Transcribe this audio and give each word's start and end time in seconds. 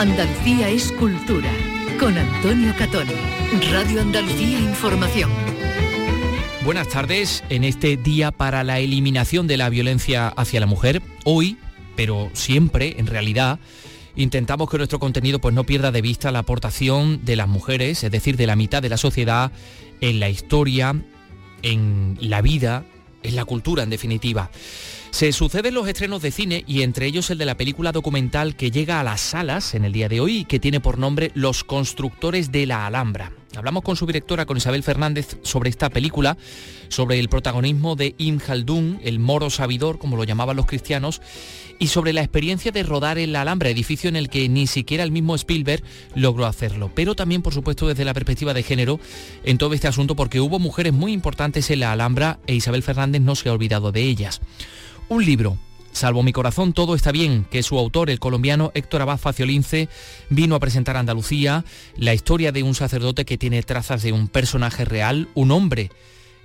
Andalucía 0.00 0.70
es 0.70 0.92
cultura. 0.92 1.52
Con 1.98 2.16
Antonio 2.16 2.72
Catón. 2.78 3.06
Radio 3.70 4.00
Andalucía 4.00 4.58
Información. 4.58 5.30
Buenas 6.64 6.88
tardes 6.88 7.44
en 7.50 7.64
este 7.64 7.98
día 7.98 8.30
para 8.30 8.64
la 8.64 8.78
eliminación 8.78 9.46
de 9.46 9.58
la 9.58 9.68
violencia 9.68 10.28
hacia 10.28 10.58
la 10.58 10.64
mujer. 10.64 11.02
Hoy, 11.24 11.58
pero 11.96 12.30
siempre, 12.32 12.94
en 12.96 13.08
realidad, 13.08 13.58
intentamos 14.16 14.70
que 14.70 14.78
nuestro 14.78 14.98
contenido 14.98 15.38
pues, 15.38 15.54
no 15.54 15.64
pierda 15.64 15.92
de 15.92 16.00
vista 16.00 16.30
la 16.30 16.38
aportación 16.38 17.22
de 17.26 17.36
las 17.36 17.48
mujeres, 17.48 18.02
es 18.02 18.10
decir, 18.10 18.38
de 18.38 18.46
la 18.46 18.56
mitad 18.56 18.80
de 18.80 18.88
la 18.88 18.96
sociedad, 18.96 19.52
en 20.00 20.18
la 20.18 20.30
historia, 20.30 20.94
en 21.60 22.16
la 22.22 22.40
vida, 22.40 22.86
en 23.22 23.36
la 23.36 23.44
cultura, 23.44 23.82
en 23.82 23.90
definitiva. 23.90 24.50
Se 25.10 25.32
suceden 25.32 25.74
los 25.74 25.88
estrenos 25.88 26.22
de 26.22 26.30
cine 26.30 26.64
y 26.66 26.82
entre 26.82 27.06
ellos 27.06 27.30
el 27.30 27.38
de 27.38 27.44
la 27.44 27.56
película 27.56 27.92
documental 27.92 28.56
que 28.56 28.70
llega 28.70 29.00
a 29.00 29.04
las 29.04 29.20
salas 29.20 29.74
en 29.74 29.84
el 29.84 29.92
día 29.92 30.08
de 30.08 30.20
hoy 30.20 30.38
y 30.38 30.44
que 30.44 30.60
tiene 30.60 30.80
por 30.80 30.98
nombre 30.98 31.30
Los 31.34 31.64
constructores 31.64 32.52
de 32.52 32.66
la 32.66 32.86
Alhambra. 32.86 33.32
Hablamos 33.56 33.82
con 33.82 33.96
su 33.96 34.06
directora, 34.06 34.46
con 34.46 34.56
Isabel 34.56 34.84
Fernández, 34.84 35.36
sobre 35.42 35.70
esta 35.70 35.90
película, 35.90 36.38
sobre 36.88 37.18
el 37.18 37.28
protagonismo 37.28 37.96
de 37.96 38.14
Ibn 38.16 38.38
Khaldun, 38.38 39.00
el 39.02 39.18
moro 39.18 39.50
sabidor, 39.50 39.98
como 39.98 40.16
lo 40.16 40.24
llamaban 40.24 40.56
los 40.56 40.66
cristianos, 40.66 41.20
y 41.80 41.88
sobre 41.88 42.12
la 42.12 42.20
experiencia 42.20 42.70
de 42.70 42.84
rodar 42.84 43.18
en 43.18 43.32
la 43.32 43.40
Alhambra, 43.40 43.68
edificio 43.68 44.08
en 44.08 44.16
el 44.16 44.28
que 44.28 44.48
ni 44.48 44.66
siquiera 44.68 45.02
el 45.02 45.10
mismo 45.10 45.34
Spielberg 45.34 45.82
logró 46.14 46.46
hacerlo. 46.46 46.92
Pero 46.94 47.16
también, 47.16 47.42
por 47.42 47.52
supuesto, 47.52 47.88
desde 47.88 48.04
la 48.04 48.14
perspectiva 48.14 48.54
de 48.54 48.62
género 48.62 49.00
en 49.42 49.58
todo 49.58 49.74
este 49.74 49.88
asunto, 49.88 50.14
porque 50.14 50.40
hubo 50.40 50.60
mujeres 50.60 50.92
muy 50.92 51.12
importantes 51.12 51.70
en 51.70 51.80
la 51.80 51.90
Alhambra 51.90 52.38
e 52.46 52.54
Isabel 52.54 52.84
Fernández 52.84 53.20
no 53.20 53.34
se 53.34 53.48
ha 53.48 53.52
olvidado 53.52 53.90
de 53.90 54.02
ellas. 54.02 54.40
Un 55.08 55.24
libro, 55.24 55.58
Salvo 55.92 56.22
mi 56.22 56.32
corazón, 56.32 56.72
todo 56.72 56.94
está 56.94 57.12
bien, 57.12 57.46
que 57.50 57.62
su 57.62 57.78
autor, 57.78 58.10
el 58.10 58.20
colombiano 58.20 58.70
Héctor 58.74 59.02
Abad 59.02 59.18
Faciolince, 59.18 59.88
vino 60.28 60.54
a 60.54 60.60
presentar 60.60 60.96
a 60.96 61.00
Andalucía 61.00 61.64
la 61.96 62.14
historia 62.14 62.52
de 62.52 62.62
un 62.62 62.74
sacerdote 62.74 63.24
que 63.24 63.38
tiene 63.38 63.62
trazas 63.62 64.02
de 64.02 64.12
un 64.12 64.28
personaje 64.28 64.84
real, 64.84 65.28
un 65.34 65.50
hombre 65.50 65.90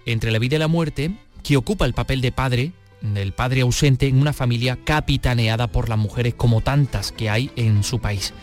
entre 0.06 0.32
la 0.32 0.40
vida 0.40 0.56
y 0.56 0.60
la 0.60 0.68
muerte, 0.68 1.12
que 1.44 1.58
ocupa 1.58 1.86
el 1.86 1.94
papel 1.94 2.22
de 2.22 2.32
padre, 2.32 2.72
del 3.02 3.34
padre 3.34 3.62
ausente 3.62 4.08
en 4.08 4.20
una 4.20 4.34
familia 4.34 4.80
capitaneada 4.84 5.68
por 5.68 5.90
las 5.90 6.00
mujeres 6.00 6.34
como 6.34 6.62
tantas 6.62 7.12
que 7.12 7.30
hay 7.30 7.52
en 7.56 7.84
su 7.84 8.00
país. 8.00 8.34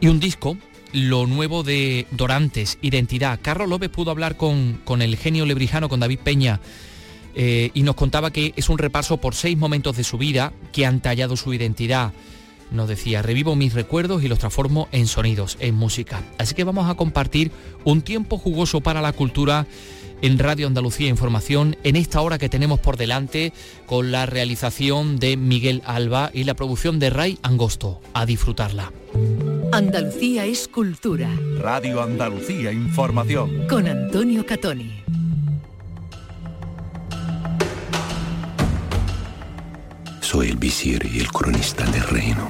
Y 0.00 0.08
un 0.08 0.20
disco, 0.20 0.56
lo 0.92 1.26
nuevo 1.26 1.62
de 1.62 2.06
Dorantes, 2.10 2.78
Identidad. 2.82 3.40
Carlos 3.42 3.68
López 3.68 3.88
pudo 3.88 4.10
hablar 4.10 4.36
con, 4.36 4.80
con 4.84 5.02
el 5.02 5.16
genio 5.16 5.46
lebrijano, 5.46 5.88
con 5.88 6.00
David 6.00 6.20
Peña, 6.22 6.60
eh, 7.34 7.70
y 7.74 7.82
nos 7.82 7.94
contaba 7.94 8.30
que 8.30 8.52
es 8.56 8.68
un 8.68 8.78
repaso 8.78 9.18
por 9.18 9.34
seis 9.34 9.56
momentos 9.56 9.96
de 9.96 10.04
su 10.04 10.18
vida 10.18 10.52
que 10.72 10.86
han 10.86 11.00
tallado 11.00 11.36
su 11.36 11.52
identidad. 11.54 12.12
Nos 12.70 12.88
decía, 12.88 13.22
revivo 13.22 13.56
mis 13.56 13.72
recuerdos 13.72 14.22
y 14.22 14.28
los 14.28 14.38
transformo 14.38 14.88
en 14.92 15.06
sonidos, 15.06 15.56
en 15.60 15.74
música. 15.74 16.22
Así 16.36 16.54
que 16.54 16.64
vamos 16.64 16.90
a 16.90 16.94
compartir 16.94 17.50
un 17.84 18.02
tiempo 18.02 18.36
jugoso 18.36 18.80
para 18.80 19.00
la 19.00 19.12
cultura 19.12 19.66
en 20.22 20.38
Radio 20.38 20.66
Andalucía 20.66 21.08
Información 21.08 21.76
en 21.84 21.96
esta 21.96 22.20
hora 22.20 22.38
que 22.38 22.48
tenemos 22.48 22.80
por 22.80 22.96
delante 22.96 23.52
con 23.86 24.10
la 24.10 24.26
realización 24.26 25.18
de 25.18 25.36
Miguel 25.36 25.82
Alba 25.84 26.30
y 26.34 26.44
la 26.44 26.54
producción 26.54 26.98
de 26.98 27.10
Ray 27.10 27.38
Angosto. 27.42 28.00
A 28.14 28.26
disfrutarla. 28.26 28.92
Andalucía 29.72 30.44
es 30.44 30.68
cultura. 30.68 31.30
Radio 31.60 32.02
Andalucía 32.02 32.72
Información. 32.72 33.66
Con 33.68 33.86
Antonio 33.86 34.44
Catoni. 34.44 35.07
Soy 40.38 40.50
el 40.50 40.56
visir 40.56 41.10
y 41.12 41.18
el 41.18 41.32
cronista 41.32 41.84
del 41.90 42.04
reino. 42.04 42.48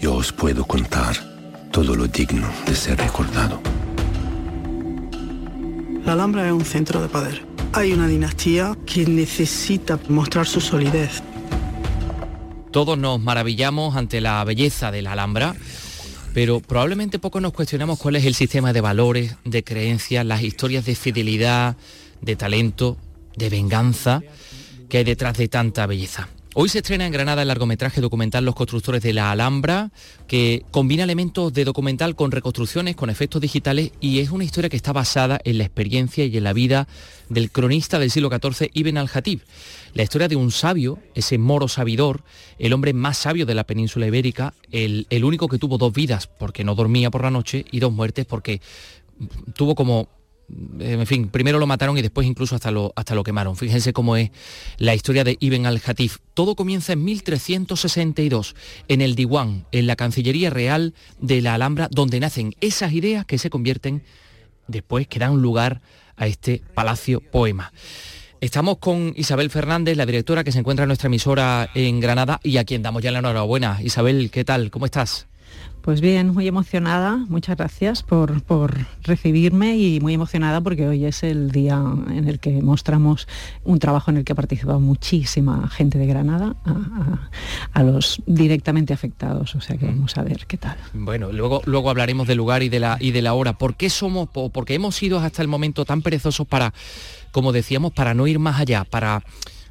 Yo 0.00 0.16
os 0.16 0.32
puedo 0.32 0.64
contar 0.64 1.16
todo 1.70 1.94
lo 1.94 2.08
digno 2.08 2.48
de 2.66 2.74
ser 2.74 2.98
recordado. 2.98 3.60
La 6.04 6.14
Alhambra 6.14 6.48
es 6.48 6.52
un 6.52 6.64
centro 6.64 7.00
de 7.00 7.08
poder. 7.08 7.46
Hay 7.74 7.92
una 7.92 8.08
dinastía 8.08 8.76
que 8.84 9.06
necesita 9.06 10.00
mostrar 10.08 10.48
su 10.48 10.60
solidez. 10.60 11.22
Todos 12.72 12.98
nos 12.98 13.20
maravillamos 13.20 13.94
ante 13.94 14.20
la 14.20 14.42
belleza 14.42 14.90
de 14.90 15.02
la 15.02 15.12
Alhambra, 15.12 15.54
pero 16.34 16.58
probablemente 16.58 17.20
poco 17.20 17.40
nos 17.40 17.52
cuestionamos 17.52 18.00
cuál 18.00 18.16
es 18.16 18.24
el 18.24 18.34
sistema 18.34 18.72
de 18.72 18.80
valores, 18.80 19.36
de 19.44 19.62
creencias, 19.62 20.26
las 20.26 20.42
historias 20.42 20.84
de 20.84 20.96
fidelidad, 20.96 21.76
de 22.20 22.34
talento, 22.34 22.96
de 23.36 23.48
venganza 23.48 24.22
que 24.88 24.98
hay 24.98 25.04
detrás 25.04 25.38
de 25.38 25.46
tanta 25.46 25.86
belleza. 25.86 26.28
Hoy 26.60 26.68
se 26.68 26.78
estrena 26.78 27.06
en 27.06 27.12
Granada 27.12 27.42
el 27.42 27.46
largometraje 27.46 28.00
documental 28.00 28.44
Los 28.44 28.56
constructores 28.56 29.00
de 29.00 29.12
la 29.12 29.30
Alhambra, 29.30 29.92
que 30.26 30.64
combina 30.72 31.04
elementos 31.04 31.52
de 31.52 31.64
documental 31.64 32.16
con 32.16 32.32
reconstrucciones, 32.32 32.96
con 32.96 33.10
efectos 33.10 33.40
digitales 33.40 33.92
y 34.00 34.18
es 34.18 34.32
una 34.32 34.42
historia 34.42 34.68
que 34.68 34.76
está 34.76 34.92
basada 34.92 35.38
en 35.44 35.58
la 35.58 35.62
experiencia 35.62 36.24
y 36.24 36.36
en 36.36 36.42
la 36.42 36.52
vida 36.52 36.88
del 37.28 37.52
cronista 37.52 38.00
del 38.00 38.10
siglo 38.10 38.28
XIV 38.28 38.70
Ibn 38.74 38.98
al-Hatib. 38.98 39.42
La 39.94 40.02
historia 40.02 40.26
de 40.26 40.34
un 40.34 40.50
sabio, 40.50 40.98
ese 41.14 41.38
moro 41.38 41.68
sabidor, 41.68 42.24
el 42.58 42.72
hombre 42.72 42.92
más 42.92 43.18
sabio 43.18 43.46
de 43.46 43.54
la 43.54 43.62
península 43.62 44.08
ibérica, 44.08 44.52
el, 44.72 45.06
el 45.10 45.24
único 45.24 45.46
que 45.46 45.58
tuvo 45.58 45.78
dos 45.78 45.92
vidas 45.92 46.26
porque 46.26 46.64
no 46.64 46.74
dormía 46.74 47.12
por 47.12 47.22
la 47.22 47.30
noche 47.30 47.66
y 47.70 47.78
dos 47.78 47.92
muertes 47.92 48.26
porque 48.26 48.60
tuvo 49.54 49.76
como 49.76 50.08
en 50.80 51.06
fin, 51.06 51.28
primero 51.28 51.58
lo 51.58 51.66
mataron 51.66 51.98
y 51.98 52.02
después 52.02 52.26
incluso 52.26 52.54
hasta 52.54 52.70
lo, 52.70 52.92
hasta 52.96 53.14
lo 53.14 53.22
quemaron. 53.22 53.56
Fíjense 53.56 53.92
cómo 53.92 54.16
es 54.16 54.30
la 54.78 54.94
historia 54.94 55.24
de 55.24 55.36
Ibn 55.38 55.66
al-Hatif. 55.66 56.18
Todo 56.34 56.54
comienza 56.54 56.92
en 56.92 57.04
1362, 57.04 58.54
en 58.88 59.00
el 59.02 59.14
Diwan, 59.14 59.66
en 59.72 59.86
la 59.86 59.96
Cancillería 59.96 60.50
Real 60.50 60.94
de 61.20 61.42
la 61.42 61.54
Alhambra, 61.54 61.88
donde 61.90 62.20
nacen 62.20 62.54
esas 62.60 62.92
ideas 62.92 63.26
que 63.26 63.38
se 63.38 63.50
convierten 63.50 64.02
después, 64.66 65.06
que 65.06 65.18
dan 65.18 65.36
lugar 65.42 65.80
a 66.16 66.26
este 66.26 66.62
Palacio 66.74 67.20
Poema. 67.20 67.72
Estamos 68.40 68.78
con 68.78 69.14
Isabel 69.16 69.50
Fernández, 69.50 69.96
la 69.96 70.06
directora 70.06 70.44
que 70.44 70.52
se 70.52 70.60
encuentra 70.60 70.84
en 70.84 70.88
nuestra 70.88 71.08
emisora 71.08 71.70
en 71.74 71.98
Granada 71.98 72.40
y 72.44 72.56
a 72.58 72.64
quien 72.64 72.82
damos 72.82 73.02
ya 73.02 73.10
la 73.10 73.18
enhorabuena. 73.18 73.80
Isabel, 73.82 74.30
¿qué 74.30 74.44
tal? 74.44 74.70
¿Cómo 74.70 74.86
estás? 74.86 75.26
Pues 75.88 76.02
bien, 76.02 76.34
muy 76.34 76.46
emocionada, 76.46 77.16
muchas 77.30 77.56
gracias 77.56 78.02
por, 78.02 78.42
recibirme 79.04 79.78
y 79.78 80.00
muy 80.00 80.12
emocionada 80.12 80.60
porque 80.60 80.86
hoy 80.86 81.06
es 81.06 81.22
el 81.22 81.50
día 81.50 81.82
en 82.10 82.28
el 82.28 82.40
que 82.40 82.60
mostramos 82.60 83.26
un 83.64 83.78
trabajo 83.78 84.10
en 84.10 84.18
el 84.18 84.24
que 84.24 84.32
ha 84.32 84.36
participado 84.36 84.80
muchísima 84.80 85.66
gente 85.70 85.96
de 85.96 86.04
Granada 86.04 86.56
a, 87.72 87.82
los 87.82 88.20
directamente 88.26 88.92
afectados, 88.92 89.54
o 89.54 89.62
sea 89.62 89.78
que 89.78 89.86
vamos 89.86 90.14
a 90.18 90.22
ver 90.24 90.44
qué 90.46 90.58
tal. 90.58 90.76
Bueno, 90.92 91.32
luego, 91.32 91.62
luego 91.64 91.88
hablaremos 91.88 92.28
del 92.28 92.36
lugar 92.36 92.62
y 92.62 92.68
de 92.68 92.80
la, 92.80 92.98
y 93.00 93.12
de 93.12 93.22
la 93.22 93.32
hora. 93.32 93.54
¿Por 93.54 93.74
qué 93.74 93.88
somos, 93.88 94.28
porque 94.28 94.74
hemos 94.74 94.94
sido 94.94 95.18
hasta 95.20 95.40
el 95.40 95.48
momento 95.48 95.86
tan 95.86 96.02
perezosos 96.02 96.46
para, 96.46 96.74
como 97.32 97.50
decíamos, 97.50 97.94
para 97.94 98.12
no 98.12 98.26
ir 98.26 98.38
más 98.38 98.60
allá, 98.60 98.84
para 98.84 99.22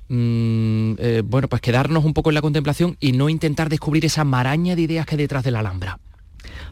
Mm, 0.10 0.94
eh, 1.00 1.22
bueno, 1.26 1.50
pues 1.50 1.62
quedarnos 1.62 2.06
un 2.06 2.14
poco 2.14 2.30
en 2.30 2.36
la 2.36 2.42
contemplación 2.42 2.96
y 3.02 3.12
no 3.12 3.28
intentar 3.28 3.68
descubrir 3.68 4.06
esa 4.06 4.24
maraña 4.24 4.76
de 4.76 4.84
ideas 4.84 5.06
que 5.06 5.16
hay 5.16 5.20
detrás 5.20 5.44
de 5.44 5.52
la 5.52 5.60
Alhambra? 5.60 6.00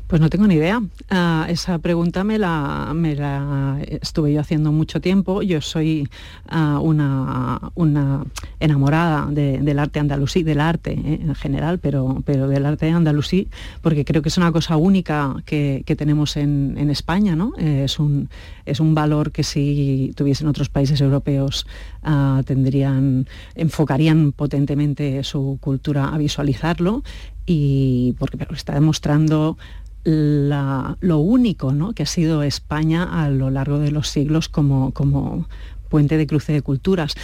Pues 0.08 0.22
no 0.22 0.30
tengo 0.30 0.46
ni 0.46 0.56
idea. 0.56 0.84
Ah, 1.10 1.48
esa 1.50 1.80
pregunta 1.80 2.24
me 2.24 2.38
la, 2.38 2.92
me 2.96 3.16
la, 3.16 3.80
estuve 3.88 4.34
yo 4.34 4.40
haciendo 4.40 4.72
mucho 4.72 5.02
tiempo. 5.02 5.42
Yo 5.42 5.62
soy 5.62 6.08
ah, 6.48 6.80
una, 6.80 7.72
una, 7.74 8.24
enamorada 8.60 9.26
del 9.32 9.80
arte 9.80 10.00
andalusí, 10.00 10.44
del 10.44 10.62
arte 10.62 10.92
eh, 10.92 11.20
en 11.22 11.34
general, 11.34 11.80
pero, 11.80 12.22
pero 12.24 12.48
del 12.48 12.68
arte 12.68 12.88
andalusí, 12.90 13.50
porque 13.82 14.06
creo 14.06 14.22
que 14.22 14.30
es 14.30 14.38
una 14.38 14.52
cosa 14.52 14.78
única 14.78 15.38
que, 15.46 15.84
tenemos 15.98 16.38
en, 16.38 16.90
España. 16.92 17.36
¿no? 17.36 17.54
Eh, 17.58 17.86
es, 17.86 17.98
un, 17.98 18.30
es 18.66 18.80
un 18.80 18.94
valor 18.94 19.32
que 19.32 19.44
si 19.44 20.14
tuviesen 20.16 20.48
otros 20.48 20.70
países 20.70 21.02
europeos 21.02 21.66
ah, 22.04 22.44
tendrían, 22.46 23.28
enfocarían 23.56 24.34
potentemente 24.34 25.24
su 25.24 25.58
cultura 25.60 26.10
a 26.10 26.18
visualizarlo 26.20 27.02
y 27.46 28.16
porque 28.18 28.38
está 28.52 28.74
demostrando 28.74 29.58
lo 30.06 31.18
único 31.18 31.74
que 31.96 32.04
ha 32.04 32.06
sido 32.06 32.44
España 32.44 33.24
a 33.24 33.30
lo 33.30 33.50
largo 33.50 33.80
de 33.80 33.92
los 33.92 34.08
siglos 34.10 34.50
como, 34.50 34.92
como 34.92 35.48
puente 35.90 36.18
de 36.18 36.28
cruce 36.28 36.54
de 36.54 36.62
culturas. 36.62 37.16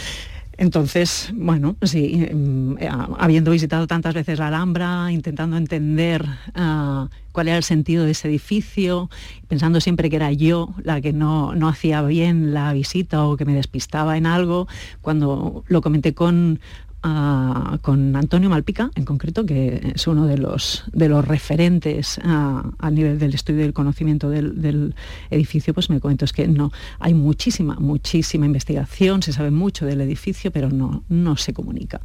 Entonces, 0.57 1.31
bueno, 1.33 1.75
sí, 1.81 2.27
mm, 2.31 2.75
habiendo 3.17 3.51
visitado 3.51 3.87
tantas 3.87 4.13
veces 4.13 4.37
la 4.37 4.49
Alhambra, 4.49 5.11
intentando 5.11 5.57
entender 5.57 6.23
ah, 6.53 7.09
cuál 7.31 7.47
era 7.47 7.57
el 7.57 7.63
sentido 7.63 8.05
de 8.05 8.11
ese 8.11 8.27
edificio, 8.27 9.09
pensando 9.47 9.81
siempre 9.81 10.09
que 10.09 10.17
era 10.17 10.31
yo 10.31 10.73
la 10.83 11.01
que 11.01 11.13
no, 11.13 11.55
no 11.55 11.67
hacía 11.67 12.01
bien 12.03 12.53
la 12.53 12.73
visita 12.73 13.25
o 13.25 13.37
que 13.37 13.45
me 13.45 13.55
despistaba 13.55 14.17
en 14.17 14.25
algo, 14.27 14.67
cuando 15.01 15.63
lo 15.67 15.81
comenté 15.81 16.13
con 16.13 16.59
con 17.01 18.15
Antonio 18.15 18.49
Malpica, 18.49 18.91
en 18.95 19.05
concreto, 19.05 19.45
que 19.45 19.93
es 19.95 20.05
uno 20.07 20.27
de 20.27 20.37
los, 20.37 20.83
de 20.93 21.09
los 21.09 21.27
referentes 21.27 22.19
a, 22.23 22.91
nivel 22.91 23.17
del 23.17 23.33
estudio 23.33 23.61
y 23.61 23.63
del 23.63 23.73
conocimiento 23.73 24.29
del, 24.29 24.93
edificio, 25.29 25.73
pues 25.73 25.89
me 25.89 25.99
cuento 25.99 26.25
es 26.25 26.33
que 26.33 26.47
no, 26.47 26.71
hay 26.99 27.13
muchísima, 27.13 27.75
muchísima 27.75 28.45
investigación, 28.45 29.23
se 29.23 29.33
sabe 29.33 29.49
mucho 29.49 29.85
del 29.85 30.01
edificio, 30.01 30.51
pero 30.51 30.69
no, 30.69 31.03
no 31.09 31.37
se 31.37 31.53
comunica. 31.53 32.01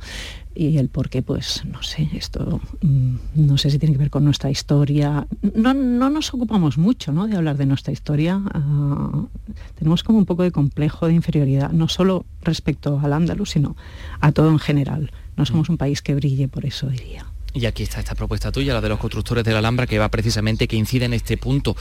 Y 0.57 0.79
el 0.79 0.89
por 0.89 1.11
qué, 1.11 1.23
pues 1.23 1.63
no 1.67 1.83
sé, 1.83 2.09
esto 2.15 2.61
mm, 2.81 3.17
no 3.35 3.59
sé 3.59 3.71
si 3.71 3.79
tiene 3.79 3.95
que 3.95 3.99
ver 3.99 4.11
con 4.11 4.25
nuestra 4.25 4.51
historia. 4.51 5.27
No, 5.55 5.75
no 5.75 6.11
nos 6.11 6.33
ocupamos 6.33 6.79
mucho 6.79 7.13
¿no? 7.13 7.27
de 7.27 7.37
hablar 7.37 7.57
de 7.57 7.67
nuestra 7.67 7.93
historia. 7.93 8.41
Ah, 8.53 9.27
tenemos 9.79 10.03
como 10.03 10.19
un 10.19 10.25
poco 10.25 10.43
de 10.43 10.51
complejo 10.51 11.07
de 11.07 11.15
inferioridad, 11.15 11.71
no 11.71 11.89
solo 11.89 12.25
respecto 12.43 12.99
al 13.03 13.13
andaluz, 13.13 13.51
sino 13.51 13.77
a 14.21 14.33
todo 14.33 14.49
en 14.49 14.59
general. 14.59 15.13
No 15.37 15.45
somos 15.45 15.69
un 15.69 15.77
país 15.77 16.01
que 16.01 16.15
brille 16.15 16.49
por 16.49 16.65
eso, 16.65 16.89
diría. 16.89 17.27
Y 17.53 17.65
aquí 17.65 17.83
está 17.83 18.01
esta 18.01 18.15
propuesta 18.15 18.53
tuya, 18.53 18.75
la 18.75 18.83
de 18.83 18.91
los 18.91 18.99
constructores 18.99 19.43
de 19.43 19.53
la 19.53 19.61
Alhambra, 19.61 19.87
que 19.87 19.99
va 19.99 20.11
precisamente, 20.11 20.69
que 20.69 20.77
incide 20.77 21.07
en 21.07 21.15
este 21.15 21.39
punto. 21.39 21.75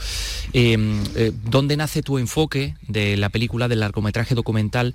Em, 0.54 1.02
eh, 1.14 1.32
¿Dónde 1.50 1.76
nace 1.76 2.02
tu 2.02 2.16
enfoque 2.16 2.76
de 2.88 3.18
la 3.18 3.28
película, 3.28 3.68
del 3.68 3.80
largometraje 3.80 4.34
documental 4.34 4.94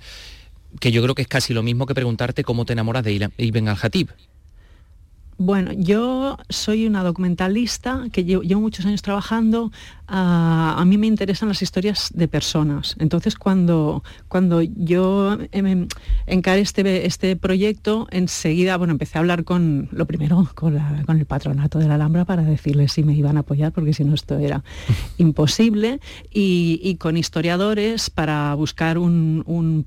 que 0.80 0.92
yo 0.92 1.02
creo 1.02 1.14
que 1.14 1.22
es 1.22 1.28
casi 1.28 1.54
lo 1.54 1.62
mismo 1.62 1.86
que 1.86 1.94
preguntarte 1.94 2.44
cómo 2.44 2.64
te 2.64 2.72
enamoras 2.72 3.04
de 3.04 3.30
Ibn 3.36 3.68
al-Hatib. 3.68 4.08
Bueno, 5.44 5.72
yo 5.72 6.38
soy 6.50 6.86
una 6.86 7.02
documentalista 7.02 8.04
que 8.12 8.24
llevo, 8.24 8.60
muchos 8.60 8.86
años 8.86 9.02
trabajando. 9.02 9.72
Ah, 10.06 10.76
a 10.78 10.84
mí 10.84 10.98
me 10.98 11.08
interesan 11.08 11.48
las 11.48 11.62
historias 11.62 12.10
de 12.14 12.28
personas. 12.28 12.94
Entonces, 13.00 13.34
cuando, 13.34 14.04
cuando 14.28 14.62
yo 14.62 15.38
em, 15.50 15.88
encaré 16.26 16.60
este, 16.60 17.06
este 17.06 17.34
proyecto, 17.34 18.06
enseguida, 18.12 18.76
bueno, 18.76 18.92
empecé 18.92 19.18
a 19.18 19.20
hablar 19.20 19.42
con, 19.42 19.88
lo 19.90 20.06
primero, 20.06 20.48
con, 20.54 20.76
el 20.76 21.26
patronato 21.26 21.80
de 21.80 21.88
la 21.88 21.94
Alhambra 21.94 22.24
para 22.24 22.42
decirles 22.42 22.92
si 22.92 23.02
me 23.02 23.14
iban 23.14 23.36
a 23.36 23.40
apoyar, 23.40 23.72
porque 23.72 23.94
si 23.94 24.04
no 24.04 24.14
esto 24.14 24.38
era 24.38 24.62
imposible, 25.18 25.98
y, 26.32 26.96
con 27.00 27.16
historiadores 27.16 28.10
para 28.10 28.54
buscar 28.54 28.96
un 28.96 29.42
un 29.46 29.86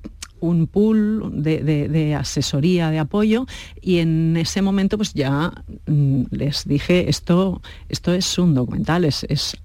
pool 0.67 1.31
de, 1.33 2.15
asesoría, 2.15 2.89
de 2.89 2.99
apoyo, 2.99 3.45
y 3.81 3.99
en 3.99 4.37
ese 4.37 4.61
momento 4.61 4.97
pues 4.97 5.13
ya 5.13 5.51
mm, 5.87 6.23
les 6.31 6.65
dije, 6.65 7.09
esto, 7.09 7.61
esto 7.89 8.13
es 8.13 8.37
un 8.37 8.53
documental, 8.53 9.05
es, 9.05 9.25
es, 9.29 9.57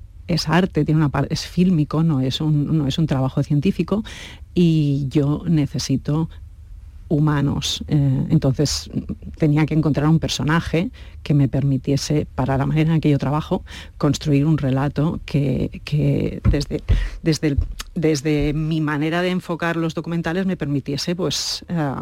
arte, 0.48 0.84
tiene 0.84 1.04
una 1.04 1.26
es 1.28 1.46
fílmico, 1.46 2.02
no 2.02 2.20
es, 2.20 2.40
un, 2.40 2.78
no 2.78 2.86
es 2.86 2.98
un 2.98 3.06
trabajo 3.06 3.42
científico, 3.42 4.04
y 4.54 5.06
yo 5.08 5.42
necesito 5.46 6.28
humanos. 7.10 7.84
Eh, 7.88 8.26
entonces 8.30 8.88
tenía 9.36 9.66
que 9.66 9.74
encontrar 9.74 10.08
un 10.08 10.18
personaje 10.18 10.90
que 11.22 11.34
me 11.34 11.48
permitiese, 11.48 12.26
para 12.34 12.56
la 12.56 12.64
manera 12.64 12.94
en 12.94 13.00
que 13.02 13.10
yo 13.10 13.18
trabajo, 13.18 13.62
construir 13.98 14.46
un 14.46 14.56
relato 14.56 15.20
que, 15.26 16.40
desde, 16.50 16.82
desde, 17.22 17.56
desde, 17.94 18.54
mi 18.54 18.80
manera 18.80 19.20
de 19.20 19.30
enfocar 19.30 19.76
los 19.76 19.94
documentales 19.94 20.46
me 20.46 20.56
permitiese 20.56 21.14
pues, 21.16 21.64
eh, 21.68 21.92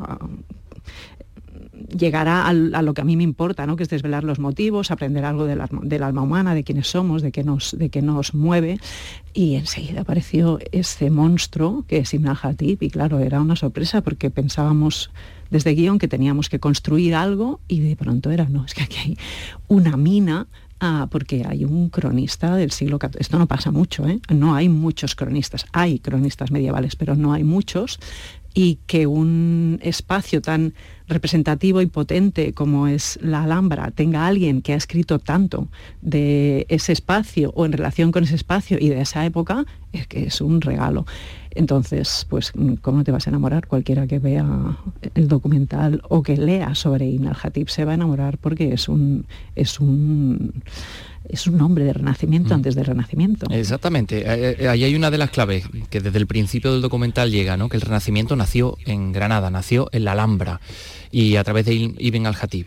llegar 1.96 2.28
a, 2.28 2.52
lo 2.52 2.94
que 2.94 3.00
a 3.00 3.04
mí 3.04 3.16
me 3.16 3.22
importa, 3.22 3.66
¿no? 3.66 3.76
que 3.76 3.82
es 3.82 3.88
desvelar 3.88 4.24
los 4.24 4.38
motivos, 4.38 4.90
aprender 4.90 5.24
algo 5.24 5.46
del, 5.46 6.02
alma 6.02 6.22
humana, 6.22 6.54
de 6.54 6.64
quiénes 6.64 6.88
somos, 6.88 7.22
de 7.22 7.32
qué 7.32 7.44
nos, 7.44 7.76
de 7.78 7.90
qué 7.90 8.02
nos 8.02 8.34
mueve. 8.34 8.78
Y 9.34 9.54
enseguida 9.54 10.02
apareció 10.02 10.58
ese 10.72 11.10
monstruo 11.10 11.84
que 11.86 11.98
es 11.98 12.14
Ibn 12.14 12.28
al-Hatib 12.28 12.82
y 12.82 12.90
claro, 12.90 13.18
era 13.20 13.40
una 13.40 13.56
sorpresa 13.56 14.02
porque 14.02 14.30
pensábamos 14.30 15.10
desde 15.50 15.74
guion 15.74 15.98
que 15.98 16.08
teníamos 16.08 16.48
que 16.48 16.60
construir 16.60 17.14
algo 17.14 17.60
y 17.68 17.80
de 17.80 17.96
pronto 17.96 18.30
era, 18.30 18.46
no, 18.48 18.64
es 18.64 18.74
que 18.74 18.82
aquí 18.82 18.96
hay 18.98 19.18
una 19.68 19.96
mina 19.96 20.46
Ah, 20.80 21.08
porque 21.10 21.44
hay 21.44 21.64
un 21.64 21.88
cronista 21.90 22.54
del 22.54 22.70
siglo 22.70 22.98
XIV. 23.00 23.16
Esto 23.18 23.38
no 23.38 23.48
pasa 23.48 23.72
mucho, 23.72 24.06
¿eh? 24.06 24.20
no 24.32 24.54
hay 24.54 24.68
muchos 24.68 25.16
cronistas. 25.16 25.66
Hay 25.72 25.98
cronistas 25.98 26.52
medievales, 26.52 26.94
pero 26.94 27.16
no 27.16 27.32
hay 27.32 27.42
muchos. 27.42 27.98
Y 28.54 28.78
que 28.86 29.08
un 29.08 29.80
espacio 29.82 30.40
tan 30.40 30.74
representativo 31.08 31.80
y 31.80 31.86
potente 31.86 32.52
como 32.52 32.86
es 32.86 33.18
la 33.22 33.44
Alhambra 33.44 33.90
tenga 33.90 34.26
alguien 34.26 34.62
que 34.62 34.74
ha 34.74 34.76
escrito 34.76 35.18
tanto 35.18 35.68
de 36.02 36.66
ese 36.68 36.92
espacio 36.92 37.52
o 37.54 37.66
en 37.66 37.72
relación 37.72 38.12
con 38.12 38.24
ese 38.24 38.34
espacio 38.34 38.78
y 38.80 38.88
de 38.90 39.00
esa 39.00 39.24
época, 39.24 39.64
es 39.92 40.06
que 40.06 40.26
es 40.26 40.40
un 40.40 40.60
regalo. 40.60 41.06
Entonces, 41.50 42.26
pues, 42.28 42.52
¿cómo 42.82 43.04
te 43.04 43.10
vas 43.10 43.26
a 43.26 43.30
enamorar? 43.30 43.66
Cualquiera 43.66 44.06
que 44.06 44.18
vea 44.18 44.46
el 45.14 45.28
documental 45.28 46.02
o 46.08 46.22
que 46.22 46.36
lea 46.36 46.74
sobre 46.74 47.06
Ibn 47.06 47.28
al-Hatib 47.28 47.68
se 47.68 47.84
va 47.84 47.92
a 47.92 47.94
enamorar 47.94 48.38
porque 48.38 48.72
es 48.72 48.88
un, 48.88 49.26
es 49.56 49.80
un 49.80 50.52
es 51.28 51.46
un 51.46 51.60
hombre 51.60 51.84
de 51.84 51.92
renacimiento 51.92 52.50
mm. 52.50 52.52
antes 52.54 52.74
del 52.74 52.86
renacimiento. 52.86 53.46
Exactamente. 53.50 54.18
Eh, 54.18 54.56
eh, 54.60 54.68
ahí 54.68 54.84
hay 54.84 54.94
una 54.94 55.10
de 55.10 55.18
las 55.18 55.30
claves 55.30 55.64
que 55.90 56.00
desde 56.00 56.18
el 56.18 56.26
principio 56.26 56.72
del 56.72 56.82
documental 56.82 57.30
llega, 57.30 57.56
¿no? 57.56 57.68
Que 57.68 57.76
el 57.76 57.82
renacimiento 57.82 58.36
nació 58.36 58.76
en 58.86 59.12
Granada, 59.12 59.50
nació 59.50 59.88
en 59.92 60.04
la 60.04 60.12
Alhambra 60.12 60.60
y 61.10 61.36
a 61.36 61.44
través 61.44 61.66
de 61.66 61.74
Ibn 61.74 62.26
al-Hatib. 62.26 62.66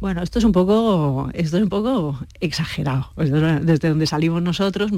Bueno, 0.00 0.22
esto 0.22 0.38
es 0.38 0.44
un 0.44 0.52
poco, 0.52 1.28
esto 1.34 1.56
es 1.56 1.62
un 1.62 1.68
poco 1.68 2.18
exagerado. 2.40 3.10
Desde 3.16 3.88
donde 3.88 4.06
salimos 4.06 4.42
nosotros, 4.42 4.92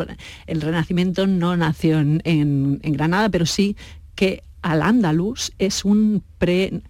el 0.47 0.61
Renacimiento 0.61 1.27
no 1.27 1.57
nació 1.57 2.01
en, 2.01 2.81
Granada, 2.83 3.31
pero 3.31 3.47
sí 3.47 3.77
que 4.15 4.43
al 4.61 4.83
Andalus 4.83 5.53
es 5.59 5.87
un 5.87 6.23
pre 6.37 6.83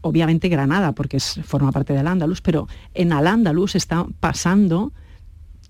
obviamente 0.00 0.48
Granada, 0.48 0.92
porque 0.92 1.20
forma 1.20 1.72
parte 1.72 1.92
del 1.92 2.06
Andalus, 2.06 2.40
pero 2.40 2.68
en 2.94 3.12
al 3.12 3.26
Andalus 3.26 3.74
está 3.74 4.06
pasando 4.20 4.92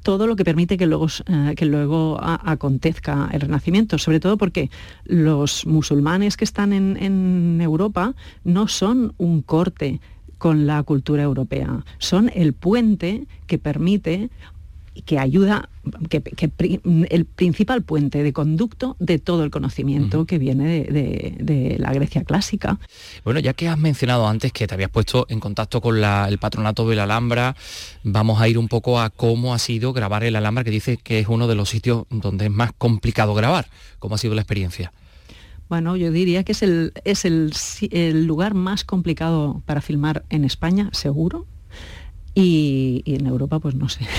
todo 0.02 0.26
lo 0.26 0.34
que 0.36 0.44
permite 0.44 0.78
que 0.78 0.86
luego, 0.86 1.08
eh, 1.26 1.54
que 1.56 1.66
luego 1.66 2.18
acontezca 2.22 3.28
el 3.32 3.42
Renacimiento, 3.42 3.98
sobre 3.98 4.20
todo 4.20 4.38
porque 4.38 4.70
los 5.04 5.66
musulmanes 5.66 6.36
que 6.36 6.44
están 6.44 6.72
en 6.72 7.60
Europa 7.60 8.14
no 8.44 8.66
son 8.66 9.12
un 9.18 9.42
corte 9.42 10.00
con 10.38 10.66
la 10.66 10.82
cultura 10.84 11.22
europea, 11.22 11.84
son 11.98 12.30
el 12.34 12.54
puente 12.54 13.26
que 13.46 13.58
permite 13.58 14.30
que 15.02 15.18
ayuda, 15.18 15.68
que, 16.08 16.22
el 17.10 17.24
principal 17.24 17.82
puente 17.82 18.22
de 18.22 18.32
conducto 18.32 18.96
de 18.98 19.18
todo 19.18 19.44
el 19.44 19.50
conocimiento 19.50 20.26
que 20.26 20.38
viene 20.38 20.84
de, 20.84 21.76
la 21.78 21.92
Grecia 21.92 22.24
clásica. 22.24 22.78
Bueno, 23.24 23.40
ya 23.40 23.52
que 23.52 23.68
has 23.68 23.78
mencionado 23.78 24.26
antes 24.26 24.52
que 24.52 24.66
te 24.66 24.74
habías 24.74 24.90
puesto 24.90 25.26
en 25.28 25.40
contacto 25.40 25.80
con 25.80 26.02
el 26.02 26.38
patronato 26.38 26.88
de 26.88 26.96
la 26.96 27.04
Alhambra, 27.04 27.56
vamos 28.02 28.40
a 28.40 28.48
ir 28.48 28.58
un 28.58 28.68
poco 28.68 29.00
a 29.00 29.10
cómo 29.10 29.54
ha 29.54 29.58
sido 29.58 29.92
grabar 29.92 30.24
el 30.24 30.36
Alhambra, 30.36 30.64
que 30.64 30.70
dice 30.70 30.96
que 30.96 31.20
es 31.20 31.28
uno 31.28 31.46
de 31.46 31.54
los 31.54 31.68
sitios 31.68 32.04
donde 32.10 32.46
es 32.46 32.50
más 32.50 32.72
complicado 32.72 33.34
grabar. 33.34 33.68
¿Cómo 33.98 34.14
ha 34.14 34.18
sido 34.18 34.34
la 34.34 34.42
experiencia? 34.42 34.92
Bueno, 35.68 35.96
yo 35.96 36.10
diría 36.10 36.42
que 36.42 36.52
es 36.52 36.62
el, 36.62 36.92
es 37.04 37.24
el 37.24 38.26
lugar 38.26 38.54
más 38.54 38.84
complicado 38.84 39.62
para 39.66 39.80
filmar 39.80 40.24
en 40.28 40.44
España, 40.44 40.90
seguro, 40.92 41.46
y, 42.40 43.02
en 43.06 43.26
Europa, 43.26 43.58
pues 43.60 43.74
no 43.74 43.88
sé. 43.88 44.00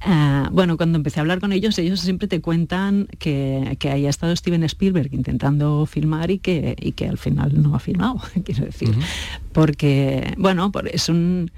Ah, 0.00 0.48
bueno, 0.52 0.76
cuando 0.76 0.96
empecé 0.96 1.18
a 1.18 1.22
hablar 1.22 1.40
con 1.40 1.52
ellos, 1.52 1.76
ellos 1.76 2.00
siempre 2.00 2.28
te 2.28 2.40
cuentan 2.40 3.08
que, 3.18 3.76
que 3.80 3.90
haya 3.90 4.08
estado 4.08 4.34
Steven 4.34 4.62
Spielberg 4.62 5.12
intentando 5.12 5.84
filmar 5.86 6.30
y 6.30 6.38
que, 6.38 6.76
y 6.80 6.92
que 6.92 7.08
al 7.08 7.18
final 7.18 7.60
no 7.60 7.74
ha 7.74 7.80
filmado, 7.80 8.20
quiero 8.44 8.64
decir. 8.64 8.94
Porque, 9.52 10.34
bueno, 10.38 10.70
es 10.92 11.08
un, 11.08 11.50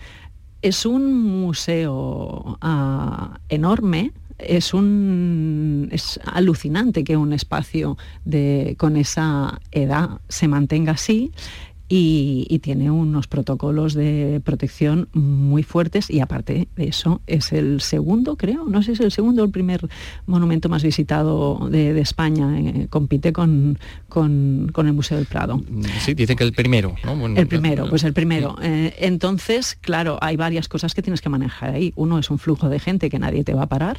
es 0.63 0.87
un 0.87 1.41
museo 1.43 2.59
ah, 2.63 3.39
enorme, 3.51 4.13
es 4.39 4.73
un 4.73 5.89
es 5.93 6.19
alucinante 6.25 7.05
que 7.05 7.17
un 7.17 7.33
espacio 7.33 7.99
de, 8.25 8.75
con 8.79 8.97
esa 8.97 9.61
edad 9.71 10.21
se 10.29 10.49
mantenga 10.49 10.93
así 10.93 11.31
y, 11.93 12.61
tiene 12.61 12.91
unos 12.91 13.27
protocolos 13.27 13.95
de 13.95 14.41
protección 14.45 15.09
muy 15.13 15.65
fuertes 15.65 16.09
y 16.09 16.21
aparte 16.21 16.69
de 16.77 16.85
eso 16.85 17.21
es 17.27 17.53
el 17.53 17.81
segundo, 17.81 18.37
creo, 18.37 18.65
no 18.67 18.83
sé 18.83 18.87
si 18.87 18.93
es 18.93 19.01
el 19.01 19.11
segundo 19.11 19.43
o 19.43 19.47
el 19.47 19.51
primer 19.51 19.89
monumento 20.27 20.69
más 20.69 20.85
visitado 20.85 21.69
de, 21.69 22.01
España, 22.01 22.61
eh, 22.61 22.87
compite 22.89 23.33
con, 23.33 23.77
con, 24.09 24.71
el 24.77 24.93
Museo 24.93 25.17
del 25.17 25.27
Prado. 25.27 25.59
Mm, 25.59 25.83
sí, 25.99 26.15
dicen 26.15 26.37
que 26.37 26.45
el 26.45 26.53
primero, 26.53 26.95
el 27.37 27.49
primero, 27.49 27.89
pues 27.89 28.05
el 28.05 28.13
primero. 28.13 28.57
Eh, 28.63 28.95
entonces, 29.01 29.77
claro, 29.81 30.17
hay 30.21 30.37
varias 30.37 30.69
cosas 30.69 30.95
que 30.95 31.03
tienes 31.03 31.21
que 31.21 31.29
manejar 31.29 31.71
ahí. 31.71 31.93
Uno 31.97 32.21
es 32.21 32.31
un 32.31 32.39
flujo 32.39 32.69
de 32.69 32.79
gente 32.79 33.11
que 33.11 33.19
nadie 33.19 33.43
te 33.43 33.53
va 33.53 33.63
a 33.63 33.69
parar, 33.69 33.99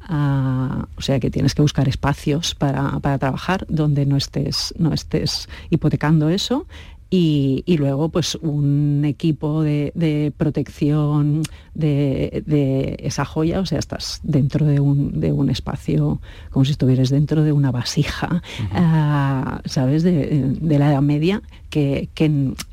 ah, 0.00 0.88
o 0.96 1.02
sea 1.02 1.20
que 1.20 1.30
tienes 1.30 1.54
que 1.54 1.62
buscar 1.62 1.88
espacios 1.88 2.56
para, 2.56 2.98
para 2.98 3.18
trabajar 3.18 3.64
donde 3.68 4.06
no 4.06 4.16
estés, 4.16 4.74
no 4.76 4.92
estés 4.92 5.48
hipotecando 5.70 6.30
eso 6.30 6.66
y, 7.10 7.76
luego 7.78 8.10
pues 8.10 8.34
un 8.36 9.02
equipo 9.06 9.62
de, 9.62 10.32
protección 10.36 11.42
de, 11.74 12.96
esa 13.02 13.24
joya, 13.24 13.60
o 13.60 13.66
sea, 13.66 13.78
estás 13.78 14.20
dentro 14.22 14.66
de 14.66 14.80
un, 14.80 15.48
espacio 15.50 16.20
como 16.50 16.64
si 16.66 16.72
estuvieras 16.72 17.08
dentro 17.08 17.42
de 17.42 17.52
una 17.52 17.70
vasija, 17.70 18.42
ah, 18.72 19.62
¿sabes?, 19.64 20.02
de, 20.02 20.56
la 20.60 20.90
Edad 20.90 21.02
Media 21.02 21.42
que, 21.68 22.08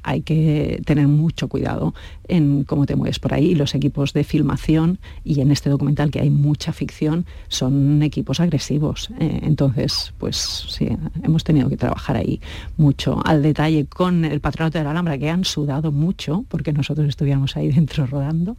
hay 0.03 0.21
que 0.21 0.81
tener 0.85 1.07
mucho 1.07 1.47
cuidado 1.47 1.93
en 2.27 2.63
cómo 2.63 2.85
te 2.85 2.95
mueves 2.95 3.19
por 3.19 3.33
ahí. 3.33 3.51
Y 3.51 3.55
los 3.55 3.75
equipos 3.75 4.13
de 4.13 4.23
filmación, 4.23 4.99
y 5.23 5.41
en 5.41 5.51
este 5.51 5.69
documental 5.69 6.11
que 6.11 6.21
hay 6.21 6.29
mucha 6.29 6.73
ficción, 6.73 7.25
son 7.47 8.01
equipos 8.03 8.39
agresivos. 8.39 9.09
Eh, 9.19 9.39
entonces, 9.43 10.13
pues 10.17 10.37
sí, 10.69 10.89
hemos 11.23 11.43
tenido 11.43 11.69
que 11.69 11.77
trabajar 11.77 12.17
ahí 12.17 12.41
mucho 12.77 13.21
al 13.25 13.41
detalle 13.41 13.85
con 13.85 14.25
el 14.25 14.39
patronato 14.39 14.77
de 14.77 14.83
la 14.83 14.91
Alhambra, 14.91 15.17
que 15.17 15.29
han 15.29 15.45
sudado 15.45 15.91
mucho, 15.91 16.45
porque 16.49 16.73
nosotros 16.73 17.07
estuviéramos 17.07 17.55
ahí 17.57 17.71
dentro 17.71 18.05
rodando, 18.05 18.55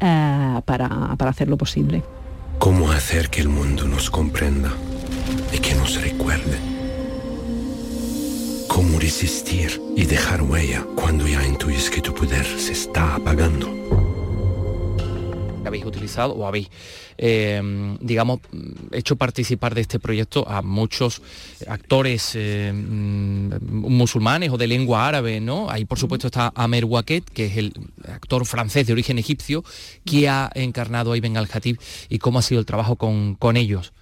eh, 0.00 0.60
para, 0.64 1.16
para 1.16 1.30
hacer 1.30 1.48
lo 1.48 1.56
posible. 1.56 2.02
¿Cómo 2.58 2.90
hacer 2.90 3.30
que 3.30 3.40
el 3.40 3.48
mundo 3.48 3.86
nos 3.86 4.10
comprenda 4.10 4.72
y 5.52 5.58
que 5.58 5.74
nos 5.74 6.02
recuerde? 6.02 6.77
¿Cómo 8.68 8.98
resistir 8.98 9.80
y 9.96 10.04
dejar 10.04 10.42
huella 10.42 10.84
cuando 10.94 11.26
ya 11.26 11.44
intuyes 11.46 11.90
que 11.90 12.00
tu 12.00 12.14
poder 12.14 12.46
se 12.46 12.72
está 12.72 13.16
apagando? 13.16 13.78
habéis 15.68 15.84
utilizado 15.84 16.34
o 16.34 16.46
habéis, 16.46 16.68
eh, 17.16 17.96
digamos, 18.00 18.40
hecho 18.90 19.16
participar 19.16 19.74
de 19.74 19.82
este 19.82 19.98
proyecto 19.98 20.48
a 20.48 20.62
muchos 20.62 21.22
actores 21.66 22.32
eh, 22.34 22.72
mm, 22.74 23.52
musulmanes 23.70 24.50
o 24.50 24.58
de 24.58 24.66
lengua 24.66 25.06
árabe, 25.06 25.40
¿no? 25.40 25.70
Ahí, 25.70 25.84
por 25.84 25.98
supuesto, 25.98 26.26
está 26.26 26.52
Amer 26.54 26.84
Waket, 26.84 27.24
que 27.30 27.46
es 27.46 27.56
el 27.56 27.72
actor 28.08 28.44
francés 28.46 28.86
de 28.86 28.92
origen 28.92 29.18
egipcio, 29.18 29.62
que 30.04 30.28
ha 30.28 30.50
encarnado 30.54 31.12
a 31.12 31.16
Ibn 31.16 31.36
al-Khatib 31.36 31.78
y 32.08 32.18
cómo 32.18 32.40
ha 32.40 32.42
sido 32.42 32.60
el 32.60 32.66
trabajo 32.66 32.96
con, 32.96 33.34
con 33.34 33.56
ellos. 33.56 33.92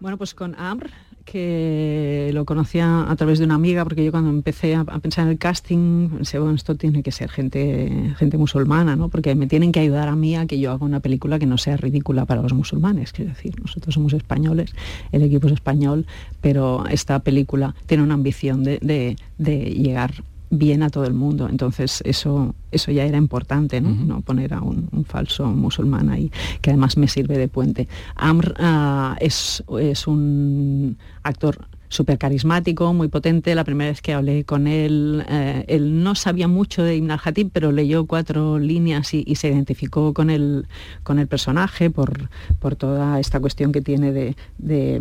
Bueno, 0.00 0.18
pues 0.18 0.34
con 0.34 0.54
Amr 0.58 0.90
que 1.24 2.30
lo 2.32 2.44
conocía 2.44 3.10
a 3.10 3.16
través 3.16 3.38
de 3.38 3.44
una 3.44 3.54
amiga, 3.54 3.84
porque 3.84 4.04
yo 4.04 4.10
cuando 4.10 4.30
empecé 4.30 4.74
a, 4.74 4.84
pensar 4.84 5.24
en 5.24 5.32
el 5.32 5.38
casting, 5.38 6.08
pensé, 6.10 6.38
bueno, 6.38 6.54
esto 6.54 6.74
tiene 6.74 7.02
que 7.02 7.12
ser 7.12 7.30
gente, 7.30 8.14
gente 8.16 8.36
musulmana, 8.36 8.96
¿no? 8.96 9.08
Porque 9.08 9.34
me 9.34 9.46
tienen 9.46 9.72
que 9.72 9.80
ayudar 9.80 10.08
a 10.08 10.16
mí 10.16 10.36
a 10.36 10.46
que 10.46 10.58
yo 10.58 10.72
haga 10.72 10.84
una 10.84 11.00
película 11.00 11.38
que 11.38 11.46
no 11.46 11.58
sea 11.58 11.76
ridícula 11.76 12.24
para 12.26 12.42
los 12.42 12.52
musulmanes. 12.52 13.12
Quiero 13.12 13.30
decir, 13.30 13.54
nosotros 13.60 13.94
somos 13.94 14.12
españoles, 14.12 14.74
el 15.12 15.22
equipo 15.22 15.46
es 15.46 15.54
español, 15.54 16.06
pero 16.40 16.86
esta 16.86 17.18
película 17.20 17.74
tiene 17.86 18.02
una 18.02 18.14
ambición 18.14 18.62
de, 18.62 19.16
de 19.38 19.64
llegar 19.64 20.24
bien 20.58 20.82
a 20.82 20.90
todo 20.90 21.04
el 21.04 21.14
mundo. 21.14 21.48
Entonces 21.48 22.02
eso, 22.04 22.54
eso 22.70 22.92
ya 22.92 23.04
era 23.04 23.18
importante, 23.18 23.80
¿no? 23.80 24.20
poner 24.22 24.54
a 24.54 24.60
un, 24.60 25.04
falso 25.06 25.46
musulmán 25.46 26.08
ahí, 26.08 26.30
que 26.60 26.70
además 26.70 26.96
me 26.96 27.08
sirve 27.08 27.38
de 27.38 27.48
puente. 27.48 27.88
Amr 28.16 28.54
ah, 28.58 29.16
es, 29.20 29.62
es 29.78 30.06
un 30.06 30.96
actor 31.22 31.68
súper 31.94 32.18
carismático, 32.18 32.92
muy 32.92 33.08
potente. 33.08 33.54
La 33.54 33.64
primera 33.64 33.90
vez 33.90 34.02
que 34.02 34.12
hablé 34.12 34.44
con 34.44 34.66
él, 34.66 35.24
eh, 35.28 35.64
él 35.68 36.02
no 36.02 36.14
sabía 36.14 36.48
mucho 36.48 36.82
de 36.82 36.96
Ibn 36.96 37.10
al-Hatib, 37.12 37.50
pero 37.52 37.72
leyó 37.72 38.06
cuatro 38.06 38.58
líneas 38.58 39.14
y, 39.14 39.34
se 39.34 39.48
identificó 39.48 40.14
con 40.14 40.30
el, 40.30 40.66
con 41.02 41.18
el 41.18 41.26
personaje 41.26 41.90
por, 41.90 42.28
por 42.60 42.76
toda 42.76 43.18
esta 43.20 43.40
cuestión 43.40 43.72
que 43.72 43.80
tiene 43.80 44.12
de, 44.12 44.36
eh, 44.62 45.00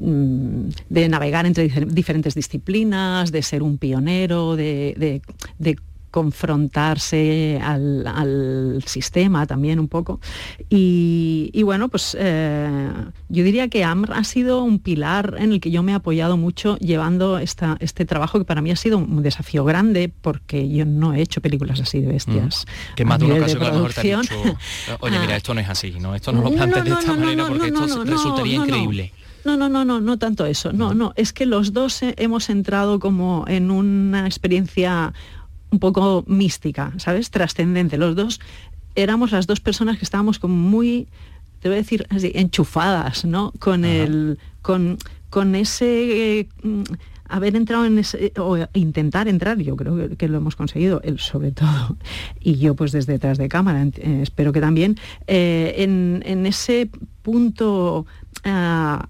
Mm, 0.00 0.68
de 0.88 1.08
navegar 1.08 1.44
entre 1.44 1.68
diferentes 1.86 2.36
disciplinas, 2.36 3.32
de 3.32 3.42
ser 3.42 3.64
un 3.64 3.78
pionero, 3.78 4.54
de, 4.54 5.20
confrontarse 6.10 7.60
al, 7.62 8.82
sistema 8.86 9.46
también 9.46 9.78
un 9.78 9.88
poco. 9.88 10.20
Y, 10.68 11.62
bueno, 11.62 11.88
pues 11.88 12.16
eh, 12.18 12.90
yo 13.28 13.44
diría 13.44 13.68
que 13.68 13.84
AMR 13.84 14.12
ha 14.14 14.24
sido 14.24 14.62
un 14.62 14.78
pilar 14.78 15.36
en 15.38 15.52
el 15.52 15.60
que 15.60 15.70
yo 15.70 15.82
me 15.82 15.92
he 15.92 15.94
apoyado 15.94 16.36
mucho 16.36 16.76
llevando 16.78 17.38
esta, 17.38 17.76
este 17.80 18.04
trabajo 18.04 18.38
que 18.38 18.44
para 18.44 18.62
mí 18.62 18.70
ha 18.70 18.76
sido 18.76 18.98
un 18.98 19.22
desafío 19.22 19.64
grande 19.64 20.12
porque 20.20 20.68
yo 20.68 20.84
no 20.84 21.14
he 21.14 21.20
hecho 21.20 21.40
películas 21.40 21.80
así 21.80 22.00
de 22.00 22.08
bestias. 22.08 22.64
Mm. 22.66 22.94
Que 22.94 23.04
más 23.04 23.18
de 23.18 23.26
una 23.26 23.34
ocasión 23.36 23.62
a 23.62 23.68
lo 23.68 23.74
mejor 23.74 23.92
te 23.92 24.02
dicho, 24.02 24.58
oye, 25.00 25.18
mira, 25.18 25.36
esto 25.36 25.54
no 25.54 25.60
es 25.60 25.68
así, 25.68 25.92
¿no? 25.98 26.14
Esto 26.14 26.32
no 26.32 26.42
lo 26.42 26.50
plantees 26.50 26.84
de 26.84 26.90
esta 26.90 27.14
manera 27.14 27.46
porque 27.46 27.66
esto 27.68 28.04
resultaría 28.04 28.56
increíble. 28.56 29.12
No, 29.44 29.56
no, 29.56 29.68
no, 29.68 29.84
no, 29.84 30.00
no 30.00 30.18
tanto 30.18 30.46
eso. 30.46 30.72
No, 30.72 30.94
no, 30.94 31.12
es 31.16 31.32
que 31.32 31.46
los 31.46 31.72
dos 31.72 32.00
hemos 32.02 32.50
entrado 32.50 32.98
como 32.98 33.44
en 33.48 33.70
una 33.70 34.26
experiencia 34.26 35.14
un 35.70 35.78
poco 35.78 36.24
mística, 36.26 36.92
¿sabes? 36.98 37.30
Trascendente. 37.30 37.98
Los 37.98 38.16
dos 38.16 38.40
éramos 38.94 39.32
las 39.32 39.46
dos 39.46 39.60
personas 39.60 39.98
que 39.98 40.04
estábamos 40.04 40.38
como 40.38 40.54
muy, 40.54 41.08
te 41.60 41.68
voy 41.68 41.76
a 41.76 41.80
decir 41.80 42.06
así, 42.10 42.32
enchufadas, 42.34 43.24
¿no? 43.24 43.52
Con 43.58 43.84
el, 43.84 44.38
con, 44.62 44.98
con 45.30 45.54
ese 45.54 46.48
mm, 46.62 46.82
haber 47.28 47.56
entrado 47.56 47.84
en 47.84 47.98
ese, 47.98 48.32
o 48.38 48.56
intentar 48.74 49.28
entrar, 49.28 49.58
yo 49.58 49.76
creo 49.76 50.16
que, 50.16 50.28
lo 50.28 50.38
hemos 50.38 50.56
conseguido, 50.56 51.00
él 51.04 51.18
sobre 51.18 51.52
todo, 51.52 51.96
y 52.40 52.56
yo 52.56 52.74
pues 52.74 52.92
desde 52.92 53.12
detrás 53.14 53.38
de 53.38 53.48
cámara, 53.48 53.84
eh, 53.84 54.20
espero 54.22 54.52
que 54.52 54.60
también, 54.60 54.96
eh, 55.26 55.74
en, 55.78 56.46
ese 56.46 56.90
punto 57.22 58.06
ah, 58.44 59.08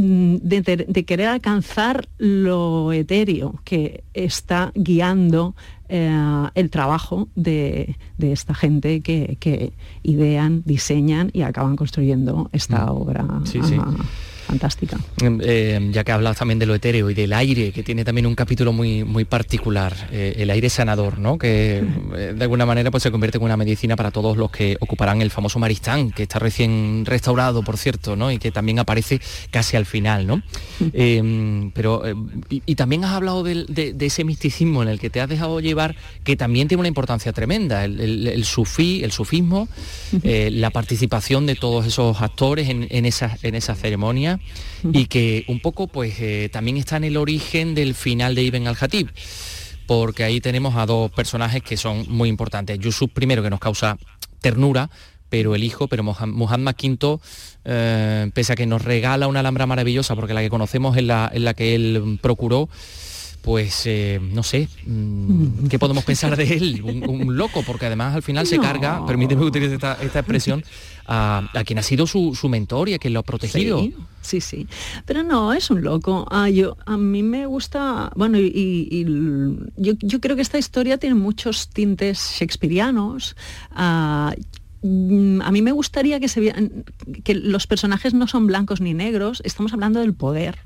Mm, 0.00 0.36
de, 0.42 1.04
querer 1.04 1.26
alcanzar 1.28 2.08
lo 2.16 2.90
etéreo 2.90 3.60
que 3.64 4.02
está 4.14 4.72
guiando 4.74 5.54
eh, 5.90 6.48
el 6.54 6.70
trabajo 6.70 7.28
de, 7.34 7.96
esta 8.18 8.54
gente 8.54 9.02
que, 9.02 9.72
idean, 10.02 10.62
diseñan 10.64 11.28
y 11.34 11.42
acaban 11.42 11.76
construyendo 11.76 12.48
esta 12.52 12.86
mm. 12.86 12.96
obra 12.96 13.26
fantástica. 14.50 14.98
Em, 15.22 15.38
em, 15.42 15.92
ya 15.92 16.02
que 16.02 16.12
hablas 16.12 16.36
también 16.36 16.58
de 16.58 16.66
lo 16.66 16.74
etéreo 16.74 17.08
y 17.08 17.14
del 17.14 17.32
aire, 17.32 17.70
que 17.70 17.82
tiene 17.82 18.04
también 18.04 18.26
un 18.26 18.34
capítulo 18.34 18.72
muy, 18.72 19.04
muy 19.04 19.24
particular, 19.24 19.94
eh, 20.10 20.34
el 20.38 20.50
aire 20.50 20.68
sanador, 20.68 21.18
¿no? 21.18 21.38
que 21.38 21.78
eh, 22.16 22.34
de 22.36 22.42
alguna 22.42 22.66
manera 22.66 22.90
pues, 22.90 23.04
se 23.04 23.10
convierte 23.12 23.38
en 23.38 23.44
una 23.44 23.56
medicina 23.56 23.94
para 23.94 24.10
todos 24.10 24.36
los 24.36 24.50
que 24.50 24.76
ocuparán 24.80 25.22
el 25.22 25.30
famoso 25.30 25.58
Maristán, 25.60 26.10
que 26.10 26.24
está 26.24 26.40
recién 26.40 27.04
restaurado, 27.06 27.62
por 27.62 27.76
cierto, 27.76 28.16
¿no? 28.16 28.32
y 28.32 28.38
que 28.38 28.50
también 28.50 28.80
aparece 28.80 29.20
casi 29.50 29.76
al 29.76 29.86
final. 29.86 30.26
¿no? 30.26 30.42
Em, 30.92 31.70
pero, 31.70 32.02
y, 32.48 32.74
también 32.74 33.04
has 33.04 33.12
hablado 33.12 33.44
de, 33.44 33.94
ese 34.00 34.24
misticismo 34.24 34.82
en 34.82 34.88
el 34.88 34.98
que 34.98 35.10
te 35.10 35.20
has 35.20 35.28
dejado 35.28 35.60
llevar, 35.60 35.94
que 36.24 36.34
también 36.36 36.66
tiene 36.66 36.80
una 36.80 36.88
importancia 36.88 37.32
tremenda, 37.32 37.84
el, 37.84 38.44
sufí, 38.44 39.04
el 39.04 39.12
sufismo, 39.12 39.68
eh, 40.24 40.50
la 40.50 40.70
participación 40.70 41.46
de 41.46 41.54
todos 41.54 41.86
esos 41.86 42.20
actores 42.20 42.68
en, 42.68 42.88
en 42.90 43.06
esa, 43.06 43.38
en 43.42 43.54
esa 43.54 43.74
y 44.92 45.06
que 45.06 45.44
un 45.48 45.60
poco 45.60 45.86
pues 45.86 46.14
eh, 46.20 46.48
también 46.52 46.76
está 46.76 46.96
en 46.96 47.04
el 47.04 47.16
origen 47.16 47.74
del 47.74 47.94
final 47.94 48.34
de 48.34 48.42
Ibn 48.44 48.66
al-Hatib 48.66 49.10
porque 49.90 50.22
ahí 50.22 50.40
tenemos 50.40 50.76
a 50.76 50.86
dos 50.86 51.10
personajes 51.10 51.64
que 51.64 51.76
son 51.76 52.04
muy 52.08 52.28
importantes. 52.28 52.78
Yusuf 52.78 53.10
primero 53.12 53.42
que 53.42 53.50
nos 53.50 53.58
causa 53.58 53.98
ternura, 54.40 54.88
pero 55.28 55.56
el 55.56 55.64
hijo, 55.64 55.88
pero 55.88 56.04
Muhammad 56.04 56.74
V, 56.80 57.18
eh, 57.64 58.30
pese 58.32 58.52
a 58.52 58.56
que 58.56 58.66
nos 58.66 58.82
regala 58.82 59.26
una 59.26 59.40
alhambra 59.40 59.66
maravillosa, 59.66 60.14
porque 60.14 60.32
la 60.32 60.42
que 60.42 60.48
conocemos 60.48 60.96
es 60.96 61.02
la, 61.02 61.32
la 61.34 61.54
que 61.54 61.74
él 61.74 62.18
procuró, 62.22 62.68
pues 63.42 63.82
eh, 63.86 64.20
no 64.20 64.42
sé, 64.42 64.68
mm, 64.86 65.68
¿qué 65.68 65.78
podemos 65.78 66.04
pensar 66.04 66.36
de 66.36 66.44
él? 66.54 66.82
Un, 66.82 67.36
loco, 67.36 67.62
porque 67.66 67.86
además 67.86 68.14
al 68.14 68.22
final 68.22 68.46
se 68.46 68.58
carga, 68.58 69.04
permíteme 69.06 69.44
utilizar 69.44 69.74
esta, 69.74 69.94
esta 70.02 70.18
expresión, 70.18 70.62
a, 71.06 71.48
quien 71.64 71.78
ha 71.78 71.82
sido 71.82 72.06
su, 72.06 72.48
mentor 72.48 72.88
y 72.88 72.94
a 72.94 72.98
quien 72.98 73.14
lo 73.14 73.20
ha 73.20 73.22
protegido. 73.22 73.82
Sí, 74.20 74.40
sí, 74.40 74.66
pero 75.06 75.22
no, 75.22 75.52
es 75.52 75.70
un 75.70 75.82
loco. 75.82 76.26
Ah, 76.30 76.50
yo, 76.50 76.76
a 76.84 76.96
mí 76.96 77.22
me 77.22 77.46
gusta, 77.46 78.12
bueno, 78.14 78.38
y, 78.38 79.06
yo, 79.76 80.20
creo 80.20 80.36
que 80.36 80.42
esta 80.42 80.58
historia 80.58 80.98
tiene 80.98 81.14
muchos 81.14 81.68
tintes 81.68 82.36
shakespearianos. 82.38 83.36
Ah, 83.70 84.34
mm, 84.82 85.40
a 85.40 85.50
mí 85.50 85.62
me 85.62 85.72
gustaría 85.72 86.20
que 86.20 86.28
se 86.28 86.40
vieran 86.40 86.84
que 87.24 87.34
los 87.34 87.66
personajes 87.66 88.12
no 88.12 88.26
son 88.26 88.46
blancos 88.46 88.80
ni 88.80 88.92
negros, 88.92 89.40
estamos 89.44 89.72
hablando 89.72 90.00
del 90.00 90.14
poder. 90.14 90.58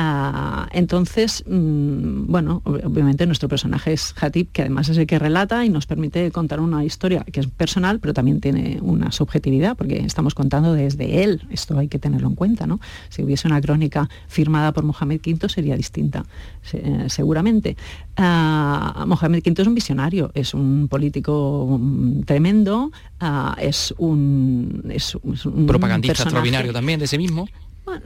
Ah, 0.00 0.68
entonces, 0.70 1.42
mm, 1.44 2.30
bueno, 2.30 2.62
obviamente 2.64 3.26
nuestro 3.26 3.48
personaje 3.48 3.92
es 3.92 4.14
Hatip, 4.20 4.52
que 4.52 4.62
además 4.62 4.88
es 4.88 4.96
el 4.96 5.08
que 5.08 5.18
relata 5.18 5.64
y 5.64 5.70
nos 5.70 5.86
permite 5.86 6.30
contar 6.30 6.60
una 6.60 6.84
historia 6.84 7.24
que 7.24 7.40
es 7.40 7.48
personal, 7.48 7.98
pero 7.98 8.14
también 8.14 8.40
tiene 8.40 8.78
una 8.80 9.10
subjetividad, 9.10 9.76
porque 9.76 9.98
estamos 9.98 10.36
contando 10.36 10.72
desde 10.72 11.24
él. 11.24 11.42
Esto 11.50 11.76
hay 11.76 11.88
que 11.88 11.98
tenerlo 11.98 12.28
en 12.28 12.36
cuenta, 12.36 12.68
¿no? 12.68 12.78
Si 13.08 13.24
hubiese 13.24 13.48
una 13.48 13.60
crónica 13.60 14.08
firmada 14.28 14.70
por 14.70 14.84
Mohamed 14.84 15.20
V 15.26 15.48
sería 15.48 15.76
distinta, 15.76 16.24
seguramente. 17.08 17.76
Uh, 18.16 19.04
Mohamed 19.04 19.42
V 19.44 19.62
es 19.62 19.66
un 19.66 19.74
visionario, 19.74 20.30
es 20.32 20.54
un 20.54 20.86
político 20.88 21.76
mm, 21.76 22.20
tremendo, 22.22 22.92
ah, 23.18 23.56
es, 23.60 23.92
un, 23.98 24.80
propagandista 25.66 26.22
extraordinario 26.22 26.72
también 26.72 27.00
de 27.00 27.06
ese 27.06 27.18
mismo 27.18 27.48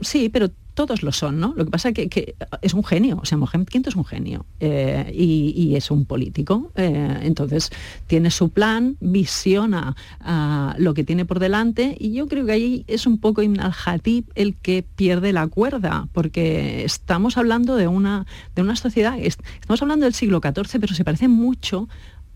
sí, 0.01 0.29
pero 0.29 0.49
todos 0.73 1.03
lo 1.03 1.11
son, 1.11 1.39
¿no? 1.39 1.53
Lo 1.55 1.65
que 1.65 1.71
pasa 1.71 1.89
es 1.89 2.09
que, 2.09 2.35
es 2.61 2.73
un 2.73 2.83
genio, 2.83 3.19
o 3.21 3.25
sea, 3.25 3.37
Mohamed 3.37 3.67
V 3.73 3.89
es 3.89 3.95
un 3.95 4.05
genio 4.05 4.45
eh, 4.59 5.11
y, 5.13 5.75
es 5.75 5.91
un 5.91 6.05
político. 6.05 6.71
Eh, 6.75 7.19
entonces, 7.21 7.71
tiene 8.07 8.31
su 8.31 8.49
plan, 8.49 8.97
visiona 8.99 9.95
ah, 10.19 10.75
lo 10.77 10.93
que 10.93 11.03
tiene 11.03 11.25
por 11.25 11.39
delante 11.39 11.95
y 11.99 12.13
yo 12.13 12.27
creo 12.27 12.45
que 12.45 12.51
ahí 12.51 12.85
es 12.87 13.05
un 13.05 13.19
poco 13.19 13.41
Ibn 13.41 13.59
al-Hatib 13.59 14.25
el 14.35 14.55
que 14.55 14.83
pierde 14.95 15.33
la 15.33 15.47
cuerda, 15.47 16.07
porque 16.11 16.83
estamos 16.83 17.37
hablando 17.37 17.75
de 17.75 17.87
una, 17.87 18.25
de 18.55 18.61
una 18.61 18.75
sociedad, 18.75 19.17
estamos 19.19 19.81
hablando 19.81 20.05
del 20.05 20.13
siglo 20.13 20.41
XIV, 20.41 20.79
pero 20.79 20.95
se 20.95 21.03
parece 21.03 21.27
mucho 21.27 21.87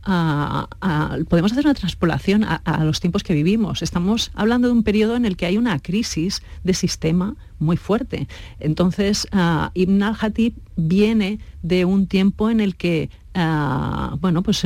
podemos 0.04 1.52
hacer 1.52 1.66
una 1.66 1.74
transpolación 1.74 2.44
a, 2.44 2.84
los 2.84 3.00
tiempos 3.00 3.24
que 3.24 3.34
vivimos. 3.34 3.82
Estamos 3.82 4.32
hablando 4.36 4.68
de 4.68 4.74
un 4.74 4.84
periodo 4.84 5.16
en 5.16 5.26
el 5.26 5.36
que 5.36 5.46
hay 5.46 5.58
una 5.58 5.80
crisis 5.80 6.42
de 6.64 6.74
sistema 6.74 7.36
muy 7.60 7.78
fuerte. 7.78 8.28
Entonces, 8.60 9.28
uh, 9.34 9.70
Ibn 9.74 10.04
al-Hatib 10.04 10.54
viene 10.76 11.40
de 11.62 11.86
un 11.86 12.08
tiempo 12.08 12.50
en 12.50 12.60
el 12.60 12.76
que 12.76 13.10
Ah, 13.40 14.16
bueno, 14.20 14.42
pues 14.42 14.64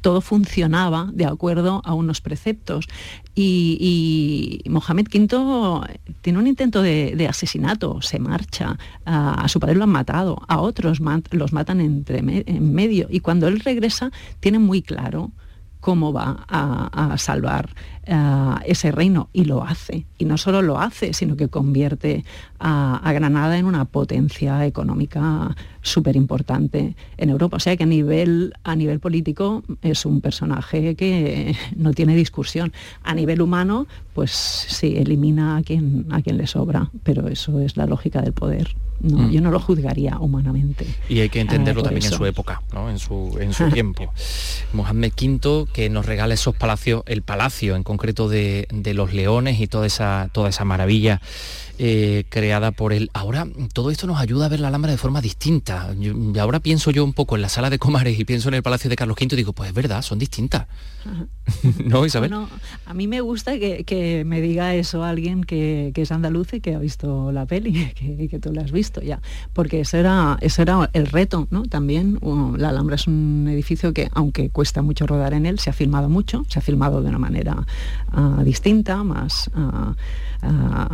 todo 0.00 0.20
funcionaba 0.20 1.10
de 1.12 1.26
acuerdo 1.26 1.80
a 1.84 1.94
unos 1.94 2.20
preceptos. 2.20 2.88
Y, 3.36 4.64
Mohamed 4.68 5.06
V 5.14 6.00
tiene 6.20 6.38
un 6.40 6.48
intento 6.48 6.82
de, 6.82 7.26
asesinato, 7.28 8.02
se 8.02 8.18
marcha, 8.18 8.76
a 9.04 9.46
su 9.48 9.60
padre 9.60 9.76
lo 9.76 9.84
han 9.84 9.90
matado, 9.90 10.42
a 10.48 10.60
otros 10.60 10.98
los 11.30 11.52
matan 11.52 11.80
entre 11.80 12.18
en 12.18 12.74
medio. 12.74 13.06
Y 13.10 13.20
cuando 13.20 13.46
él 13.46 13.60
regresa, 13.60 14.10
tiene 14.40 14.58
muy 14.58 14.82
claro 14.82 15.30
cómo 15.84 16.14
va 16.14 16.46
a, 16.48 17.18
salvar 17.18 17.68
eh, 18.06 18.16
ese 18.64 18.90
reino 18.90 19.28
y 19.34 19.44
lo 19.44 19.62
hace. 19.62 20.06
Y 20.16 20.24
no 20.24 20.38
solo 20.38 20.62
lo 20.62 20.80
hace, 20.80 21.12
sino 21.12 21.36
que 21.36 21.48
convierte 21.48 22.24
a, 22.58 23.12
Granada 23.12 23.58
en 23.58 23.66
una 23.66 23.84
potencia 23.84 24.64
económica 24.64 25.54
súper 25.82 26.16
importante 26.16 26.96
en 27.18 27.28
Europa. 27.28 27.58
O 27.58 27.60
sea 27.60 27.76
que 27.76 27.82
a 27.82 27.86
nivel, 27.86 28.54
a 28.64 28.74
nivel 28.74 28.98
político 28.98 29.62
es 29.82 30.06
un 30.06 30.22
personaje 30.22 30.94
que 30.94 31.54
no 31.76 31.92
tiene 31.92 32.16
discusión. 32.16 32.72
A 33.02 33.14
nivel 33.14 33.42
humano, 33.42 33.86
pues 34.14 34.30
sí, 34.30 34.96
elimina 34.96 35.58
a 35.58 35.62
quien, 35.62 36.06
a 36.08 36.22
quien 36.22 36.38
le 36.38 36.46
sobra, 36.46 36.90
pero 37.02 37.28
eso 37.28 37.60
es 37.60 37.76
la 37.76 37.84
lógica 37.84 38.22
del 38.22 38.32
poder. 38.32 38.74
Mm. 39.00 39.30
Yo 39.30 39.40
no 39.40 39.50
lo 39.50 39.60
juzgaría 39.60 40.18
humanamente. 40.18 40.86
Y 41.08 41.20
hay 41.20 41.28
que 41.28 41.40
entenderlo 41.40 41.82
ah, 41.82 41.84
también 41.84 42.06
en 42.06 42.16
su 42.16 42.24
época, 42.26 42.62
en 42.88 42.98
su, 42.98 43.36
en 43.40 43.52
su 43.52 43.68
tiempo. 43.72 44.12
Mohamed 44.72 45.12
V, 45.12 45.66
que 45.72 45.90
nos 45.90 46.06
regala 46.06 46.34
esos 46.34 46.54
palacios, 46.54 47.02
el 47.06 47.22
palacio 47.22 47.76
en 47.76 47.82
concreto 47.82 48.28
de, 48.28 48.68
de 48.72 48.94
los 48.94 49.12
leones 49.12 49.60
y 49.60 49.66
toda 49.66 49.86
esa, 49.86 50.28
toda 50.32 50.48
esa 50.48 50.64
maravilla 50.64 51.20
eh, 51.76 52.24
creada 52.28 52.70
por 52.70 52.92
él. 52.92 53.10
Ahora 53.14 53.48
todo 53.72 53.90
esto 53.90 54.06
nos 54.06 54.20
ayuda 54.20 54.46
a 54.46 54.48
ver 54.48 54.60
la 54.60 54.68
Alhambra 54.68 54.92
de 54.92 54.96
forma 54.96 55.20
distinta. 55.20 55.92
y 55.98 56.38
ahora 56.38 56.60
pienso 56.60 56.92
yo 56.92 57.04
un 57.04 57.12
poco 57.12 57.34
en 57.34 57.42
la 57.42 57.48
sala 57.48 57.68
de 57.68 57.80
Comares 57.80 58.16
y 58.16 58.24
pienso 58.24 58.46
en 58.48 58.54
el 58.54 58.62
Palacio 58.62 58.88
de 58.88 58.94
Carlos 58.94 59.16
V 59.20 59.34
y 59.34 59.36
digo, 59.36 59.52
pues 59.52 59.70
es 59.70 59.74
verdad, 59.74 60.00
son 60.02 60.20
distintas. 60.20 60.68
¿No, 61.84 62.06
Isabel? 62.06 62.32
a 62.86 62.94
mí 62.94 63.08
me 63.08 63.20
gusta 63.20 63.58
que, 63.58 64.22
me 64.24 64.40
diga 64.40 64.74
eso 64.76 65.02
alguien 65.02 65.42
que, 65.42 65.92
es 65.96 66.12
andaluz 66.12 66.54
y 66.54 66.60
que 66.60 66.76
ha 66.76 66.78
visto 66.78 67.32
la 67.32 67.44
peli, 67.44 67.92
que, 67.94 68.28
que 68.28 68.38
tú 68.38 68.52
la 68.52 68.62
has 68.62 68.70
visto 68.70 68.93
ya, 69.00 69.20
porque 69.52 69.80
ese 69.80 70.00
era, 70.00 70.36
ese 70.40 70.62
era 70.62 70.90
el 70.92 71.06
reto, 71.06 71.48
¿no? 71.50 71.64
También 71.64 72.18
la 72.56 72.70
Alhambra 72.70 72.96
es 72.96 73.06
un 73.06 73.48
edificio 73.50 73.92
que, 73.92 74.08
aunque 74.12 74.50
cuesta 74.50 74.82
mucho 74.82 75.06
rodar 75.06 75.34
en 75.34 75.46
él, 75.46 75.58
se 75.58 75.70
ha 75.70 75.72
filmado 75.72 76.08
mucho, 76.08 76.44
se 76.48 76.58
ha 76.58 76.62
filmado 76.62 77.02
de 77.02 77.08
una 77.08 77.18
manera 77.18 77.66
ah, 78.12 78.42
distinta, 78.44 79.02
más... 79.02 79.50
Ah, 79.54 79.94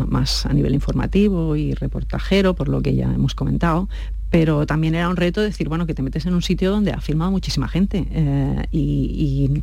más 0.06 0.46
a 0.46 0.52
nivel 0.52 0.74
informativo 0.74 1.56
y 1.56 1.74
reportajero, 1.74 2.54
por 2.54 2.68
lo 2.68 2.82
que 2.82 2.94
ya 2.94 3.12
hemos 3.12 3.34
comentado, 3.34 3.88
pero 4.30 4.64
también 4.64 4.94
era 4.94 5.08
un 5.08 5.16
reto 5.16 5.40
decir, 5.40 5.68
bueno, 5.68 5.86
que 5.86 5.94
te 5.94 6.02
metes 6.02 6.24
en 6.26 6.34
un 6.34 6.42
sitio 6.42 6.70
donde 6.70 6.92
ha 6.92 7.00
filmado 7.00 7.30
muchísima 7.30 7.68
gente 7.68 8.06
eh, 8.10 8.66
y, 8.70 9.60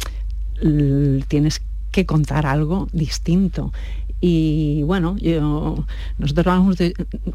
tienes 1.28 1.62
contar 2.06 2.46
algo 2.46 2.88
distinto. 2.92 3.72
Y 4.20 4.82
bueno, 4.84 5.16
nosotros 6.18 6.48
hablamos, 6.48 6.78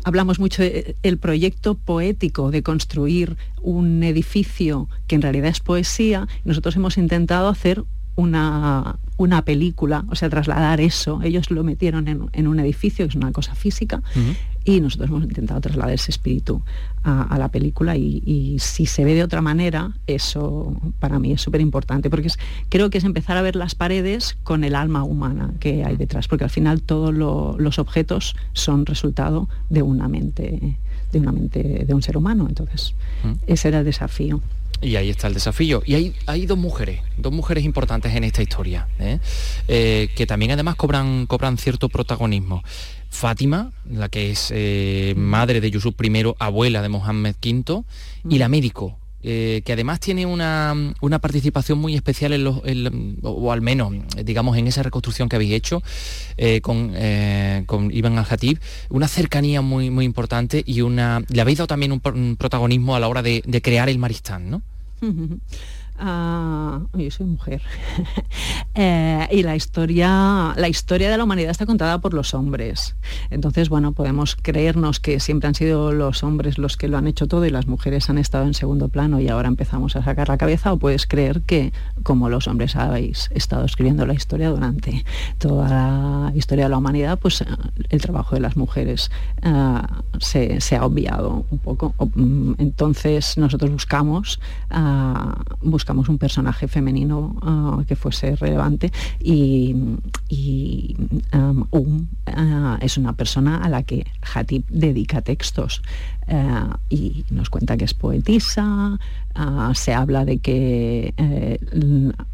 hablamos 0.04 0.38
mucho 0.40 0.62
del 0.62 1.19
proyecto 1.19 1.75
poético 1.75 2.50
de 2.50 2.62
construir 2.62 3.37
un 3.61 4.02
edificio 4.02 4.88
que 5.07 5.14
en 5.14 5.23
realidad 5.23 5.50
es 5.50 5.61
poesía. 5.61 6.26
Nosotros 6.45 6.75
hemos 6.75 6.99
intentado 6.99 7.49
hacer 7.49 7.85
una, 8.14 8.97
una 9.16 9.45
película, 9.45 10.04
o 10.11 10.14
sea, 10.14 10.28
trasladar 10.28 10.81
eso. 10.81 11.21
Ellos 11.23 11.50
lo 11.50 11.64
metieron 11.64 12.09
en, 12.09 12.47
un 12.47 12.61
edificio, 12.61 13.04
que 13.04 13.11
es 13.11 13.16
una 13.16 13.33
cosa 13.33 13.54
física, 13.54 14.02
y 14.64 14.81
nosotros 14.81 15.11
hemos 15.11 15.25
intentado 15.25 15.61
trasladar 15.61 15.95
ese 15.95 16.11
espíritu 16.11 16.62
a, 17.02 17.37
la 17.38 17.49
película 17.49 17.97
y, 17.97 18.57
si 18.59 18.87
se 18.87 19.04
ve 19.04 19.14
de 19.14 19.25
otra 19.25 19.40
manera, 19.40 19.92
eso 20.07 20.76
para 21.00 21.19
mí 21.19 21.33
es 21.33 21.40
súper 21.40 21.61
importante, 21.61 22.11
porque 22.11 22.28
creo 22.69 22.90
que 22.90 22.99
es 22.99 23.04
empezar 23.04 23.37
a 23.37 23.42
ver 23.42 23.57
las 23.57 23.75
paredes 23.75 24.37
con 24.42 24.64
el 24.64 24.75
alma 24.75 25.02
humana 25.02 25.55
que 25.59 25.85
hay 25.85 25.96
detrás, 25.96 26.29
porque 26.29 26.44
al 26.44 26.51
final 26.51 26.83
todos 26.83 27.12
los 27.14 27.79
objetos 27.79 28.37
son 28.53 28.87
resultado 28.87 29.48
de 29.68 29.83
una 29.83 30.09
mente 30.09 30.79
de 31.12 31.18
una 31.20 31.33
mente 31.33 31.85
de 31.87 31.94
un 31.94 32.03
ser 32.03 32.16
humano. 32.16 32.46
Entonces, 32.48 32.94
ese 33.46 33.68
era 33.68 33.81
el 33.81 33.85
desafío. 33.85 34.40
Y 34.83 34.97
ahí 34.97 35.11
está 35.11 35.29
el 35.29 35.35
desafío. 35.35 35.83
Y 35.87 35.95
hay, 35.95 36.14
hay 36.27 36.45
dos 36.45 36.59
mujeres, 36.59 37.01
dos 37.16 37.33
mujeres 37.33 37.64
importantes 37.64 38.14
en 38.14 38.25
esta 38.25 38.42
historia, 38.42 38.88
¿eh? 38.99 39.21
Eh, 39.68 40.11
que 40.16 40.27
también 40.27 40.51
además 40.51 40.75
cobran, 40.75 41.27
cobran 41.27 41.57
cierto 41.57 41.88
protagonismo. 41.88 42.64
Fátima, 43.09 43.71
la 43.88 44.09
que 44.09 44.31
es 44.31 44.51
eh, 44.53 45.14
madre 45.16 45.61
de 45.61 45.71
Yusuf 45.71 45.95
I, 46.03 46.35
abuela 46.38 46.83
de 46.83 46.88
Mohammed 46.88 47.37
V, 47.40 47.85
y 48.29 48.38
la 48.38 48.49
médico, 48.49 48.99
que 49.23 49.62
además 49.71 50.01
tiene 50.01 50.27
una, 50.27 50.75
participación 51.21 51.79
muy 51.79 51.95
especial 51.95 52.33
en 52.33 52.42
los, 52.42 52.61
o, 53.23 53.53
al 53.53 53.61
menos, 53.61 53.92
digamos, 54.25 54.57
en 54.57 54.66
esa 54.66 54.83
reconstrucción 54.83 55.29
que 55.29 55.37
habéis 55.37 55.53
hecho 55.53 55.81
con, 56.62 56.92
Ibn 56.97 58.18
al-Hatib, 58.18 58.59
una 58.88 59.07
cercanía 59.07 59.61
muy, 59.61 59.90
muy 59.90 60.07
importante 60.07 60.64
y 60.66 60.81
una. 60.81 61.23
Le 61.29 61.40
habéis 61.40 61.59
dado 61.59 61.68
también 61.68 61.92
un, 61.92 62.37
protagonismo 62.37 62.97
a 62.97 63.01
la 63.01 63.07
hora 63.07 63.23
de 63.23 63.62
crear 63.62 63.88
el 63.88 63.99
Maristán, 63.99 64.51
¿no? 64.51 64.62
Mm-hmm. 65.02 65.34
Ah, 65.98 66.81
yo 66.94 67.11
soy 67.11 67.26
mujer. 67.26 67.62
Eh, 68.74 69.28
y 69.31 69.42
la 69.42 69.55
historia, 69.55 70.55
la 70.57 70.66
historia 70.66 71.11
de 71.11 71.18
la 71.18 71.24
humanidad 71.24 71.50
está 71.50 71.66
contada 71.66 72.00
por 72.00 72.14
los 72.14 72.33
hombres. 72.33 72.96
Entonces, 73.28 73.68
bueno, 73.68 73.92
podemos 73.92 74.35
creernos 74.35 74.98
que 74.98 75.20
siempre 75.20 75.48
han 75.48 75.55
sido 75.55 75.92
los 75.92 76.22
hombres 76.22 76.57
los 76.57 76.78
que 76.78 76.88
lo 76.88 76.96
han 76.96 77.07
hecho 77.07 77.26
todo 77.26 77.44
y 77.44 77.50
las 77.50 77.66
mujeres 77.66 78.09
han 78.09 78.16
estado 78.16 78.46
en 78.46 78.55
segundo 78.55 78.88
plano 78.88 79.20
y 79.20 79.28
ahora 79.28 79.48
empezamos 79.48 79.94
a 79.96 80.02
sacar 80.02 80.31
la 80.31 80.38
cabeza, 80.38 80.72
o 80.72 80.78
puedes 80.78 81.07
creer 81.07 81.42
que, 81.42 81.74
como 82.02 82.31
los 82.31 82.48
hombres 82.48 82.74
habéis 82.74 83.31
estado 83.35 83.66
escribiendo 83.66 84.07
la 84.07 84.14
historia 84.14 84.48
durante 84.48 85.05
toda 85.37 85.68
la 85.68 86.33
historia 86.35 86.64
de 86.64 86.70
la 86.70 86.78
humanidad, 86.78 87.18
pues 87.18 87.44
el 87.90 88.00
trabajo 88.00 88.35
de 88.37 88.40
las 88.40 88.57
mujeres 88.57 89.11
eh, 89.42 90.59
se, 90.61 90.76
ha 90.76 90.87
obviado 90.87 91.44
un 91.50 91.59
poco. 91.59 91.94
Mm, 92.14 92.55
entonces, 92.57 93.37
nosotros 93.37 93.70
buscamos, 93.70 94.40
uh, 94.70 95.28
buscamos 95.61 95.82
un 95.90 96.18
personaje 96.18 96.68
femenino 96.68 97.37
ah, 97.42 97.83
que 97.87 97.97
fuese 97.97 98.37
relevante 98.37 98.92
y, 99.21 99.75
um, 101.33 102.07
ah, 102.27 102.79
es 102.81 102.97
una 102.97 103.14
persona 103.14 103.59
a 103.59 103.68
la 103.68 103.83
que 103.83 104.07
Hatip 104.23 104.68
dedica 104.68 105.23
textos 105.23 105.83
eh, 106.28 106.64
y 106.88 107.24
nos 107.30 107.50
cuenta 107.50 107.76
que 107.76 107.85
es 107.85 107.94
poetisa, 107.94 108.98
ah, 109.35 109.72
se 109.74 109.92
habla 109.94 110.24
de 110.24 110.38
que 110.38 111.14
eh, 111.16 111.58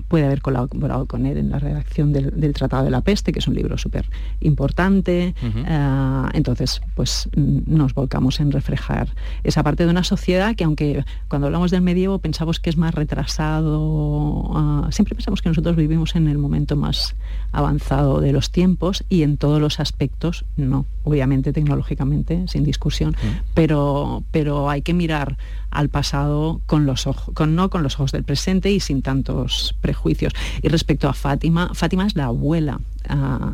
puede 0.08 0.26
haber 0.26 0.42
colaborado 0.42 1.06
con 1.06 1.26
él 1.26 1.38
en 1.38 1.50
la 1.50 1.58
redacción 1.58 2.12
del, 2.12 2.52
Tratado 2.52 2.84
de 2.84 2.90
la 2.90 3.02
Peste, 3.02 3.32
que 3.32 3.38
es 3.38 3.48
un 3.48 3.54
libro 3.54 3.78
súper 3.78 4.06
importante. 4.40 5.34
Eh, 5.42 6.28
entonces, 6.32 6.80
pues 6.94 7.28
nos 7.36 7.94
volcamos 7.94 8.40
en 8.40 8.52
reflejar 8.52 9.08
esa 9.44 9.62
parte 9.62 9.84
de 9.84 9.90
una 9.90 10.04
sociedad 10.04 10.56
que 10.56 10.64
aunque 10.64 11.04
cuando 11.28 11.46
hablamos 11.46 11.70
del 11.70 11.82
medievo 11.82 12.18
pensamos 12.18 12.60
que 12.60 12.70
es 12.70 12.76
más 12.76 12.94
retrasado, 12.94 14.50
ah, 14.54 14.88
siempre 14.90 15.14
pensamos 15.14 15.42
que 15.42 15.48
nosotros 15.48 15.76
vivimos 15.76 16.16
en 16.16 16.28
el 16.28 16.38
momento 16.38 16.76
más 16.76 17.14
avanzado 17.52 18.20
de 18.20 18.32
los 18.32 18.50
tiempos 18.50 19.04
y 19.08 19.22
en 19.22 19.36
todos 19.36 19.60
los 19.60 19.80
aspectos 19.80 20.44
no, 20.56 20.86
obviamente 21.08 21.52
tecnológicamente, 21.52 22.44
sin 22.48 22.64
discusión, 22.64 23.16
pero 23.54 23.88
pero, 24.30 24.70
hay 24.70 24.82
que 24.82 24.94
mirar 24.94 25.36
al 25.70 25.88
pasado 25.88 26.60
con 26.66 26.86
los 26.86 27.06
ojos, 27.06 27.34
con, 27.34 27.54
no 27.54 27.70
con 27.70 27.82
los 27.82 27.94
ojos 27.94 28.12
del 28.12 28.24
presente 28.24 28.70
y 28.70 28.80
sin 28.80 29.02
tantos 29.02 29.74
prejuicios. 29.80 30.32
Y 30.62 30.68
respecto 30.68 31.08
a 31.08 31.14
Fátima, 31.14 31.70
Fátima 31.74 32.06
es 32.06 32.16
la 32.16 32.26
abuela 32.26 32.80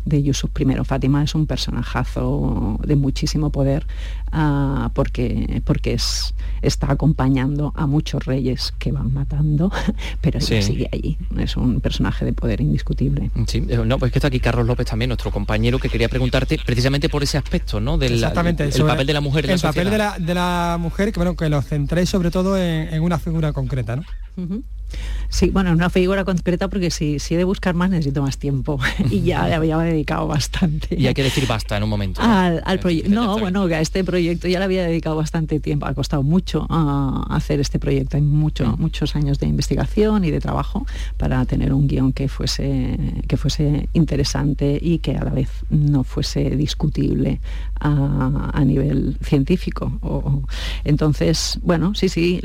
de 0.05 0.23
Yusuf 0.23 0.51
I. 0.59 0.65
Fátima 0.83 1.23
es 1.23 1.35
un 1.35 1.47
personajazo 1.47 2.79
de 2.85 2.95
muchísimo 2.95 3.51
poder 3.51 3.85
porque, 4.93 5.61
porque 5.65 5.93
es, 5.93 6.33
está 6.61 6.91
acompañando 6.91 7.73
a 7.75 7.85
muchos 7.87 8.25
reyes 8.25 8.73
que 8.79 8.91
van 8.91 9.13
matando, 9.13 9.71
pero 10.21 10.39
ella 10.39 10.61
sigue 10.61 10.89
allí. 10.91 11.17
Es 11.37 11.55
un 11.57 11.79
personaje 11.79 12.25
de 12.25 12.33
poder 12.33 12.61
indiscutible. 12.61 13.31
Sí, 13.47 13.65
eh, 13.67 13.77
no, 13.85 13.97
pues 13.97 14.11
que 14.11 14.19
está 14.19 14.27
aquí 14.27 14.39
Carlos 14.39 14.65
López 14.65 14.87
también, 14.87 15.09
nuestro 15.09 15.31
compañero, 15.31 15.79
que 15.79 15.89
quería 15.89 16.09
preguntarte 16.09 16.59
precisamente 16.65 17.09
por 17.09 17.23
ese 17.23 17.37
aspecto, 17.37 17.79
¿no? 17.79 17.97
Del 17.97 18.13
Exactamente, 18.13 18.63
el, 18.63 18.83
papel 18.83 19.07
de 19.07 19.13
la 19.13 19.21
mujer 19.21 19.45
en 19.45 19.51
el 19.51 19.59
papel 19.59 19.89
de 19.89 19.97
la, 19.97 20.17
de 20.19 20.33
la, 20.33 20.77
mujer, 20.79 21.11
que 21.11 21.19
bueno, 21.19 21.35
que 21.35 21.49
lo 21.49 21.61
centréis 21.61 22.09
sobre 22.09 22.31
todo 22.31 22.57
en, 22.57 22.93
en 22.93 23.01
una 23.01 23.19
figura 23.19 23.53
concreta, 23.53 23.95
¿no? 23.95 24.03
Sí, 25.29 25.49
bueno, 25.49 25.71
una 25.71 25.89
figura 25.89 26.23
concreta 26.23 26.67
porque 26.69 26.91
si, 26.91 27.19
si 27.19 27.35
he 27.35 27.37
de 27.37 27.43
buscar 27.43 27.75
más 27.75 27.89
necesito 27.89 28.21
más 28.21 28.37
tiempo 28.37 28.79
y 29.11 29.21
ya 29.21 29.47
le 29.47 29.55
había 29.55 29.77
dedicado 29.77 30.27
bastante. 30.27 30.95
Y 30.97 31.07
hay 31.07 31.13
que 31.13 31.23
decir 31.23 31.45
basta 31.47 31.75
en 31.77 31.83
un 31.83 31.89
momento. 31.89 32.21
Al, 32.21 32.79
proyecto. 32.79 33.09
No, 33.09 33.37
bueno, 33.37 33.63
a 33.63 33.79
este 33.81 34.03
proyecto 34.03 34.47
ya 34.47 34.59
le 34.59 34.65
había 34.65 34.83
dedicado 34.83 35.15
bastante 35.15 35.59
tiempo, 35.59 35.87
ha 35.87 35.93
costado 35.93 36.23
mucho 36.23 36.65
a 36.69 37.25
hacer 37.29 37.59
este 37.59 37.79
proyecto. 37.79 38.17
Hay 38.17 38.23
mucho, 38.23 38.65
mm. 38.65 38.79
muchos 38.79 39.15
años 39.15 39.39
de 39.39 39.47
investigación 39.47 40.23
y 40.23 40.31
de 40.31 40.39
trabajo 40.39 40.85
para 41.17 41.43
tener 41.45 41.73
un 41.73 41.87
guion 41.87 42.13
que 42.13 42.27
fuese, 42.27 42.97
que 43.27 43.37
fuese 43.37 43.89
interesante 43.93 44.79
y 44.81 44.99
que 44.99 45.17
a 45.17 45.23
la 45.23 45.31
vez 45.31 45.49
no 45.69 46.03
fuese 46.03 46.51
discutible 46.51 47.41
a, 47.85 48.63
nivel 48.65 49.17
científico. 49.21 49.91
entonces, 50.83 51.59
bueno, 51.61 51.93
sí, 51.95 52.09
sí, 52.09 52.41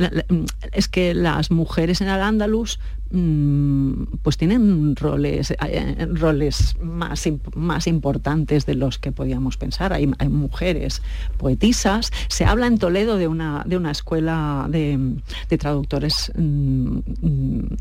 es 0.72 0.88
que 0.88 1.14
las 1.14 1.50
mujeres 1.50 2.00
en 2.00 2.08
el 2.08 2.20
Andalus 2.20 2.78
mm, 3.10 4.18
pues 4.22 4.36
tienen 4.36 4.94
roles, 4.96 5.52
eh, 5.52 6.06
roles 6.12 6.76
más, 6.80 7.28
más 7.54 7.86
importantes 7.86 8.66
de 8.66 8.74
los 8.74 8.98
que 8.98 9.12
podíamos 9.12 9.56
pensar. 9.56 9.92
Hay, 9.92 10.06
mujeres 10.28 11.02
poetisas. 11.38 12.10
Se 12.28 12.44
habla 12.44 12.66
en 12.66 12.78
Toledo 12.78 13.16
de 13.16 13.28
una, 13.28 13.64
de 13.66 13.76
una 13.76 13.90
escuela 13.90 14.66
de, 14.68 15.20
traductores 15.58 16.32
mm, 16.36 16.98
mm, 17.22 17.76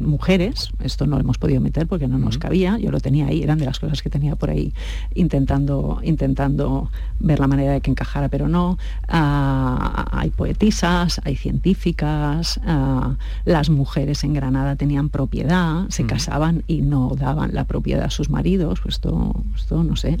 mujeres, 0.00 0.70
esto 0.82 1.06
no 1.06 1.16
lo 1.16 1.22
hemos 1.22 1.38
podido 1.38 1.60
meter 1.60 1.86
porque 1.86 2.08
no 2.08 2.18
nos 2.18 2.38
cabía, 2.38 2.78
yo 2.78 2.90
lo 2.90 3.00
tenía 3.00 3.26
ahí, 3.26 3.42
eran 3.42 3.58
de 3.58 3.66
las 3.66 3.78
cosas 3.78 4.02
que 4.02 4.10
tenía 4.10 4.36
por 4.36 4.50
ahí 4.50 4.72
intentando, 5.14 6.00
intentando 6.02 6.90
ver 7.18 7.38
la 7.38 7.46
manera 7.46 7.72
de 7.72 7.80
que 7.80 7.90
encajara, 7.90 8.28
pero 8.28 8.48
no. 8.48 8.78
Ah, 9.08 10.06
hay 10.12 10.30
poetisas, 10.30 11.20
hay 11.24 11.36
científicas, 11.36 12.60
ah, 12.64 13.16
las 13.44 13.70
mujeres 13.70 14.24
en 14.24 14.34
Granada 14.34 14.76
tenían 14.76 15.08
propiedad, 15.08 15.88
se 15.88 16.06
casaban 16.06 16.64
y 16.66 16.82
no 16.82 17.12
daban 17.16 17.54
la 17.54 17.64
propiedad 17.64 18.04
a 18.04 18.10
sus 18.10 18.30
maridos, 18.30 18.80
pues 18.80 18.96
esto, 18.96 19.34
esto 19.56 19.84
no 19.84 19.96
sé, 19.96 20.16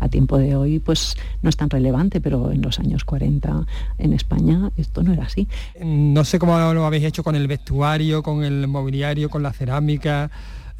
a, 0.00 0.08
tiempo 0.08 0.38
de 0.38 0.56
hoy 0.56 0.80
pues 0.80 1.16
no 1.42 1.48
es 1.48 1.56
tan 1.56 1.70
relevante, 1.70 2.20
pero 2.20 2.50
en 2.50 2.62
los 2.62 2.80
años 2.80 3.04
40 3.04 3.66
en 3.98 4.12
España 4.12 4.70
esto 4.76 5.02
no 5.02 5.12
era 5.12 5.24
así. 5.24 5.46
No 5.80 6.24
sé 6.24 6.38
cómo 6.38 6.58
lo 6.72 6.84
habéis 6.84 7.04
hecho 7.04 7.22
con 7.22 7.36
el 7.36 7.46
vestuario, 7.46 8.22
con 8.22 8.42
el 8.42 8.66
mobiliario, 8.66 9.19
con 9.28 9.42
la 9.42 9.52
cerámica. 9.52 10.30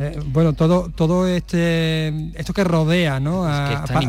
Eh, 0.03 0.19
bueno, 0.25 0.55
todo, 0.55 0.91
todo 0.97 1.29
este, 1.29 2.09
esto 2.35 2.55
que 2.55 2.65
rodea, 2.65 3.21
¿no? 3.21 3.43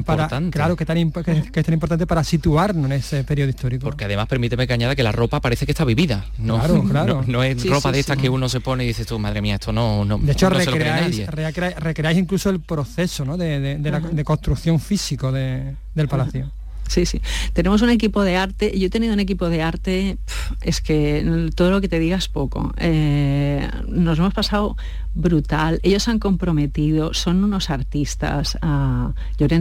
para, 0.06 0.30
claro, 0.50 0.78
que, 0.78 0.86
tan, 0.86 1.12
que, 1.12 1.44
es 1.54 1.66
tan 1.66 1.74
importante 1.74 2.08
para 2.08 2.24
situarnos 2.24 2.86
en 2.86 2.94
ese 2.94 3.26
periodo 3.26 3.50
histórico. 3.50 3.84
Porque 3.84 4.06
además 4.06 4.28
permíteme 4.28 4.68
que 4.68 4.74
añada 4.74 4.96
que 4.96 5.04
la 5.04 5.12
ropa 5.12 5.42
parece 5.42 5.66
que 5.66 5.74
está 5.74 5.84
vivida. 5.84 6.28
No, 6.38 6.60
claro, 6.60 6.84
claro. 6.90 7.24
no, 7.28 7.44
es 7.44 7.68
ropa 7.68 7.92
de 7.92 8.00
estas 8.00 8.18
que 8.18 8.30
uno 8.30 8.48
se 8.48 8.62
pone 8.62 8.86
y 8.86 8.88
dices 8.88 9.06
tú, 9.06 9.20
madre 9.20 9.42
mía, 9.42 9.56
esto 9.56 9.74
no... 9.74 10.06
no 10.06 10.18
de 10.18 10.32
hecho, 10.32 10.50
recreáis, 10.50 12.18
incluso 12.18 12.50
el 12.50 12.62
proceso 12.62 13.26
¿no? 13.26 13.36
de, 13.36 14.24
construcción 14.24 14.80
físico 14.80 15.30
del 15.34 16.08
palacio 16.08 16.54
sí, 16.92 17.06
sí. 17.06 17.22
Tenemos 17.54 17.82
un 17.82 17.90
equipo 17.90 18.22
de 18.24 18.36
arte. 18.36 18.78
Yo 18.78 18.88
he 18.88 18.90
tenido 18.90 19.14
un 19.14 19.20
equipo 19.20 19.50
de 19.50 19.62
arte, 19.62 20.18
es 20.62 20.82
que 20.82 21.50
todo 21.56 21.72
lo 21.72 21.82
que 21.82 21.88
te 21.88 22.00
digas 22.00 22.28
poco. 22.28 22.74
Eh, 22.78 23.68
nos 23.88 24.20
hemos 24.20 24.34
pasado 24.34 24.76
brutal. 25.14 25.80
Ellos 25.84 26.08
han 26.08 26.20
comprometido, 26.20 27.14
son 27.14 27.44
unos 27.44 27.70
artistas. 27.70 28.58
Uh, 28.62 29.14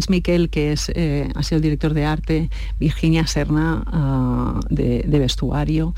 Miquel, 0.08 0.50
que 0.50 0.72
es, 0.72 0.90
eh, 0.94 1.28
ha 1.34 1.42
sido 1.42 1.56
el 1.56 1.62
director 1.62 1.94
de 1.94 2.04
arte, 2.04 2.50
Virginia 2.78 3.26
Serna 3.26 3.82
ah, 3.86 4.60
de, 4.68 5.04
vestuario. 5.06 5.94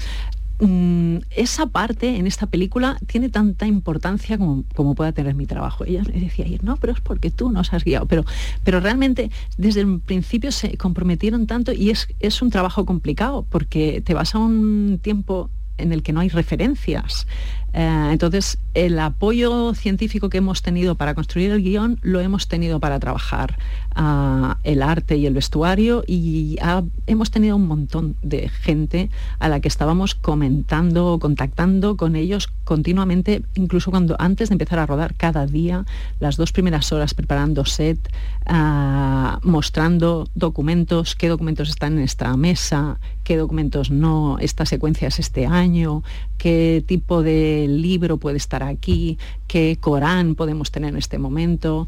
Mm, 0.65 1.17
esa 1.35 1.67
parte 1.67 2.17
en 2.19 2.29
esta 2.29 2.47
película 2.47 2.97
tiene 3.09 3.29
tanta 3.29 3.67
importancia 3.67 4.39
como, 4.39 4.63
como 4.77 4.95
pueda 4.95 5.11
tener 5.11 5.35
mi 5.35 5.45
trabajo. 5.45 5.85
Ella 5.85 6.05
me 6.05 6.21
decía, 6.21 6.47
no, 6.63 6.77
pero 6.77 6.93
es 6.93 7.01
porque 7.01 7.33
tú 7.33 7.51
nos 7.51 7.73
has 7.73 7.83
guiado. 7.83 8.07
Pero, 8.07 8.25
pero 8.63 8.79
realmente 8.79 9.33
desde 9.59 9.81
el 9.81 9.99
principio 9.99 10.53
se 10.53 10.77
comprometieron 10.77 11.49
tanto 11.49 11.73
y 11.73 11.91
es, 11.91 12.07
es 12.21 12.43
un 12.43 12.51
trabajo 12.51 12.87
complicado 12.87 13.45
porque 13.51 14.03
te 14.03 14.15
vas 14.15 14.37
a 14.37 14.39
un 14.39 15.01
tiempo 15.03 15.51
en 15.79 15.93
el 15.93 16.05
que 16.05 16.13
no 16.13 16.21
hay 16.21 16.29
referencias. 16.29 17.27
Eh, 17.73 18.09
entonces, 18.13 18.59
el 18.75 18.99
apoyo 18.99 19.75
científico 19.75 20.29
que 20.29 20.39
hemos 20.39 20.63
tenido 20.63 20.95
para 20.95 21.15
construir 21.15 21.51
el 21.51 21.63
guion 21.63 21.99
lo 22.03 22.21
hemos 22.21 22.49
tenido 22.49 22.81
para 22.81 22.99
trabajar 23.01 23.59
ah, 23.95 24.59
el 24.63 24.83
arte 24.83 25.17
y 25.17 25.27
el 25.27 25.35
vestuario 25.35 26.05
y 26.07 26.59
hemos 27.07 27.31
tenido 27.31 27.57
un 27.57 27.67
montón 27.67 28.17
de 28.23 28.49
gente 28.49 29.11
a 29.39 29.49
la 29.49 29.61
que 29.61 29.69
estábamos 29.69 30.15
comentando, 30.15 31.19
contactando 31.21 31.97
con 31.97 32.17
ellos 32.17 32.49
continuamente, 32.65 33.43
incluso 33.55 33.91
cuando 33.91 34.17
antes 34.19 34.49
de 34.49 34.55
empezar 34.55 34.79
a 34.79 34.87
rodar 34.87 35.15
cada 35.15 35.47
día, 35.47 35.85
las 36.21 36.37
dos 36.37 36.53
primeras 36.53 36.93
horas 36.93 37.15
preparando 37.15 37.65
set, 37.65 37.99
ah, 38.47 39.41
mostrando 39.43 40.29
documentos, 40.35 41.15
qué 41.15 41.29
documentos 41.29 41.69
están 41.69 41.99
en 41.99 42.05
esta 42.05 42.35
mesa, 42.37 42.99
qué 43.25 43.37
documentos 43.37 43.91
no, 43.91 44.39
esta 44.39 44.67
secuencia 44.67 45.09
es 45.09 45.19
este 45.19 45.47
año, 45.47 46.03
qué 46.43 46.83
tipo 46.85 47.23
de 47.23 47.69
libro 47.69 48.17
puede 48.17 48.37
estar 48.37 48.65
aquí, 48.65 49.17
qué 49.47 49.79
Corán 49.79 50.35
podemos 50.35 50.73
tener 50.73 50.91
en 50.91 50.97
este 50.97 51.17
momento. 51.17 51.87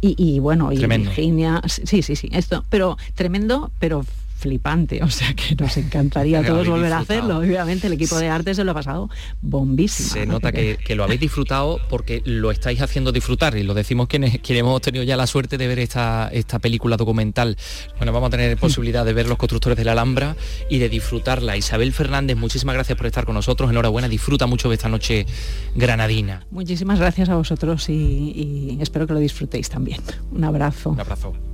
y, 0.00 0.38
bueno, 0.38 0.72
y 0.72 0.78
Virginia, 0.86 1.60
sí, 1.66 2.00
sí, 2.00 2.16
sí, 2.16 2.30
esto, 2.32 2.64
pero 2.70 2.96
tremendo, 3.14 3.70
pero 3.78 4.06
flipante, 4.40 5.02
o 5.02 5.10
sea 5.10 5.34
que 5.34 5.54
nos 5.54 5.76
encantaría 5.76 6.40
a 6.40 6.42
todos 6.42 6.66
volver 6.66 6.92
a 6.92 6.98
hacerlo. 6.98 7.38
Obviamente 7.38 7.86
el 7.86 7.92
equipo 7.92 8.18
de 8.18 8.28
arte 8.28 8.54
se 8.54 8.64
lo 8.64 8.72
ha 8.72 8.74
pasado 8.74 9.10
bombísimo. 9.42 10.08
Se 10.08 10.26
nota 10.26 10.50
que, 10.50 10.78
lo 10.96 11.04
habéis 11.04 11.20
disfrutado 11.20 11.78
porque 11.88 12.22
lo 12.24 12.50
estáis 12.50 12.80
haciendo 12.80 13.12
disfrutar 13.12 13.56
y 13.56 13.62
lo 13.62 13.74
decimos 13.74 14.08
quienes, 14.08 14.38
quienes 14.40 14.60
hemos 14.60 14.80
tenido 14.80 15.04
ya 15.04 15.16
la 15.16 15.26
suerte 15.26 15.58
de 15.58 15.68
ver 15.68 15.78
esta, 15.78 16.28
esta 16.32 16.58
película 16.58 16.96
documental. 16.96 17.56
Bueno, 17.98 18.12
vamos 18.12 18.28
a 18.28 18.30
tener 18.30 18.56
posibilidad 18.56 19.04
de 19.04 19.12
ver 19.12 19.28
los 19.28 19.38
constructores 19.38 19.76
de 19.76 19.84
la 19.84 19.92
Alhambra 19.92 20.36
y 20.68 20.78
de 20.78 20.88
disfrutarla. 20.88 21.56
Isabel 21.56 21.92
Fernández, 21.92 22.36
muchísimas 22.36 22.74
gracias 22.74 22.96
por 22.96 23.06
estar 23.06 23.26
con 23.26 23.34
nosotros. 23.34 23.70
Enhorabuena, 23.70 24.08
disfruta 24.08 24.46
mucho 24.46 24.68
de 24.70 24.76
esta 24.76 24.88
noche 24.88 25.26
granadina. 25.74 26.46
Muchísimas 26.50 26.98
gracias 26.98 27.28
a 27.28 27.36
vosotros 27.36 27.88
y, 27.88 27.92
y 27.92 28.78
espero 28.80 29.06
que 29.06 29.12
lo 29.12 29.20
disfrutéis 29.20 29.68
también. 29.68 30.00
Un 30.32 30.44
abrazo. 30.44 30.90
Un 30.90 31.00
abrazo. 31.00 31.49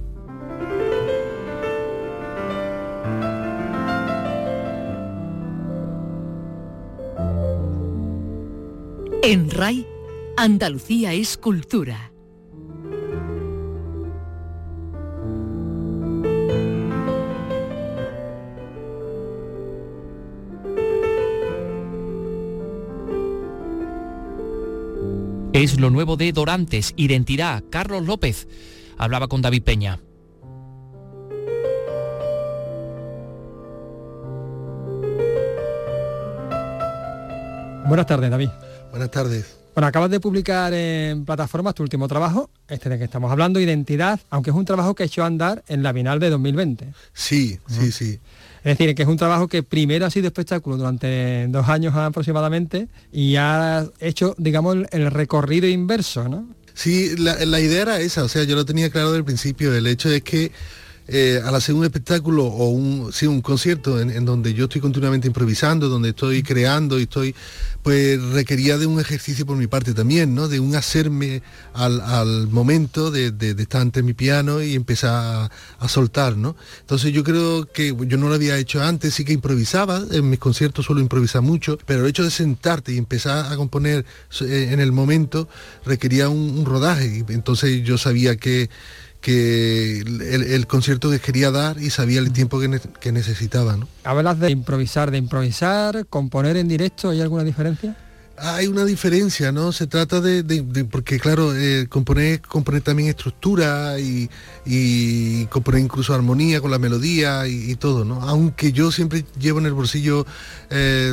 En 9.28 9.50
RAI, 9.50 9.84
Andalucía 10.36 11.12
es 11.12 11.36
cultura. 11.36 12.12
Es 25.52 25.80
lo 25.80 25.90
nuevo 25.90 26.16
de 26.16 26.30
Dorantes, 26.30 26.94
Identidad. 26.94 27.64
Carlos 27.68 28.06
López 28.06 28.46
hablaba 28.96 29.26
con 29.26 29.42
David 29.42 29.64
Peña. 29.64 29.98
Buenas 37.88 38.06
tardes, 38.06 38.30
David. 38.30 38.50
Buenas 38.96 39.10
tardes. 39.10 39.44
Bueno, 39.74 39.88
acabas 39.88 40.10
de 40.10 40.20
publicar 40.20 40.72
en 40.72 41.26
plataformas 41.26 41.74
tu 41.74 41.82
último 41.82 42.08
trabajo, 42.08 42.48
este 42.66 42.88
de 42.88 42.96
que 42.96 43.04
estamos 43.04 43.30
hablando, 43.30 43.60
Identidad, 43.60 44.18
aunque 44.30 44.48
es 44.48 44.56
un 44.56 44.64
trabajo 44.64 44.94
que 44.94 45.04
echó 45.04 45.22
a 45.22 45.26
andar 45.26 45.62
en 45.68 45.82
la 45.82 45.92
Bienal 45.92 46.18
de 46.18 46.30
2020. 46.30 46.94
Sí, 47.12 47.58
sí, 47.68 47.92
sí. 47.92 48.18
Es 48.64 48.78
decir, 48.78 48.94
que 48.94 49.02
es 49.02 49.08
un 49.08 49.18
trabajo 49.18 49.48
que 49.48 49.62
primero 49.62 50.06
ha 50.06 50.10
sido 50.10 50.28
espectáculo 50.28 50.78
durante 50.78 51.46
dos 51.48 51.68
años 51.68 51.94
aproximadamente 51.94 52.88
y 53.12 53.36
ha 53.36 53.86
hecho, 54.00 54.34
digamos, 54.38 54.78
el 54.90 55.10
recorrido 55.10 55.68
inverso, 55.68 56.26
¿no? 56.26 56.48
Sí, 56.72 57.14
la, 57.18 57.60
idea 57.60 57.82
era 57.82 58.00
esa, 58.00 58.24
o 58.24 58.28
sea, 58.30 58.44
yo 58.44 58.56
lo 58.56 58.64
tenía 58.64 58.88
claro 58.88 59.08
desde 59.08 59.18
el 59.18 59.24
principio, 59.26 59.74
el 59.74 59.86
hecho 59.86 60.08
de 60.08 60.22
que 60.22 60.52
eh, 61.08 61.40
al 61.44 61.54
hacer 61.54 61.74
un 61.74 61.84
espectáculo 61.84 62.46
o 62.46 62.68
un, 62.68 63.12
sí, 63.12 63.28
un 63.28 63.40
concierto 63.40 64.00
en, 64.00 64.24
donde 64.24 64.54
yo 64.54 64.64
estoy 64.64 64.80
continuamente 64.80 65.28
improvisando, 65.28 65.88
donde 65.88 66.08
estoy 66.08 66.42
creando 66.42 66.98
y 66.98 67.04
estoy, 67.04 67.32
pues 67.82 68.20
requería 68.20 68.76
de 68.76 68.86
un 68.86 68.98
ejercicio 68.98 69.46
por 69.46 69.56
mi 69.56 69.68
parte 69.68 69.94
también, 69.94 70.34
¿no? 70.34 70.48
De 70.48 70.58
un 70.58 70.74
hacerme 70.74 71.42
al, 71.74 72.48
momento 72.48 73.12
de, 73.12 73.32
estar 73.56 73.82
ante 73.82 74.02
mi 74.02 74.14
piano 74.14 74.60
y 74.60 74.74
empezar 74.74 75.48
a, 75.78 75.88
soltar, 75.88 76.36
¿no? 76.36 76.56
Entonces 76.80 77.12
yo 77.12 77.22
creo 77.22 77.70
que 77.70 77.94
yo 78.06 78.18
no 78.18 78.28
lo 78.28 78.34
había 78.34 78.58
hecho 78.58 78.82
antes, 78.82 79.14
sí 79.14 79.24
que 79.24 79.32
improvisaba, 79.32 80.02
en 80.10 80.28
mis 80.28 80.40
conciertos 80.40 80.86
suelo 80.86 81.00
improvisar 81.00 81.42
mucho, 81.42 81.78
pero 81.86 82.02
el 82.02 82.10
hecho 82.10 82.24
de 82.24 82.32
sentarte 82.32 82.92
y 82.92 82.98
empezar 82.98 83.52
a 83.52 83.56
componer 83.56 84.04
eh, 84.40 84.70
en 84.72 84.80
el 84.80 84.90
momento 84.90 85.48
requería 85.84 86.28
un, 86.28 86.58
un 86.58 86.64
rodaje. 86.64 87.24
Entonces 87.28 87.84
yo 87.84 87.96
sabía 87.96 88.36
que 88.36 88.68
que 89.26 89.98
el, 90.02 90.66
concierto 90.68 91.10
que 91.10 91.18
quería 91.18 91.50
dar 91.50 91.82
y 91.82 91.90
sabía 91.90 92.20
el 92.20 92.30
tiempo 92.30 92.60
que, 92.60 93.10
necesitaba. 93.10 93.76
¿no? 93.76 93.88
Hablas 94.04 94.38
de 94.38 94.52
improvisar, 94.52 95.10
de 95.10 95.18
improvisar, 95.18 96.06
componer 96.06 96.56
en 96.56 96.68
directo, 96.68 97.10
¿hay 97.10 97.20
alguna 97.20 97.42
diferencia? 97.42 97.96
Hay 98.38 98.66
una 98.66 98.84
diferencia, 98.84 99.52
¿no? 99.52 99.72
Se 99.72 99.86
trata 99.86 100.20
de, 100.20 100.44
porque 100.90 101.18
claro, 101.18 101.56
eh, 101.56 101.86
componer, 101.88 102.40
también 102.82 103.08
estructura 103.08 103.98
y, 103.98 104.28
componer 105.46 105.80
incluso 105.80 106.14
armonía 106.14 106.60
con 106.60 106.70
la 106.70 106.78
melodía 106.78 107.46
y, 107.46 107.74
todo, 107.76 108.04
¿no? 108.04 108.22
Aunque 108.22 108.72
yo 108.72 108.92
siempre 108.92 109.24
llevo 109.38 109.58
en 109.58 109.66
el 109.66 109.72
bolsillo, 109.72 110.26
eh, 110.70 111.12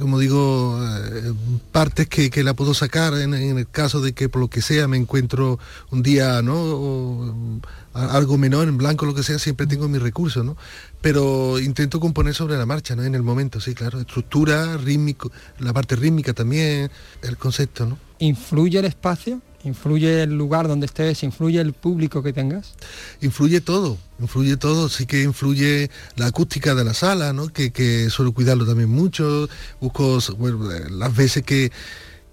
como 0.00 0.18
digo, 0.18 0.78
eh, 0.82 1.32
partes 1.72 2.08
que, 2.08 2.42
la 2.42 2.54
puedo 2.54 2.74
sacar 2.74 3.14
en, 3.14 3.34
el 3.34 3.68
caso 3.68 4.00
de 4.00 4.14
que 4.14 4.28
por 4.28 4.40
lo 4.40 4.48
que 4.48 4.62
sea 4.62 4.88
me 4.88 4.96
encuentro 4.96 5.58
un 5.90 6.02
día, 6.02 6.42
¿no? 6.42 7.60
Algo 7.94 8.38
menor, 8.38 8.68
en 8.68 8.78
blanco, 8.78 9.06
lo 9.06 9.14
que 9.14 9.22
sea, 9.22 9.38
siempre 9.38 9.66
tengo 9.66 9.88
mi 9.88 9.98
recurso, 9.98 10.42
¿no? 10.42 10.56
Pero 11.00 11.58
intento 11.58 12.00
componer 12.00 12.34
sobre 12.34 12.56
la 12.56 12.66
marcha, 12.66 12.96
¿no? 12.96 13.04
En 13.04 13.14
el 13.14 13.22
momento, 13.22 13.60
sí, 13.60 13.74
claro. 13.74 14.00
Estructura, 14.00 14.76
rítmico, 14.76 15.30
la 15.58 15.72
parte 15.72 15.96
rítmica 15.96 16.32
también, 16.32 16.90
el 17.22 17.36
concepto, 17.36 17.86
¿no? 17.86 17.98
¿Influye 18.18 18.78
el 18.78 18.84
espacio? 18.84 19.40
¿Influye 19.64 20.24
el 20.24 20.36
lugar 20.36 20.66
donde 20.66 20.86
estés? 20.86 21.22
¿Influye 21.22 21.60
el 21.60 21.72
público 21.72 22.22
que 22.22 22.32
tengas? 22.32 22.74
Influye 23.20 23.60
todo, 23.60 23.96
influye 24.18 24.56
todo, 24.56 24.88
sí 24.88 25.06
que 25.06 25.22
influye 25.22 25.88
la 26.16 26.26
acústica 26.26 26.74
de 26.74 26.84
la 26.84 26.94
sala, 26.94 27.32
¿no? 27.32 27.48
Que, 27.48 27.70
que 27.70 28.10
suelo 28.10 28.32
cuidarlo 28.32 28.66
también 28.66 28.90
mucho, 28.90 29.48
busco, 29.80 30.18
bueno, 30.36 30.68
las 30.90 31.14
veces 31.14 31.44
que 31.44 31.70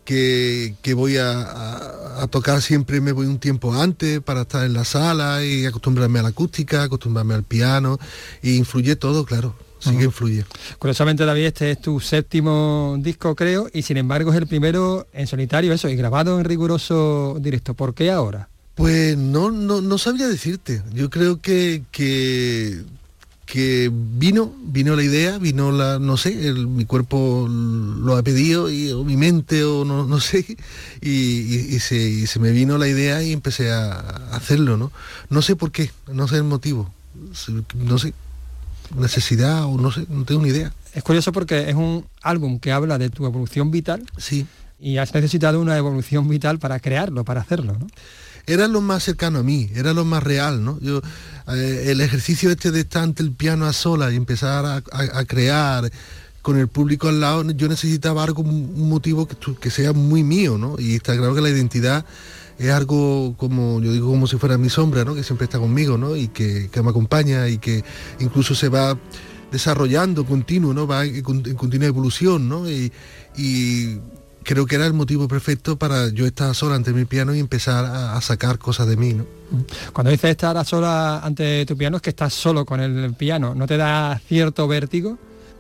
que, 0.10 0.94
voy 0.96 1.18
a, 1.18 2.26
tocar 2.32 2.62
siempre 2.62 3.00
me 3.00 3.12
voy 3.12 3.28
un 3.28 3.38
tiempo 3.38 3.74
antes 3.74 4.20
para 4.22 4.42
estar 4.42 4.66
en 4.66 4.74
la 4.74 4.84
sala 4.84 5.46
y 5.46 5.66
acostumbrarme 5.68 6.20
a 6.20 6.24
la 6.24 6.30
acústica, 6.30 6.84
acostumbrarme 6.84 7.36
al 7.36 7.44
piano, 7.44 8.00
y 8.42 8.56
influye 8.56 8.96
todo, 8.96 9.24
claro. 9.24 9.56
Sí 9.78 9.96
que 9.96 10.06
influye. 10.06 10.44
Curiosamente, 10.78 11.26
David, 11.26 11.46
este 11.46 11.72
es 11.72 11.82
tu 11.82 12.00
séptimo 12.02 12.98
disco, 13.00 13.36
creo, 13.36 13.70
y 13.72 13.84
sin 13.84 13.98
embargo 13.98 14.32
es 14.32 14.38
el 14.38 14.48
primero 14.48 15.08
en 15.14 15.28
solitario, 15.28 15.72
eso, 15.72 15.88
y 15.88 15.96
grabado 15.96 16.40
en 16.40 16.46
riguroso 16.46 17.38
directo. 17.40 17.76
¿Por 17.76 17.94
qué 17.94 18.12
ahora? 18.12 18.50
Pues 18.76 19.16
no, 19.16 19.52
no, 19.52 19.80
no 19.82 19.98
sabría 19.98 20.28
decirte. 20.28 20.82
Yo 20.92 21.10
creo 21.10 21.40
que, 21.40 21.84
que 21.92 22.82
que 23.50 23.90
vino, 23.92 24.54
vino 24.62 24.96
la 24.96 25.02
idea, 25.02 25.40
vino 25.40 25.72
la, 25.72 25.98
no 25.98 26.18
sé, 26.18 26.54
mi 26.54 26.86
cuerpo 26.86 27.48
lo 27.50 28.16
ha 28.16 28.22
pedido, 28.22 28.70
y, 28.70 28.92
o 28.92 29.04
mi 29.04 29.18
mente, 29.18 29.64
o 29.64 29.84
no, 29.84 30.06
no 30.06 30.20
sé, 30.20 30.46
y, 31.02 31.80
se, 31.80 32.40
me 32.40 32.52
vino 32.52 32.78
la 32.78 32.88
idea 32.88 33.24
y 33.24 33.34
empecé 33.34 33.72
a, 33.72 33.92
hacerlo, 34.34 34.78
¿no? 34.78 34.92
No 35.32 35.42
sé 35.42 35.56
por 35.56 35.72
qué, 35.72 35.90
no 36.14 36.28
sé 36.28 36.38
el 36.38 36.44
motivo, 36.44 36.94
no 37.74 37.98
sé, 37.98 38.14
necesidad 38.96 39.66
o 39.66 39.80
no 39.80 39.92
sé, 39.92 40.06
no 40.10 40.26
tengo 40.26 40.44
ni 40.44 40.50
idea. 40.50 40.72
Es 40.94 41.02
curioso 41.02 41.32
porque 41.32 41.72
es 41.72 41.76
un 41.76 42.06
álbum 42.22 42.60
que 42.60 42.72
habla 42.72 43.00
de 43.00 43.10
tu 43.10 43.26
evolución 43.26 43.72
vital. 43.72 44.04
Sí. 44.18 44.46
Y 44.80 44.98
has 44.98 45.14
necesitado 45.14 45.60
una 45.60 45.76
evolución 45.76 46.30
vital 46.30 46.60
para 46.60 46.80
crearlo, 46.80 47.24
para 47.24 47.42
hacerlo, 47.42 47.76
¿no? 47.80 47.88
Era 48.50 48.68
lo 48.68 48.82
más 48.82 49.04
cercano 49.04 49.40
a 49.40 49.44
mí, 49.44 49.70
era 49.76 49.94
lo 49.94 50.06
más 50.06 50.24
real, 50.24 50.64
¿no? 50.64 50.80
Yo, 50.82 51.02
eh, 51.54 51.86
el 51.88 52.02
ejercicio 52.02 52.50
este 52.50 52.72
de 52.72 52.82
estar 52.82 53.04
ante 53.04 53.22
el 53.22 53.32
piano 53.32 53.68
a 53.68 53.74
sola 53.74 54.12
y 54.12 54.16
empezar 54.16 54.66
a, 54.66 55.26
crear 55.26 55.92
con 56.42 56.58
el 56.58 56.68
público 56.68 57.10
al 57.10 57.22
lado, 57.22 57.44
yo 57.52 57.68
necesitaba 57.68 58.24
algo, 58.24 58.42
un 58.42 58.90
motivo 58.90 59.28
que, 59.28 59.70
sea 59.70 59.94
muy 59.94 60.24
mío, 60.24 60.58
¿no? 60.58 60.76
Y 60.80 60.96
está 60.96 61.16
claro 61.16 61.36
que 61.36 61.42
la 61.42 61.50
identidad 61.50 62.06
es 62.58 62.72
algo 62.72 63.36
como, 63.38 63.80
yo 63.82 63.94
digo, 63.94 64.10
como 64.10 64.26
si 64.26 64.38
fuera 64.38 64.58
mi 64.58 64.70
sombra, 64.70 65.06
¿no? 65.06 65.14
Que 65.14 65.24
siempre 65.24 65.46
está 65.46 65.60
conmigo, 65.60 65.98
¿no? 65.98 66.16
Y 66.16 66.30
que, 66.30 66.70
me 66.84 66.90
acompaña 66.90 67.48
y 67.50 67.60
que 67.60 67.84
incluso 68.20 68.56
se 68.56 68.70
va 68.70 68.98
desarrollando 69.52 70.26
continuo, 70.26 70.74
¿no? 70.74 70.88
Va 70.88 71.06
en, 71.06 71.22
continua 71.22 71.88
evolución, 71.88 72.50
¿no? 72.50 72.70
y 72.70 74.00
creo 74.50 74.66
que 74.66 74.78
era 74.78 74.88
el 74.88 74.94
motivo 74.94 75.28
perfecto 75.28 75.78
para 75.78 76.10
yo 76.10 76.26
estar 76.26 76.56
sola 76.56 76.74
ante 76.74 76.92
mi 76.92 77.06
piano 77.06 77.36
y 77.36 77.40
empezar 77.40 77.86
a, 77.86 78.20
sacar 78.20 78.58
cosas 78.58 78.88
de 78.88 78.98
mí. 78.98 79.14
¿no? 79.14 79.28
Cuando 79.94 80.10
dices 80.10 80.32
estar 80.32 80.58
a 80.58 80.66
sola 80.66 81.20
ante 81.20 81.68
tu 81.68 81.78
piano 81.78 81.98
es 81.98 82.02
que 82.02 82.10
estás 82.10 82.34
solo 82.34 82.66
con 82.66 82.80
el 82.80 83.14
piano, 83.14 83.54
¿no 83.54 83.68
te 83.68 83.78
da 83.78 84.20
cierto 84.28 84.68
vértigo? 84.68 85.20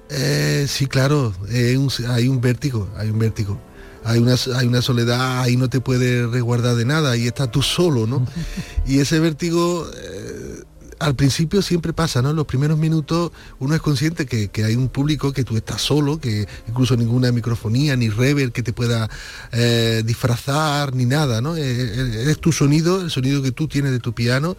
Eh, 0.10 0.66
sí, 0.68 0.88
claro, 0.88 1.36
hay 1.52 2.28
un 2.28 2.42
vértigo, 2.42 2.90
hay 2.98 3.12
un 3.12 3.20
vértigo. 3.20 3.62
Hay 4.04 4.18
una, 4.18 4.36
hay 4.56 4.66
una 4.66 4.82
soledad, 4.82 5.42
ahí 5.42 5.56
no 5.56 5.70
te 5.70 5.82
puedes 5.82 6.28
resguardar 6.32 6.76
de 6.76 6.86
nada, 6.86 7.16
y 7.16 7.28
estás 7.28 7.52
tú 7.52 7.62
solo, 7.62 8.08
¿no? 8.08 8.26
y 8.88 9.00
ese 9.00 9.20
vértigo 9.20 9.88
eh, 9.96 10.64
al 11.00 11.16
principio 11.16 11.62
siempre 11.62 11.94
pasa, 11.94 12.22
¿no? 12.22 12.34
Los 12.34 12.46
primeros 12.46 12.78
minutos 12.78 13.32
uno 13.60 13.76
es 13.76 13.82
consciente 13.82 14.26
que, 14.26 14.50
hay 14.64 14.76
un 14.76 14.90
público 14.90 15.32
que 15.32 15.44
tú 15.44 15.56
estás 15.56 15.82
solo, 15.82 16.20
que 16.20 16.48
incluso 16.68 16.96
ninguna 16.96 17.32
microfonía 17.32 17.96
ni 17.96 18.10
reverb 18.10 18.52
que 18.52 18.64
te 18.64 18.74
pueda 18.74 19.10
eh, 19.52 20.04
disfrazar 20.06 20.94
ni 20.94 21.06
nada, 21.06 21.42
¿no? 21.42 21.56
Eh, 21.56 21.64
eh, 21.64 22.26
es 22.28 22.40
tu 22.40 22.52
sonido, 22.52 23.02
el 23.02 23.10
sonido 23.10 23.42
que 23.42 23.52
tú 23.52 23.68
tienes 23.68 23.92
de 23.92 24.00
tu 24.00 24.14
piano 24.14 24.58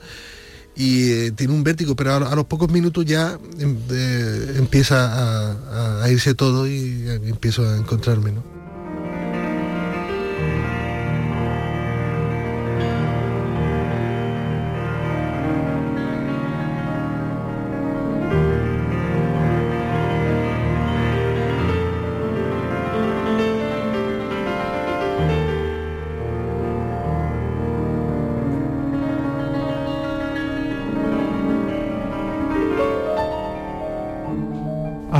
y 0.75 1.31
tiene 1.33 1.53
un 1.53 1.63
vértigo, 1.63 1.95
pero 1.95 2.15
a, 2.15 2.35
los 2.35 2.47
pocos 2.47 2.71
minutos 2.71 3.05
ya 3.05 3.39
em, 3.59 3.77
empieza 4.57 5.13
a, 5.13 6.05
a, 6.05 6.11
irse 6.11 6.35
todo 6.35 6.67
y 6.67 7.05
empiezo 7.25 7.69
a 7.69 7.77
encontrarme, 7.77 8.33
¿no? 8.33 8.60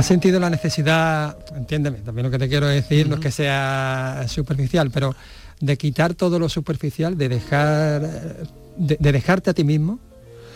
¿Has 0.01 0.07
sentido 0.07 0.39
la 0.39 0.49
necesidad, 0.49 1.37
entiéndeme, 1.55 1.99
también 1.99 2.25
lo 2.25 2.31
que 2.31 2.39
te 2.39 2.49
quiero 2.49 2.65
decir 2.65 3.07
no 3.07 3.17
es 3.17 3.21
que 3.21 3.29
sea 3.29 4.25
superficial, 4.27 4.89
pero 4.89 5.15
de 5.59 5.77
quitar 5.77 6.15
todo 6.15 6.39
lo 6.39 6.49
superficial, 6.49 7.19
de 7.19 7.29
dejar 7.29 8.01
de, 8.77 8.97
dejarte 8.99 9.51
a 9.51 9.53
ti 9.53 9.63
mismo 9.63 9.99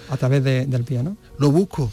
a 0.10 0.18
través 0.18 0.44
del 0.44 0.84
piano? 0.84 1.16
Lo 1.38 1.52
busco, 1.52 1.92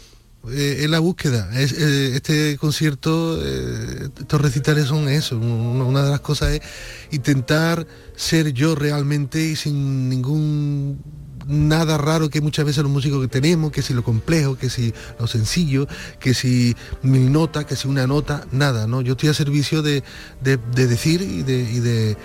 eh, 0.49 0.77
es 0.79 0.89
la 0.89 0.97
búsqueda. 0.97 1.47
Es, 1.53 1.73
eh, 1.73 2.15
este 2.15 2.57
concierto, 2.57 3.39
eh, 3.39 4.09
estos 4.19 4.41
recitales 4.41 4.87
son 4.87 5.07
eso. 5.07 5.37
Una, 5.37 6.03
de 6.03 6.09
las 6.09 6.21
cosas 6.21 6.53
es 6.53 6.61
intentar 7.11 7.85
ser 8.15 8.51
yo 8.51 8.73
realmente 8.73 9.45
y 9.45 9.55
sin 9.55 10.09
ningún 10.09 10.99
nada 11.47 11.97
raro 11.97 12.29
que 12.29 12.41
muchas 12.41 12.65
veces 12.65 12.83
los 12.83 12.91
músicos 12.91 13.21
que 13.21 13.27
tenemos, 13.27 13.71
que 13.71 13.81
si 13.81 13.93
lo 13.93 14.03
complejo, 14.03 14.55
que 14.55 14.69
si 14.69 14.93
lo 15.19 15.27
sencillo, 15.27 15.87
que 16.19 16.33
si 16.33 16.75
mil 17.01 17.31
notas, 17.31 17.65
que 17.65 17.75
si 17.75 17.87
una 17.87 18.07
nota, 18.07 18.45
nada, 18.51 18.87
¿no? 18.87 19.01
Yo 19.01 19.13
estoy 19.13 19.29
a 19.29 19.33
servicio 19.33 19.81
de, 19.81 20.03
decir 20.41 21.21
y 21.21 21.43
de, 21.43 22.17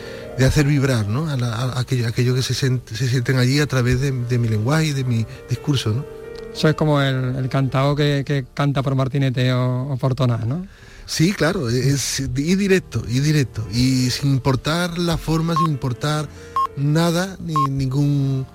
hacer 0.45 0.67
vibrar, 0.67 1.09
¿no? 1.09 1.29
A, 1.29 1.79
aquello, 1.79 2.35
que 2.35 2.43
se, 2.43 2.55
sienten 2.55 3.37
allí 3.37 3.61
a 3.61 3.67
través 3.67 4.01
de, 4.01 4.13
mi 4.13 4.49
lenguaje 4.49 4.87
y 4.87 4.93
de 4.93 5.05
mi 5.05 5.27
discurso, 5.49 5.91
¿no? 5.91 6.05
Eso 6.53 6.69
es 6.69 6.75
como 6.75 7.01
el, 7.01 7.49
cantao 7.49 7.95
que, 7.95 8.47
canta 8.55 8.83
por 8.83 8.95
Martinete 8.95 9.53
o, 9.53 9.97
por 10.01 10.15
Tonás, 10.15 10.47
¿no? 10.47 10.67
Sí, 11.07 11.33
claro, 11.33 11.71
es, 11.71 12.21
y 12.21 12.55
directo, 12.55 13.03
y 13.09 13.21
directo, 13.21 13.67
y 13.73 14.11
sin 14.11 14.31
importar 14.31 14.99
la 14.99 15.17
forma, 15.17 15.55
sin 15.57 15.69
importar 15.69 16.29
nada, 16.77 17.37
ni 17.41 17.55
ningún 17.71 18.47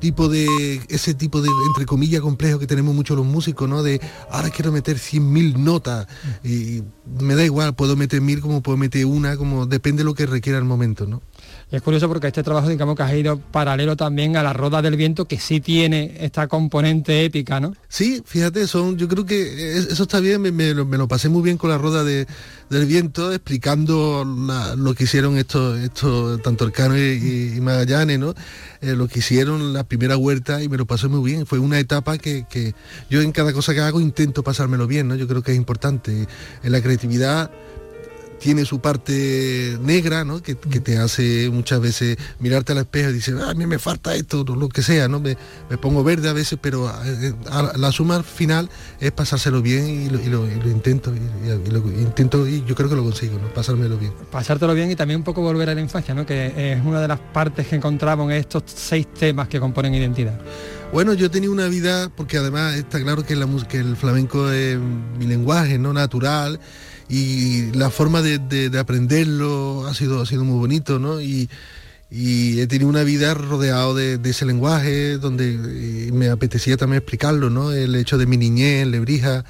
tipo 0.00 0.28
de 0.28 0.80
ese 0.88 1.14
tipo 1.14 1.40
de 1.40 1.48
entre 1.68 1.86
comillas 1.86 2.20
complejo 2.20 2.58
que 2.58 2.66
tenemos 2.66 2.94
muchos 2.94 3.16
los 3.16 3.26
músicos 3.26 3.68
no 3.68 3.82
de 3.82 4.00
ahora 4.30 4.50
quiero 4.50 4.72
meter 4.72 4.96
100.000 4.96 5.56
notas 5.56 6.06
y 6.42 6.82
me 7.20 7.34
da 7.34 7.44
igual 7.44 7.74
puedo 7.74 7.96
meter 7.96 8.20
mil 8.20 8.40
como 8.40 8.62
puedo 8.62 8.76
meter 8.76 9.06
una 9.06 9.36
como 9.36 9.66
depende 9.66 10.00
de 10.00 10.04
lo 10.04 10.14
que 10.14 10.26
requiera 10.26 10.58
el 10.58 10.64
momento 10.64 11.06
no 11.06 11.22
es 11.70 11.82
curioso 11.82 12.08
porque 12.08 12.26
este 12.26 12.42
trabajo, 12.42 12.68
digamos 12.68 12.96
que 12.96 13.02
ha 13.02 13.16
ido 13.16 13.38
paralelo 13.38 13.96
también 13.96 14.36
a 14.36 14.42
la 14.42 14.52
Roda 14.52 14.82
del 14.82 14.96
Viento, 14.96 15.26
que 15.26 15.38
sí 15.38 15.60
tiene 15.60 16.16
esta 16.20 16.48
componente 16.48 17.24
épica, 17.24 17.60
¿no? 17.60 17.74
Sí, 17.88 18.22
fíjate, 18.24 18.66
son, 18.66 18.96
yo 18.96 19.06
creo 19.06 19.24
que 19.24 19.76
eso 19.76 20.02
está 20.02 20.18
bien, 20.18 20.42
me, 20.42 20.74
lo, 20.74 21.08
pasé 21.08 21.28
muy 21.28 21.42
bien 21.42 21.56
con 21.56 21.70
la 21.70 21.78
Roda 21.78 22.02
del 22.02 22.26
Viento, 22.86 23.32
explicando 23.32 24.24
lo 24.24 24.94
que 24.94 25.04
hicieron 25.04 25.36
estos, 25.36 25.78
estos 25.78 26.42
tanto 26.42 26.64
Arcano 26.64 26.98
y, 26.98 27.54
y, 27.56 27.60
Magallanes, 27.60 28.18
¿no? 28.18 28.34
Eh, 28.80 28.96
lo 28.96 29.08
que 29.08 29.20
hicieron 29.20 29.72
la 29.72 29.84
primera 29.84 30.16
huerta 30.16 30.62
y 30.62 30.68
me 30.68 30.76
lo 30.76 30.86
pasé 30.86 31.06
muy 31.08 31.30
bien. 31.30 31.46
Fue 31.46 31.58
una 31.58 31.78
etapa 31.78 32.18
que, 32.18 32.46
que 32.48 32.74
yo 33.10 33.20
en 33.20 33.30
cada 33.30 33.52
cosa 33.52 33.74
que 33.74 33.80
hago 33.80 34.00
intento 34.00 34.42
pasármelo 34.42 34.86
bien, 34.86 35.06
¿no? 35.06 35.14
Yo 35.14 35.28
creo 35.28 35.42
que 35.42 35.52
es 35.52 35.56
importante. 35.56 36.26
En 36.62 36.72
la 36.72 36.80
creatividad 36.80 37.50
tiene 38.40 38.64
su 38.64 38.80
parte 38.80 39.78
negra, 39.82 40.24
¿no? 40.24 40.42
Que, 40.42 40.54
te 40.54 40.98
hace 40.98 41.50
muchas 41.50 41.80
veces 41.80 42.16
mirarte 42.38 42.72
al 42.72 42.78
espejo 42.78 43.10
y 43.10 43.14
decir, 43.14 43.36
ah, 43.40 43.50
a 43.50 43.54
mí 43.54 43.66
me 43.66 43.78
falta 43.78 44.14
esto, 44.14 44.44
lo 44.44 44.68
que 44.68 44.82
sea, 44.82 45.08
¿no? 45.08 45.20
Me, 45.20 45.36
pongo 45.80 46.02
verde 46.02 46.28
a 46.28 46.32
veces, 46.32 46.58
pero 46.60 46.90
eh, 47.04 47.34
la 47.76 47.92
suma 47.92 48.22
final 48.22 48.68
es 48.98 49.12
pasárselo 49.12 49.62
bien 49.62 49.88
y 49.88 50.08
lo, 50.08 50.46
intento, 50.68 51.12
y, 51.14 51.70
lo 51.70 51.88
intento 52.00 52.48
y 52.48 52.64
yo 52.64 52.74
creo 52.74 52.88
que 52.88 52.96
lo 52.96 53.04
consigo, 53.04 53.38
¿no? 53.38 53.52
Pasármelo 53.52 53.98
bien. 53.98 54.12
Pasártelo 54.30 54.74
bien 54.74 54.90
y 54.90 54.96
también 54.96 55.20
un 55.20 55.24
poco 55.24 55.42
volver 55.42 55.68
a 55.68 55.74
la 55.74 55.80
infancia, 55.80 56.14
¿no? 56.14 56.24
Que 56.24 56.72
es 56.72 56.84
una 56.84 57.00
de 57.00 57.08
las 57.08 57.20
partes 57.20 57.66
que 57.66 57.76
encontramos 57.76 58.30
en 58.30 58.38
estos 58.38 58.62
seis 58.66 59.06
temas 59.12 59.48
que 59.48 59.60
componen 59.60 59.94
identidad. 59.94 60.38
Bueno, 60.92 61.12
yo 61.14 61.30
tenía 61.30 61.50
una 61.50 61.68
vida, 61.68 62.10
porque 62.16 62.38
además 62.38 62.74
está 62.74 63.00
claro 63.00 63.24
que, 63.24 63.36
la, 63.36 63.46
que 63.68 63.78
el 63.78 63.96
flamenco 63.96 64.50
es 64.50 64.78
mi 65.18 65.26
lenguaje, 65.26 65.78
¿no? 65.78 65.92
Natural 65.92 66.58
y 67.10 67.72
la 67.72 67.90
forma 67.90 68.22
de, 68.22 68.70
aprenderlo 68.78 69.86
ha 69.88 69.94
sido, 69.94 70.22
ha 70.22 70.26
sido 70.26 70.44
muy 70.44 70.58
bonito, 70.58 71.00
¿no? 71.00 71.20
Y, 71.20 71.48
he 72.12 72.66
tenido 72.66 72.88
una 72.88 73.04
vida 73.04 73.34
rodeado 73.34 73.94
de, 73.94 74.18
ese 74.24 74.44
lenguaje 74.44 75.18
donde 75.18 75.54
eh, 75.54 76.12
me 76.12 76.28
apetecía 76.28 76.76
también 76.76 76.98
explicarlo, 76.98 77.50
¿no? 77.50 77.72
El 77.72 77.94
hecho 77.94 78.18
de 78.18 78.26
mi 78.26 78.36
niñez 78.36 78.86
Lebrija, 78.86 79.44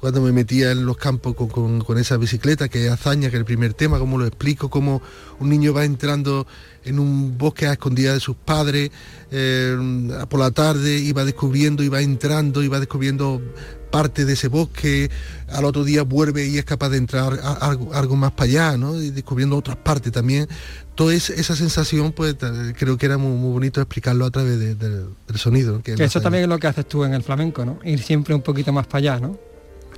cuando 0.00 0.20
me 0.20 0.32
metía 0.32 0.72
en 0.72 0.84
los 0.84 0.96
campos 0.96 1.34
con, 1.36 1.98
esa 1.98 2.16
bicicleta, 2.16 2.68
que 2.68 2.86
es 2.86 2.92
hazaña, 2.92 3.30
que 3.30 3.36
es 3.36 3.40
el 3.40 3.44
primer 3.44 3.74
tema, 3.74 3.98
cómo 3.98 4.18
lo 4.18 4.26
explico, 4.26 4.68
cómo 4.68 5.00
un 5.40 5.48
niño 5.48 5.72
va 5.72 5.84
entrando 5.84 6.46
en 6.86 6.98
un 6.98 7.36
bosque 7.36 7.66
a 7.66 7.72
escondida 7.72 8.14
de 8.14 8.20
sus 8.20 8.36
padres 8.36 8.90
eh, 9.30 9.76
por 10.28 10.40
la 10.40 10.50
tarde 10.50 11.12
va 11.12 11.24
descubriendo 11.24 11.88
va 11.90 12.00
entrando 12.00 12.68
va 12.70 12.80
descubriendo 12.80 13.42
parte 13.90 14.24
de 14.24 14.34
ese 14.34 14.48
bosque, 14.48 15.10
al 15.48 15.64
otro 15.64 15.84
día 15.84 16.02
vuelve 16.02 16.46
y 16.46 16.58
es 16.58 16.64
capaz 16.64 16.90
de 16.90 16.98
entrar 16.98 17.40
algo, 17.60 18.16
más 18.16 18.32
para 18.32 18.44
allá, 18.44 18.76
¿no? 18.76 19.00
Y 19.00 19.10
descubriendo 19.10 19.56
otras 19.56 19.76
partes 19.76 20.12
también. 20.12 20.48
Toda 20.94 21.14
esa 21.14 21.56
sensación, 21.56 22.12
pues 22.12 22.36
creo 22.76 22.98
que 22.98 23.06
era 23.06 23.16
muy, 23.16 23.52
bonito 23.52 23.80
explicarlo 23.80 24.26
a 24.26 24.30
través 24.30 24.58
del 24.58 25.08
sonido. 25.36 25.82
Que, 25.82 25.94
eso 25.94 26.20
también 26.20 26.44
es 26.44 26.48
lo 26.48 26.58
que 26.58 26.66
haces 26.66 26.86
tú 26.86 27.04
en 27.04 27.14
el 27.14 27.22
flamenco, 27.22 27.64
¿no? 27.64 27.78
Ir 27.84 28.02
siempre 28.02 28.34
un 28.34 28.42
poquito 28.42 28.72
más 28.72 28.86
para 28.86 28.98
allá, 28.98 29.20
¿no? 29.20 29.38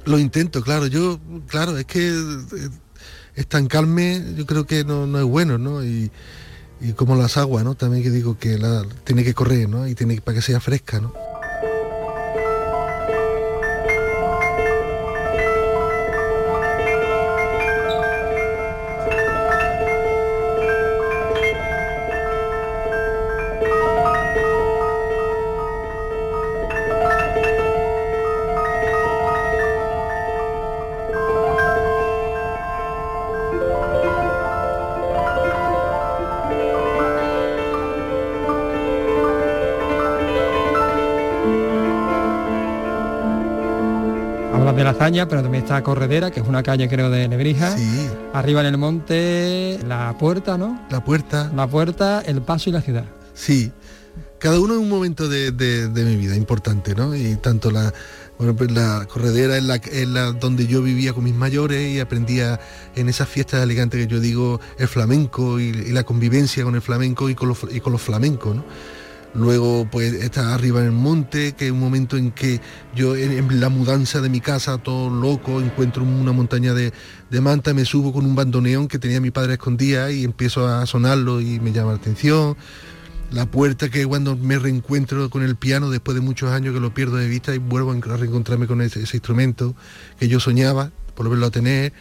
Lo 0.05 0.19
intento, 0.19 0.63
claro. 0.63 0.87
Yo, 0.87 1.19
claro, 1.49 1.77
es 1.77 1.85
que 1.85 2.09
eh, 2.09 2.69
estancarme 3.35 4.23
yo 4.37 4.47
creo 4.47 4.67
que 4.67 4.85
no, 4.85 5.19
es 5.19 5.25
bueno, 5.25 5.59
¿no? 5.59 5.85
Y, 5.85 6.11
como 6.97 7.17
las 7.17 7.37
aguas, 7.37 7.65
¿no? 7.65 7.75
También 7.75 8.03
que 8.03 8.11
digo 8.11 8.39
que 8.39 8.59
la, 8.59 8.85
tiene 9.05 9.25
que 9.25 9.35
correr, 9.35 9.69
¿no? 9.69 9.87
Y 9.87 9.95
tiene 9.95 10.21
para 10.21 10.37
que 10.37 10.43
sea 10.43 10.61
fresca, 10.61 11.01
¿no? 11.01 11.13
Pero 45.29 45.43
también 45.43 45.65
está 45.65 45.83
Corredera, 45.83 46.31
que 46.31 46.41
es 46.41 46.47
una 46.47 46.63
calle 46.63 46.89
creo 46.89 47.11
de 47.11 47.29
Nebrija. 47.29 47.77
Arriba 48.33 48.61
en 48.61 48.67
el 48.67 48.79
monte, 48.79 49.79
la 49.87 50.17
puerta, 50.19 50.59
¿no? 50.59 50.81
La 50.91 51.05
puerta. 51.05 51.51
La 51.55 51.67
puerta, 51.67 52.23
el 52.25 52.43
paso 52.43 52.71
y 52.71 52.73
la 52.73 52.81
ciudad. 52.81 53.05
Sí. 53.35 53.73
Cada 54.39 54.61
uno 54.61 54.75
es 54.75 54.81
un 54.81 54.89
momento 54.89 55.29
de, 55.29 55.91
mi 55.95 56.17
vida 56.17 56.37
importante, 56.37 56.95
¿no? 56.95 57.15
Y 57.15 57.37
tanto 57.37 57.71
la, 57.71 57.93
bueno, 58.39 58.55
pues 58.55 58.71
la 58.71 59.07
corredera 59.09 59.57
es 59.57 60.09
la, 60.09 60.33
donde 60.33 60.67
yo 60.67 60.83
vivía 60.83 61.13
con 61.13 61.25
mis 61.25 61.35
mayores 61.35 61.89
y 61.89 61.99
aprendía 61.99 62.61
en 62.95 63.09
esas 63.09 63.29
fiestas 63.29 63.63
elegantes 63.63 64.01
que 64.01 64.07
yo 64.07 64.21
digo 64.21 64.61
el 64.79 64.87
flamenco 64.87 65.59
y, 65.59 65.73
la 65.93 66.05
convivencia 66.05 66.63
con 66.63 66.75
el 66.77 66.83
flamenco 66.83 67.29
y 67.29 67.35
con 67.35 67.49
los, 67.49 67.59
y 67.71 67.81
con 67.81 67.93
los 67.93 68.03
flamencos, 68.03 68.57
¿no? 68.57 68.65
Luego 69.35 69.87
pues 69.91 70.15
está 70.15 70.55
arriba 70.55 70.81
en 70.81 70.87
el 70.87 70.93
monte, 70.93 71.53
que 71.53 71.67
es 71.67 71.73
un 71.73 71.81
momento 71.81 72.17
en 72.17 72.33
que 72.33 72.61
yo 72.95 73.15
en, 73.15 73.61
la 73.61 73.69
mudanza 73.69 74.21
de 74.21 74.31
mi 74.31 74.41
casa, 74.41 74.79
todo 74.79 75.11
loco, 75.11 75.61
encuentro 75.61 76.03
una 76.03 76.33
montaña 76.33 76.73
de, 76.73 76.93
de 77.31 77.41
manta, 77.41 77.75
me 77.75 77.85
subo 77.85 78.13
con 78.13 78.25
un 78.25 78.35
bandoneón 78.35 78.89
que 78.89 78.99
tenía 78.99 79.21
mi 79.21 79.31
padre 79.31 79.55
escondida 79.55 80.11
y 80.11 80.25
empiezo 80.25 80.67
a 80.67 80.87
sonarlo 80.87 81.41
y 81.41 81.61
me 81.61 81.73
llama 81.73 81.93
la 81.93 81.99
atención. 81.99 82.57
La 83.31 83.45
puerta 83.45 83.91
que 83.91 84.07
cuando 84.07 84.37
me 84.37 84.59
reencuentro 84.59 85.29
con 85.29 85.43
el 85.43 85.57
piano 85.57 85.91
después 85.91 86.15
de 86.15 86.23
muchos 86.23 86.51
años 86.51 86.73
que 86.73 86.81
lo 86.81 86.95
pierdo 86.95 87.17
de 87.17 87.29
vista 87.29 87.55
y 87.55 87.59
vuelvo 87.59 87.93
a 87.93 88.17
reencontrarme 88.17 88.67
con 88.67 88.81
ese, 88.81 89.03
ese 89.03 89.19
instrumento 89.19 89.75
que 90.19 90.29
yo 90.29 90.41
soñaba, 90.41 90.91
por 91.15 91.27
volverlo 91.27 91.47
a 91.47 91.51
tener 91.51 91.93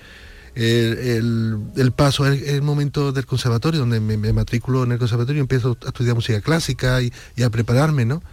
el, 0.57 1.91
paso 1.95 2.25
es 2.25 2.41
el 2.49 2.63
momento 2.63 3.11
del 3.11 3.27
conservatorio, 3.27 3.79
donde 3.79 3.99
me, 3.99 4.17
me, 4.17 4.33
matriculo 4.33 4.83
en 4.83 4.91
el 4.91 4.97
conservatorio 4.97 5.39
y 5.39 5.41
empiezo 5.41 5.77
a 5.85 5.89
estudiar 5.89 6.15
música 6.15 6.41
clásica 6.41 6.99
y, 7.01 7.11
a 7.43 7.49
prepararme, 7.49 8.05
¿no? 8.05 8.23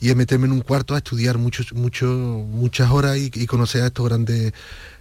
Y 0.00 0.10
a 0.10 0.14
meterme 0.14 0.46
en 0.46 0.52
un 0.52 0.60
cuarto 0.60 0.94
a 0.94 0.98
estudiar 0.98 1.38
muchos 1.38 1.72
mucho, 1.72 2.06
muchas 2.06 2.92
horas 2.92 3.18
y, 3.18 3.46
conocer 3.46 3.82
a 3.82 3.86
estos 3.86 4.08
grandes 4.08 4.52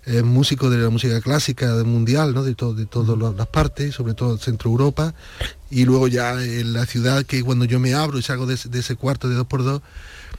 eh, 0.07 0.23
músicos 0.23 0.71
de 0.71 0.79
la 0.79 0.89
música 0.89 1.21
clásica 1.21 1.75
del 1.75 1.85
mundial, 1.85 2.33
¿no? 2.33 2.43
de, 2.43 2.55
todo, 2.55 2.73
de 2.73 2.87
todas 2.87 3.35
las 3.35 3.47
partes, 3.47 3.93
sobre 3.93 4.15
todo 4.15 4.39
Centro 4.39 4.71
Europa, 4.71 5.13
y 5.69 5.85
luego 5.85 6.07
ya 6.07 6.43
en 6.43 6.73
la 6.73 6.87
ciudad 6.87 7.23
que 7.23 7.43
cuando 7.43 7.65
yo 7.65 7.79
me 7.79 7.93
abro 7.93 8.17
y 8.17 8.23
salgo 8.23 8.47
de, 8.47 8.55
ese 8.55 8.95
cuarto 8.95 9.29
de 9.29 9.35
dos 9.35 9.45
por 9.45 9.63
dos, 9.63 9.83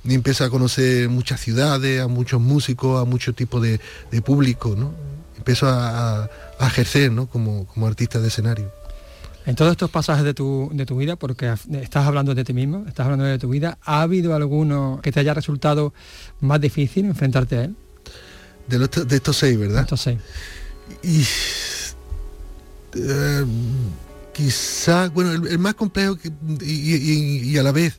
y 0.02 0.14
empiezo 0.14 0.44
a 0.44 0.50
conocer 0.50 1.08
muchas 1.08 1.40
ciudades, 1.40 2.00
a 2.00 2.08
muchos 2.08 2.40
músicos, 2.40 3.00
a 3.00 3.04
muchos 3.04 3.36
tipos 3.36 3.62
de, 3.62 3.80
de 4.10 4.22
público, 4.22 4.74
¿no? 4.76 5.07
Empiezo 5.48 5.66
a, 5.66 6.28
ejercer 6.60 7.10
como, 7.32 7.66
artista 7.86 8.20
de 8.20 8.28
escenario. 8.28 8.70
En 9.46 9.56
todos 9.56 9.70
estos 9.70 9.90
pasajes 9.90 10.22
de 10.22 10.34
tu, 10.34 10.68
de 10.74 10.84
tu 10.84 10.98
vida, 10.98 11.16
porque 11.16 11.54
estás 11.80 12.06
hablando 12.06 12.34
de 12.34 12.44
ti 12.44 12.52
mismo, 12.52 12.84
estás 12.86 13.06
hablando 13.06 13.24
de 13.24 13.38
tu 13.38 13.48
vida, 13.48 13.78
¿ha 13.82 14.02
habido 14.02 14.34
alguno 14.34 15.00
que 15.02 15.10
te 15.10 15.20
haya 15.20 15.32
resultado 15.32 15.94
más 16.40 16.60
difícil 16.60 17.06
enfrentarte 17.06 17.56
a 17.56 17.64
él? 17.64 17.76
De, 18.66 19.16
estos 19.16 19.38
seis, 19.38 19.58
¿verdad? 19.58 19.80
estos 19.84 20.02
seis. 20.02 20.18
Y, 21.02 21.24
eh, 22.98 23.44
quizá, 24.34 25.08
bueno, 25.08 25.32
el, 25.32 25.58
más 25.58 25.72
complejo 25.76 26.18
y, 26.60 27.56
a 27.56 27.62
la 27.62 27.72
vez 27.72 27.98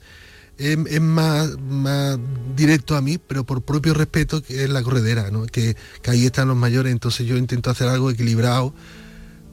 es, 0.60 1.02
más, 1.02 1.58
más, 1.60 2.20
directo 2.56 2.96
a 2.96 3.02
mí, 3.02 3.18
pero 3.18 3.46
por 3.46 3.62
propio 3.62 3.94
respeto, 3.94 4.44
que 4.44 4.64
es 4.64 4.70
la 4.70 4.84
corredera, 4.84 5.32
¿no? 5.32 5.46
que, 5.46 5.76
ahí 6.08 6.26
están 6.26 6.50
los 6.50 6.58
mayores, 6.58 6.92
entonces 6.92 7.26
yo 7.26 7.38
intento 7.38 7.70
hacer 7.70 7.88
algo 7.88 8.12
equilibrado 8.12 8.74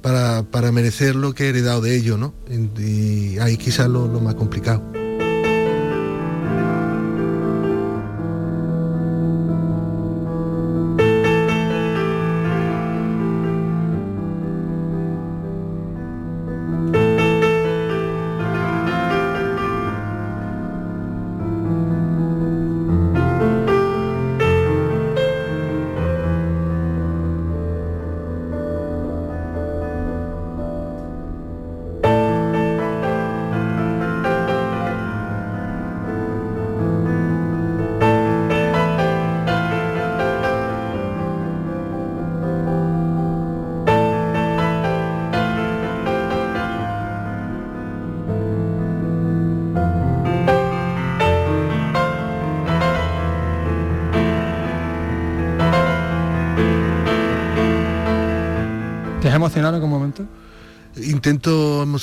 para, 0.03 0.73
merecer 0.73 1.17
lo 1.17 1.35
que 1.35 1.45
he 1.45 1.49
heredado 1.49 1.81
de 1.81 1.97
ellos, 1.97 2.19
¿no? 2.19 2.35
y 2.79 3.39
ahí 3.39 3.57
quizás 3.57 3.89
lo 3.89 4.09
más 4.21 4.35
complicado. 4.35 4.96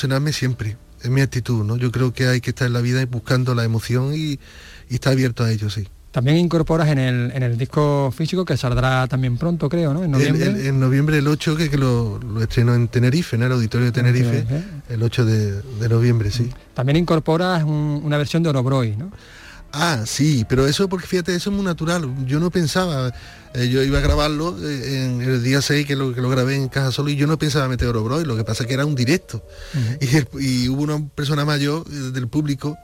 Emocionarme 0.04 0.34
siempre, 0.34 0.76
es 1.02 1.10
mi 1.10 1.22
actitud, 1.22 1.64
¿no? 1.64 1.78
Yo 1.78 1.92
creo 1.92 2.14
que 2.14 2.28
hay 2.28 2.42
que 2.42 2.50
estar 2.50 2.68
en 2.68 2.74
la 2.74 2.82
vida 2.82 3.06
buscando 3.06 3.56
la 3.56 3.64
emoción 3.64 4.14
y, 4.14 4.38
y 4.90 4.96
estar 4.96 5.14
abierto 5.14 5.44
a 5.44 5.52
ello, 5.52 5.70
sí. 5.70 5.88
También 6.12 6.38
incorporas 6.38 6.90
en 6.90 7.00
el, 7.00 7.32
en 7.34 7.42
el 7.42 7.58
disco 7.58 8.14
físico 8.16 8.46
que 8.46 8.58
saldrá 8.58 9.08
también 9.08 9.38
pronto, 9.38 9.70
creo, 9.70 9.94
¿no? 9.94 10.04
En 10.04 10.12
noviembre. 10.12 10.46
El, 10.46 10.68
en 10.68 10.80
noviembre 10.80 11.18
el 11.18 11.28
8, 11.28 11.56
que, 11.56 11.70
que 11.70 11.78
lo, 11.78 12.20
lo, 12.20 12.42
estreno 12.42 12.76
en 12.76 12.88
Tenerife, 12.90 13.36
en 13.36 13.44
el 13.44 13.52
auditorio 13.54 13.86
de 13.88 13.92
Tenerife, 13.94 14.46
el 14.90 15.02
8 15.02 15.26
de, 15.26 15.62
de 15.62 15.90
noviembre, 15.90 16.30
sí. 16.30 16.50
También 16.74 16.98
incorporas 16.98 17.64
un, 17.64 18.02
una 18.04 18.18
versión 18.18 18.44
de 18.44 18.50
Orobroy, 18.50 18.96
¿no? 18.98 19.12
Ah, 19.76 20.04
sí, 20.06 20.46
pero 20.48 20.68
eso 20.68 20.88
porque 20.88 21.08
fíjate, 21.08 21.34
eso 21.34 21.50
es 21.50 21.56
muy 21.56 21.66
natural. 21.66 22.08
Yo 22.28 22.40
no 22.40 22.52
pensaba, 22.52 23.12
eh, 23.56 23.70
yo 23.70 23.82
iba 23.82 23.98
a 23.98 24.02
grabarlo 24.02 24.56
eh, 24.62 25.04
en 25.04 25.22
el 25.24 25.42
día 25.42 25.64
6 25.64 25.88
que 25.88 25.96
lo, 25.96 26.14
que 26.14 26.22
lo 26.22 26.30
grabé 26.30 26.56
en 26.56 26.70
Caja 26.70 26.92
Solo 26.92 27.10
y 27.10 27.16
yo 27.16 27.26
no 27.26 27.40
pensaba 27.40 27.68
meter 27.68 27.88
Orobroy, 27.88 28.24
lo 28.24 28.38
que 28.38 28.44
pasa 28.44 28.64
es 28.64 28.68
que 28.68 28.76
era 28.76 28.86
un 28.86 28.94
directo. 28.94 29.44
Uh 29.74 29.78
-huh. 29.80 30.30
y, 30.40 30.66
y, 30.66 30.70
hubo 30.70 30.84
una 30.84 31.04
persona 31.16 31.44
mayor 31.44 31.86
eh, 31.92 32.12
del 32.14 32.28
público 32.28 32.78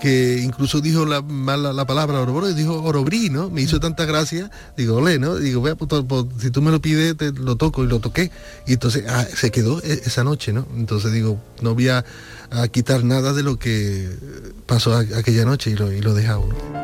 que 0.00 0.40
incluso 0.42 0.80
dijo 0.80 1.06
la, 1.06 1.24
la, 1.56 1.72
la 1.72 1.86
palabra 1.86 2.20
Orobro 2.20 2.50
y 2.50 2.54
dijo 2.54 2.82
Orobrí, 2.82 3.30
¿no? 3.30 3.48
Me 3.48 3.62
hizo 3.62 3.78
tanta 3.78 4.04
gracia, 4.04 4.50
digo, 4.76 4.96
ole, 4.96 5.20
¿no? 5.20 5.36
Digo, 5.36 5.62
vea, 5.62 5.76
pues, 5.76 6.02
pues, 6.08 6.24
si 6.40 6.50
tú 6.50 6.60
me 6.60 6.72
lo 6.72 6.82
pides, 6.82 7.16
te 7.16 7.30
lo 7.30 7.54
toco 7.54 7.84
y 7.84 7.86
lo 7.86 8.00
toqué. 8.00 8.32
Y 8.66 8.72
entonces 8.72 9.04
ah, 9.08 9.24
se 9.32 9.52
quedó 9.52 9.80
esa 9.80 10.24
noche, 10.24 10.52
¿no? 10.52 10.66
Entonces 10.76 11.12
digo, 11.12 11.40
no 11.60 11.76
voy 11.76 11.86
a, 11.86 12.04
a 12.50 12.66
quitar 12.66 13.04
nada 13.04 13.32
de 13.32 13.44
lo 13.44 13.60
que 13.60 14.10
pasó 14.66 14.96
aquella 14.96 15.44
noche 15.44 15.70
y 15.70 15.76
lo, 15.76 15.92
y 15.92 16.00
lo 16.00 16.14
dejado, 16.14 16.46
¿no? 16.46 16.81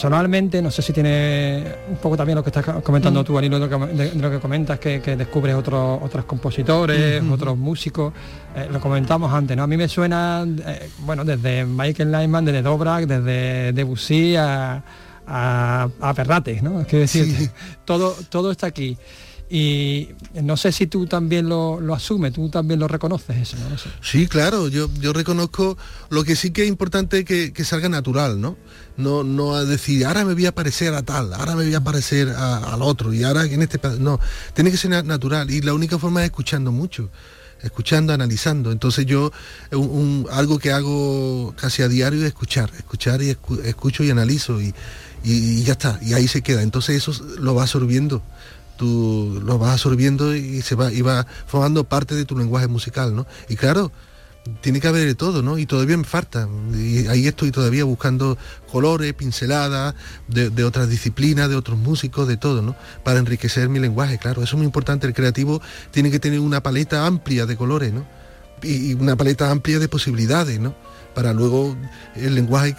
Personalmente, 0.00 0.62
no 0.62 0.70
sé 0.70 0.80
si 0.80 0.94
tiene 0.94 1.62
un 1.90 1.96
poco 1.96 2.16
también 2.16 2.36
lo 2.36 2.42
que 2.42 2.48
estás 2.48 2.64
comentando 2.82 3.20
mm. 3.20 3.24
tú, 3.24 3.36
Anilo, 3.36 3.60
de, 3.60 3.68
de, 3.68 4.10
de, 4.12 4.14
lo 4.14 4.30
que 4.30 4.38
comentas, 4.38 4.78
que, 4.78 5.02
que 5.02 5.14
descubres 5.14 5.54
otros 5.54 6.00
otros 6.02 6.24
compositores, 6.24 7.22
mm 7.22 7.28
-hmm. 7.28 7.32
otros 7.34 7.58
músicos, 7.58 8.14
eh, 8.56 8.66
lo 8.72 8.80
comentamos 8.80 9.30
antes, 9.30 9.54
¿no? 9.54 9.64
A 9.64 9.66
mí 9.66 9.76
me 9.76 9.88
suena, 9.88 10.46
eh, 10.46 10.88
bueno, 11.00 11.22
desde 11.22 11.66
Michael 11.66 12.10
Nyman, 12.12 12.46
desde 12.46 12.62
Dobrak, 12.62 13.04
desde 13.04 13.74
Debussy 13.74 14.36
a, 14.36 14.82
a, 15.26 15.88
a 16.00 16.14
Perrates, 16.14 16.62
¿no? 16.62 16.80
Es 16.80 16.86
que 16.86 16.96
decir, 17.00 17.26
sí. 17.26 17.50
todo, 17.84 18.16
todo 18.30 18.52
está 18.52 18.68
aquí. 18.68 18.96
Y 19.52 20.10
no 20.40 20.56
sé 20.56 20.70
si 20.70 20.86
tú 20.86 21.06
también 21.06 21.48
lo, 21.48 21.80
lo 21.80 21.92
asumes, 21.92 22.32
tú 22.32 22.48
también 22.48 22.78
lo 22.78 22.86
reconoces 22.86 23.36
eso, 23.36 23.56
¿no? 23.56 23.76
Sí, 24.00 24.28
claro, 24.28 24.68
yo, 24.68 24.88
yo 25.00 25.12
reconozco 25.12 25.76
lo 26.08 26.22
que 26.22 26.36
sí 26.36 26.52
que 26.52 26.62
es 26.62 26.68
importante 26.68 27.24
que, 27.24 27.52
que 27.52 27.64
salga 27.64 27.88
natural, 27.88 28.40
¿no? 28.40 28.56
No, 28.96 29.24
no 29.24 29.56
a 29.56 29.64
decir, 29.64 30.06
ahora 30.06 30.24
me 30.24 30.34
voy 30.34 30.46
a 30.46 30.54
parecer 30.54 30.94
a 30.94 31.02
tal, 31.02 31.34
ahora 31.34 31.56
me 31.56 31.64
voy 31.64 31.74
a 31.74 31.80
parecer 31.80 32.28
al 32.28 32.80
otro, 32.80 33.12
y 33.12 33.24
ahora 33.24 33.44
en 33.44 33.60
este... 33.62 33.80
No, 33.98 34.20
tiene 34.54 34.70
que 34.70 34.76
ser 34.76 35.04
natural, 35.04 35.50
y 35.50 35.60
la 35.62 35.74
única 35.74 35.98
forma 35.98 36.20
es 36.20 36.26
escuchando 36.26 36.70
mucho 36.70 37.10
escuchando, 37.62 38.14
analizando. 38.14 38.72
Entonces 38.72 39.04
yo, 39.04 39.32
un, 39.72 39.90
un, 39.90 40.26
algo 40.30 40.58
que 40.58 40.72
hago 40.72 41.54
casi 41.60 41.82
a 41.82 41.88
diario 41.88 42.20
es 42.20 42.28
escuchar, 42.28 42.70
escuchar 42.78 43.20
y 43.20 43.28
escu 43.28 43.60
escucho 43.62 44.02
y 44.02 44.08
analizo 44.10 44.62
y, 44.62 44.72
y, 45.24 45.62
ya 45.62 45.72
está, 45.72 45.98
y 46.00 46.14
ahí 46.14 46.26
se 46.26 46.40
queda. 46.40 46.62
Entonces 46.62 46.96
eso 46.96 47.12
lo 47.38 47.54
va 47.54 47.64
absorbiendo 47.64 48.22
tú 48.80 49.42
lo 49.44 49.58
vas 49.58 49.72
absorbiendo 49.74 50.34
y 50.34 50.62
se 50.62 50.74
va, 50.74 50.90
y 50.90 51.02
va 51.02 51.26
formando 51.46 51.84
parte 51.84 52.14
de 52.14 52.24
tu 52.24 52.34
lenguaje 52.34 52.66
musical, 52.66 53.14
¿no? 53.14 53.26
Y 53.50 53.56
claro, 53.56 53.92
tiene 54.62 54.80
que 54.80 54.88
haber 54.88 55.06
de 55.06 55.14
todo, 55.14 55.42
¿no? 55.42 55.58
Y 55.58 55.66
todavía 55.66 55.98
me 55.98 56.04
falta. 56.04 56.48
Y 56.74 57.06
ahí 57.08 57.26
estoy 57.26 57.50
todavía 57.50 57.84
buscando 57.84 58.38
colores, 58.72 59.12
pinceladas 59.12 59.94
de, 60.28 60.48
de, 60.48 60.64
otras 60.64 60.88
disciplinas, 60.88 61.50
de 61.50 61.56
otros 61.56 61.78
músicos, 61.78 62.26
de 62.26 62.38
todo, 62.38 62.62
¿no? 62.62 62.74
Para 63.04 63.18
enriquecer 63.18 63.68
mi 63.68 63.80
lenguaje, 63.80 64.16
claro. 64.16 64.42
Eso 64.42 64.56
es 64.56 64.58
muy 64.58 64.64
importante. 64.64 65.06
El 65.06 65.12
creativo 65.12 65.60
tiene 65.90 66.10
que 66.10 66.18
tener 66.18 66.40
una 66.40 66.62
paleta 66.62 67.06
amplia 67.06 67.44
de 67.44 67.58
colores, 67.58 67.92
¿no? 67.92 68.06
Y 68.62 68.94
una 68.94 69.14
paleta 69.14 69.50
amplia 69.50 69.78
de 69.78 69.88
posibilidades, 69.88 70.58
¿no? 70.58 70.74
Para 71.14 71.34
luego 71.34 71.76
el 72.16 72.34
lenguaje, 72.34 72.76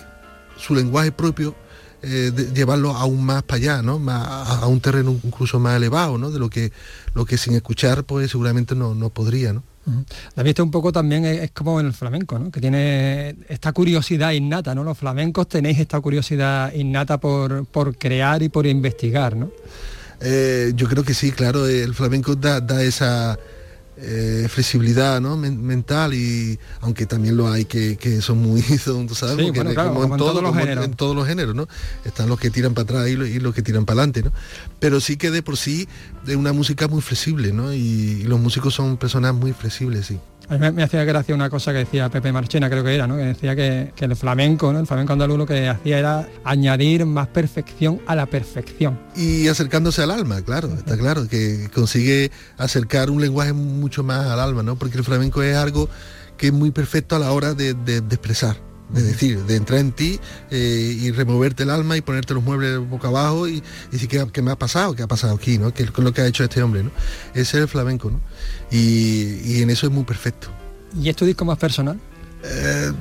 su 0.58 0.74
lenguaje 0.74 1.12
propio, 1.12 1.56
eh, 2.04 2.32
de, 2.34 2.52
llevarlo 2.54 2.91
aún 2.91 3.24
más 3.24 3.43
para 3.43 3.58
allá, 3.58 3.82
¿no? 3.82 3.99
Más, 3.99 4.28
a, 4.28 4.60
a, 4.60 4.68
un 4.68 4.80
terreno 4.80 5.20
incluso 5.24 5.60
más 5.60 5.78
elevado, 5.78 6.18
¿no? 6.18 6.32
De 6.32 6.39
lo 6.39 6.49
que, 6.49 6.72
lo 7.14 7.26
que 7.26 7.38
sin 7.38 7.54
escuchar, 7.54 8.04
pues 8.04 8.32
seguramente 8.32 8.76
no, 8.76 8.95
no 8.95 9.10
podría, 9.10 9.54
¿no? 9.54 9.64
Uh 9.86 9.91
-huh. 9.91 10.06
La 10.36 10.43
vista 10.43 10.64
un 10.64 10.72
poco 10.72 10.91
también 10.91 11.26
es, 11.26 11.41
es, 11.41 11.52
como 11.52 11.80
en 11.80 11.88
el 11.88 11.93
flamenco, 11.93 12.38
¿no? 12.39 12.52
Que 12.52 12.60
tiene 12.60 13.36
esta 13.49 13.72
curiosidad 13.72 14.32
innata, 14.32 14.74
¿no? 14.74 14.84
Los 14.84 14.97
flamencos 14.97 15.47
tenéis 15.47 15.80
esta 15.80 15.99
curiosidad 15.99 16.74
innata 16.74 17.20
por, 17.20 17.66
por 17.66 17.97
crear 17.97 18.41
y 18.43 18.49
por 18.49 18.66
investigar, 18.66 19.36
¿no? 19.36 19.52
Eh, 20.22 20.74
yo 20.76 20.88
creo 20.88 21.04
que 21.04 21.14
sí, 21.14 21.32
claro, 21.32 21.68
el 21.68 21.93
flamenco 21.95 22.36
da, 22.36 22.62
da 22.62 22.84
esa 22.84 23.38
eh, 24.02 24.47
flexibilidad 24.49 25.22
¿no? 25.22 25.38
Men 25.38 25.64
mental 25.64 26.14
y 26.14 26.60
aunque 26.82 27.06
también 27.06 27.38
lo 27.38 27.52
hay 27.52 27.66
que, 27.66 27.97
que 27.97 28.22
son 28.22 28.39
muy 28.39 28.62
son, 28.84 29.08
sabes 29.10 29.45
sí, 29.45 29.52
bueno, 29.52 29.72
claro, 29.72 29.89
como, 29.93 30.02
como, 30.02 30.16
en, 30.16 30.18
todo, 30.18 30.32
todos 30.32 30.43
los 30.43 30.56
géneros. 30.56 30.86
en, 30.86 30.93
todos 30.93 31.16
los 31.16 31.28
géneros 31.28 31.56
no 31.56 31.68
están 32.04 32.28
los 32.30 32.39
que 32.39 32.49
tiran 32.49 32.74
para 32.74 32.84
atrás 32.84 33.10
y 33.10 33.39
los 33.39 33.54
que 33.54 33.62
tiran 33.62 33.86
para 33.86 34.02
adelante 34.02 34.24
no 34.24 34.32
pero 34.80 34.99
sí 34.99 35.18
que 35.18 35.32
de 35.32 35.43
por 35.43 35.58
sí 35.58 35.88
de 36.26 36.36
una 36.36 36.54
música 36.54 36.88
muy 36.88 37.02
flexible 37.02 37.54
no 37.54 37.74
y, 37.74 37.78
y 37.78 38.24
los 38.24 38.39
músicos 38.39 38.74
son 38.74 38.97
personas 38.97 39.34
muy 39.34 39.54
flexibles 39.54 40.08
sí 40.08 40.20
a 40.52 40.58
mí 40.58 40.72
me, 40.72 40.84
hacía 40.84 41.06
gracia 41.06 41.34
una 41.34 41.49
cosa 41.49 41.72
que 41.72 41.80
decía 41.80 42.10
Pepe 42.10 42.34
Marchena, 42.34 42.70
creo 42.70 42.84
que 42.84 42.93
era, 42.93 43.08
¿no? 43.08 43.16
que 43.16 43.24
decía 43.24 43.56
que, 43.56 43.93
el 43.97 44.16
flamenco, 44.18 44.74
¿no? 44.74 44.80
el 44.80 44.88
flamenco 44.88 45.14
andaluz 45.14 45.38
lo 45.38 45.45
que 45.45 45.70
hacía 45.70 45.97
era 45.97 46.28
añadir 46.43 47.06
más 47.06 47.30
perfección 47.30 48.02
a 48.06 48.16
la 48.16 48.26
perfección. 48.26 48.99
Y 49.16 49.47
acercándose 49.47 50.04
al 50.04 50.12
alma, 50.12 50.41
claro, 50.41 50.68
está 50.74 50.97
claro, 50.97 51.28
que 51.30 51.70
consigue 51.74 52.32
acercar 52.58 53.10
un 53.10 53.22
lenguaje 53.22 53.54
mucho 53.54 54.04
más 54.04 54.28
al 54.28 54.41
alma, 54.41 54.62
¿no? 54.62 54.76
porque 54.76 54.97
el 54.97 55.06
flamenco 55.06 55.41
es 55.41 55.56
algo 55.56 55.88
que 56.36 56.47
es 56.47 56.54
muy 56.54 56.72
perfecto 56.72 57.16
a 57.16 57.20
la 57.20 57.32
hora 57.32 57.54
de, 57.54 57.74
de 57.74 57.97
expresar 57.99 58.70
de 58.93 59.03
decir, 59.03 59.43
de 59.43 59.55
entrar 59.55 59.79
en 59.79 59.91
ti 59.91 60.19
eh, 60.49 60.97
y 60.99 61.11
removerte 61.11 61.63
el 61.63 61.69
alma 61.69 61.97
y 61.97 62.01
ponerte 62.01 62.33
los 62.33 62.43
muebles 62.43 62.77
boca 62.77 63.07
abajo 63.07 63.47
y, 63.47 63.57
y 63.57 63.91
decir 63.91 64.09
¿qué, 64.09 64.25
¿qué, 64.31 64.41
me 64.41 64.51
ha 64.51 64.57
pasado, 64.57 64.95
qué 64.95 65.03
ha 65.03 65.07
pasado 65.07 65.35
aquí, 65.35 65.57
¿no? 65.57 65.73
¿Qué 65.73 65.83
es 65.83 65.97
lo 65.97 66.13
que 66.13 66.21
ha 66.21 66.27
hecho 66.27 66.43
este 66.43 66.61
hombre, 66.61 66.83
¿no? 66.83 66.91
Ese 67.33 67.57
es 67.57 67.63
el 67.63 67.67
flamenco, 67.67 68.11
¿no? 68.11 68.19
Y, 68.71 69.39
y 69.45 69.61
en 69.61 69.69
eso 69.69 69.87
es 69.87 69.93
muy 69.93 70.03
perfecto. 70.03 70.49
¿Y 70.99 71.09
es 71.09 71.15
tu 71.15 71.25
disco 71.25 71.45
más 71.45 71.57
personal? 71.57 71.99
Eh, 72.43 72.91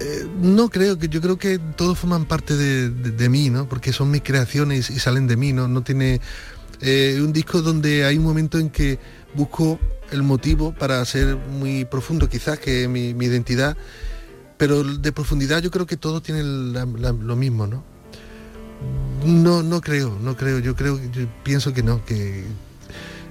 eh, 0.00 0.26
no 0.40 0.68
creo 0.70 0.98
que 0.98 1.08
yo 1.08 1.20
creo 1.20 1.38
que 1.38 1.58
todos 1.76 1.98
forman 1.98 2.24
parte 2.24 2.56
de, 2.56 2.88
de, 2.88 3.10
de, 3.10 3.28
mí, 3.28 3.50
¿no? 3.50 3.68
Porque 3.68 3.92
son 3.92 4.10
mis 4.10 4.22
creaciones 4.22 4.90
y 4.90 4.98
salen 4.98 5.26
de 5.26 5.36
mí, 5.36 5.52
¿no? 5.52 5.68
No 5.68 5.82
tiene 5.82 6.20
un 6.80 7.32
disco 7.32 7.60
donde 7.60 8.04
hay 8.04 8.18
un 8.18 8.22
momento 8.22 8.56
en 8.60 8.70
que 8.70 9.00
busco 9.34 9.80
el 10.12 10.22
motivo 10.22 10.72
para 10.72 11.04
ser 11.04 11.36
muy 11.36 11.84
profundo, 11.84 12.28
quizás 12.28 12.58
que 12.60 12.86
mi, 12.86 13.14
mi 13.14 13.26
identidad 13.26 13.76
pero 14.58 14.82
de 14.82 15.12
profundidad 15.12 15.62
yo 15.62 15.70
creo 15.70 15.86
que 15.86 15.96
todos 15.96 16.22
tienen 16.22 16.72
la, 16.72 16.84
la, 16.84 17.12
lo 17.12 17.36
mismo, 17.36 17.66
¿no? 17.66 17.82
No, 19.24 19.62
no 19.62 19.80
creo, 19.80 20.16
no 20.20 20.36
creo, 20.36 20.58
yo 20.58 20.76
creo, 20.76 21.00
yo 21.12 21.26
pienso 21.42 21.72
que 21.72 21.82
no, 21.82 22.04
que, 22.04 22.44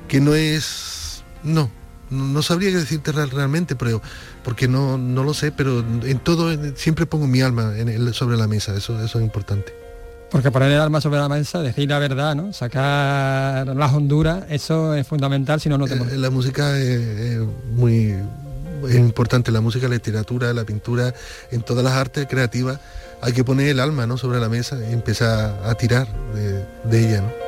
que 0.07 0.19
no 0.19 0.35
es, 0.35 1.23
no, 1.43 1.69
no 2.09 2.41
sabría 2.41 2.71
qué 2.71 2.77
decirte 2.77 3.11
realmente, 3.11 3.75
pero 3.75 4.01
porque 4.43 4.67
no, 4.67 4.97
no 4.97 5.23
lo 5.23 5.33
sé, 5.33 5.51
pero 5.51 5.79
en 5.79 6.19
todo 6.19 6.55
siempre 6.75 7.05
pongo 7.05 7.27
mi 7.27 7.41
alma 7.41 7.77
en 7.77 7.89
el, 7.89 8.13
sobre 8.13 8.37
la 8.37 8.47
mesa, 8.47 8.75
eso, 8.75 9.01
eso 9.01 9.19
es 9.19 9.25
importante. 9.25 9.73
Porque 10.29 10.51
poner 10.51 10.71
el 10.71 10.81
alma 10.81 10.99
sobre 10.99 11.19
la 11.19 11.29
mesa, 11.29 11.61
decir 11.61 11.87
la 11.87 11.99
verdad, 11.99 12.35
¿no? 12.35 12.51
Sacar 12.51 13.67
las 13.67 13.93
honduras, 13.93 14.43
eso 14.49 14.93
es 14.93 15.07
fundamental, 15.07 15.61
si 15.61 15.69
no, 15.69 15.77
no 15.77 15.85
te 15.85 15.95
eh, 15.95 16.17
La 16.17 16.29
música 16.29 16.77
es, 16.77 16.99
es 16.99 17.39
muy 17.71 18.13
es 18.87 18.95
importante 18.95 19.51
la 19.51 19.61
música, 19.61 19.87
la 19.87 19.95
literatura, 19.95 20.53
la 20.53 20.65
pintura, 20.65 21.13
en 21.51 21.61
todas 21.61 21.83
las 21.83 21.93
artes 21.93 22.27
creativas 22.29 22.79
hay 23.21 23.33
que 23.33 23.43
poner 23.43 23.69
el 23.69 23.79
alma 23.79 24.05
¿no? 24.05 24.17
sobre 24.17 24.39
la 24.39 24.49
mesa 24.49 24.77
y 24.89 24.93
empezar 24.93 25.59
a 25.63 25.75
tirar 25.75 26.07
de, 26.33 26.65
de 26.89 26.99
ella. 26.99 27.21
¿no? 27.21 27.46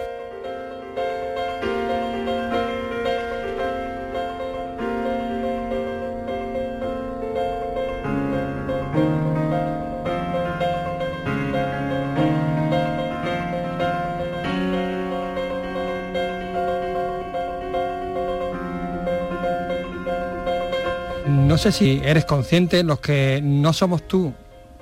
Sé 21.60 21.72
si 21.72 22.02
eres 22.04 22.26
consciente, 22.26 22.84
los 22.84 23.00
que 23.00 23.42
no 23.44 23.74
somos 23.74 24.08
tú, 24.08 24.34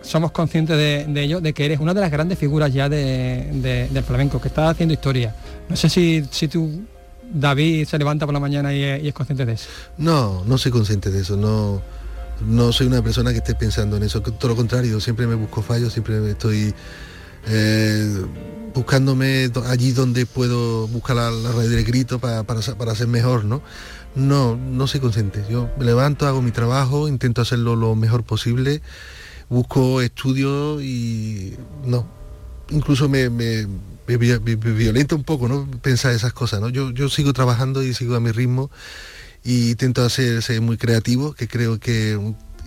somos 0.02 0.32
conscientes 0.32 0.78
de, 0.78 1.24
ello, 1.24 1.42
de 1.42 1.54
que 1.54 1.66
eres 1.66 1.80
una 1.80 1.94
de 1.94 2.02
las 2.02 2.12
grandes 2.12 2.38
figuras 2.38 2.72
ya 2.72 2.88
del 2.88 4.04
flamenco, 4.06 4.40
que 4.40 4.48
estás 4.48 4.72
haciendo 4.72 4.94
historia. 4.94 5.36
No 5.68 5.76
sé 5.76 5.90
si, 5.90 6.24
si 6.32 6.48
tú, 6.48 6.84
David, 7.34 7.86
se 7.88 7.98
levanta 7.98 8.26
por 8.26 8.34
la 8.34 8.40
mañana 8.40 8.74
y, 8.74 8.84
es 8.84 9.14
consciente 9.14 9.46
de 9.46 9.54
eso. 9.54 9.68
No, 9.98 10.44
no 10.46 10.58
soy 10.58 10.72
consciente 10.72 11.10
de 11.10 11.22
eso, 11.22 11.36
no, 11.36 11.82
no 12.46 12.72
soy 12.72 12.88
una 12.88 13.02
persona 13.02 13.32
que 13.32 13.38
esté 13.38 13.56
pensando 13.56 13.98
en 13.98 14.04
eso, 14.04 14.22
todo 14.22 14.50
lo 14.50 14.56
contrario, 14.56 15.00
siempre 15.00 15.28
me 15.28 15.36
busco 15.36 15.62
fallos, 15.62 15.92
siempre 15.92 16.30
estoy 16.30 16.74
eh, 17.48 18.26
buscándome 18.74 19.50
allí 19.68 19.92
donde 19.92 20.26
puedo 20.26 20.88
buscar 20.88 21.16
la, 21.16 21.32
la 21.32 21.52
red 21.52 21.70
del 21.70 21.84
grito 21.84 22.20
para, 22.20 22.44
para, 22.44 22.62
para 22.62 22.96
ser 22.96 23.08
mejor, 23.08 23.46
¿no? 23.46 23.62
No, 24.18 24.57
no 24.57 24.88
soy 24.88 24.99
consciente. 24.99 25.45
Yo 25.49 25.70
me 25.78 25.86
levanto, 25.86 26.28
hago 26.28 26.41
mi 26.41 26.51
trabajo, 26.51 27.07
intento 27.07 27.41
hacerlo 27.41 27.76
lo 27.76 27.95
mejor 27.95 28.24
posible 28.24 28.82
busco 29.49 30.01
estudios 30.01 30.82
y 30.82 31.55
no, 31.86 32.07
incluso 32.70 33.07
me, 33.09 33.30
me, 33.30 33.65
violenta 34.07 35.15
un 35.15 35.24
poco, 35.24 35.47
¿no? 35.47 35.70
Pensar 35.82 36.13
esas 36.13 36.34
cosas, 36.34 36.61
¿no? 36.61 36.70
Yo, 36.70 36.91
yo 36.91 37.09
sigo 37.09 37.34
trabajando 37.34 37.84
y 37.84 37.93
sigo 37.93 38.15
a 38.15 38.20
mi 38.20 38.32
ritmo 38.32 38.70
y 39.43 39.72
intento 39.72 40.03
hacer, 40.03 40.41
ser 40.41 40.61
muy 40.61 40.78
creativo, 40.78 41.34
que 41.34 41.47
creo 41.47 41.80
que 41.80 42.20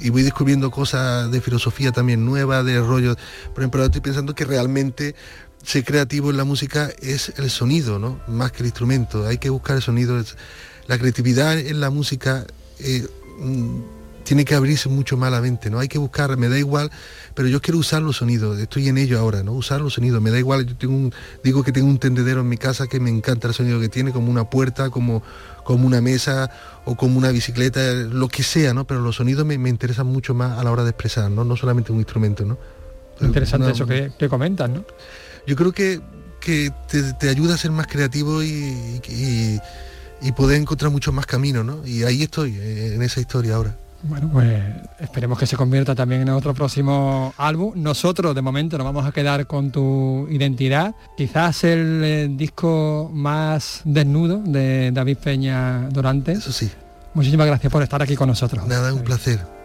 y 0.03 0.09
voy 0.09 0.23
descubriendo 0.23 0.71
cosas 0.71 1.31
de 1.31 1.43
filosofía 1.43 1.93
también 1.93 2.25
nuevas, 2.25 2.65
de 2.65 2.81
rollo. 2.81 3.17
Por 3.53 3.63
ejemplo, 3.63 3.85
estoy 3.85 4.01
pensando 4.01 4.35
que 4.35 4.47
realmente 4.47 5.15
ser 5.63 5.85
creativo 5.85 6.31
en 6.31 6.39
la 6.39 6.45
música 6.45 6.89
es 7.03 7.35
el 7.37 7.51
sonido, 7.51 7.99
¿no? 7.99 8.19
Más 8.27 8.51
que 8.51 8.61
el 8.61 8.67
instrumento. 8.67 9.27
Hay 9.27 9.37
que 9.37 9.51
buscar 9.51 9.77
el 9.77 9.83
sonido. 9.83 10.19
La 10.91 10.99
creatividad 10.99 11.57
en 11.57 11.79
la 11.79 11.89
música 11.89 12.45
eh, 12.81 13.07
mm, 13.39 13.79
tiene 14.25 14.45
que 14.45 14.57
abrirse 14.57 14.89
mucho 14.89 15.17
más 15.17 15.31
la 15.31 15.41
mente, 15.41 15.71
¿no? 15.71 15.79
Hay 15.79 15.87
que 15.87 15.99
buscar, 15.99 16.37
me 16.37 16.49
da 16.49 16.59
igual, 16.59 16.91
pero 17.33 17.47
yo 17.47 17.61
quiero 17.63 17.79
usar 17.79 18.03
los 18.03 18.17
sonidos, 18.17 18.59
estoy 18.59 18.89
en 18.89 18.99
ello 18.99 19.17
ahora, 19.21 19.45
¿no? 19.45 19.53
Usar 19.53 19.81
los 19.83 19.95
sonidos, 19.95 20.21
me 20.21 20.33
da 20.33 20.41
igual, 20.41 20.67
yo 20.67 20.75
tengo 20.77 20.95
un, 20.95 21.15
digo 21.45 21.63
que 21.63 21.71
tengo 21.71 21.87
un 21.87 22.01
tendedero 22.01 22.41
en 22.41 22.49
mi 22.49 22.57
casa 22.57 22.89
que 22.89 22.99
me 22.99 23.09
encanta 23.09 23.47
el 23.47 23.55
sonido 23.55 23.79
que 23.79 23.89
tiene, 23.89 24.11
como 24.11 24.33
una 24.33 24.51
puerta, 24.51 24.91
como, 24.91 25.23
como 25.63 25.87
una 25.87 26.01
mesa 26.01 26.51
o 26.85 26.97
como 26.97 27.19
una 27.19 27.31
bicicleta, 27.31 27.93
lo 27.93 28.27
que 28.27 28.43
sea, 28.43 28.75
¿no? 28.75 28.85
Pero 28.85 28.99
los 28.99 29.15
sonidos 29.15 29.47
me, 29.47 29.55
interesan 29.55 30.09
mucho 30.09 30.35
más 30.35 30.59
a 30.59 30.65
la 30.65 30.73
hora 30.73 30.83
de 30.83 30.91
expresar, 30.91 31.31
¿no? 31.31 31.45
No 31.45 31.55
solamente 31.55 31.93
un 31.93 31.99
instrumento, 31.99 32.45
¿no? 32.45 32.59
Interesante 33.21 33.71
eso 33.71 33.87
que, 33.87 34.11
que, 34.19 34.29
comentas, 34.29 34.69
¿no? 34.69 34.85
Yo 35.47 35.55
creo 35.55 35.71
que, 35.71 36.01
que 36.41 36.73
te, 37.17 37.29
ayuda 37.29 37.55
a 37.55 37.59
ser 37.59 37.71
más 37.71 37.87
creativo 37.87 38.43
y, 38.43 39.01
y, 39.09 39.15
y 39.15 39.61
poder 40.33 40.61
encontrar 40.61 40.91
mucho 40.91 41.13
más 41.13 41.27
camino, 41.27 41.65
¿no? 41.65 41.87
Y 41.87 42.05
ahí 42.05 42.23
estoy, 42.23 42.57
eh, 42.57 42.95
en 42.95 43.03
esa 43.03 43.21
historia 43.21 43.57
ahora. 43.57 43.77
Bueno, 44.03 44.31
pues 44.33 44.63
esperemos 44.99 45.39
que 45.39 45.47
se 45.47 45.57
convierta 45.57 45.95
también 45.95 46.23
en 46.23 46.31
otro 46.31 46.55
próximo 46.55 47.35
álbum. 47.37 47.73
Nosotros 47.77 48.35
de 48.35 48.41
momento 48.41 48.79
nos 48.79 48.87
vamos 48.87 49.05
a 49.05 49.13
quedar 49.13 49.47
con 49.47 49.71
tu 49.71 50.27
identidad. 50.31 50.95
Quizás 51.17 51.65
el, 51.65 52.01
eh, 52.03 52.29
disco 52.31 53.11
más 53.13 53.83
desnudo 53.85 54.39
de 54.39 54.91
David 54.93 55.19
Peña 55.19 55.89
Durante. 55.91 56.33
Eso 56.33 56.53
sí. 56.53 56.71
Muchísimas 57.13 57.47
gracias 57.47 57.71
por 57.71 57.83
estar 57.83 58.01
aquí 58.01 58.17
con 58.17 58.29
nosotros. 58.29 58.67
Nada, 58.67 58.95
un 58.95 59.03
placer. 59.03 59.60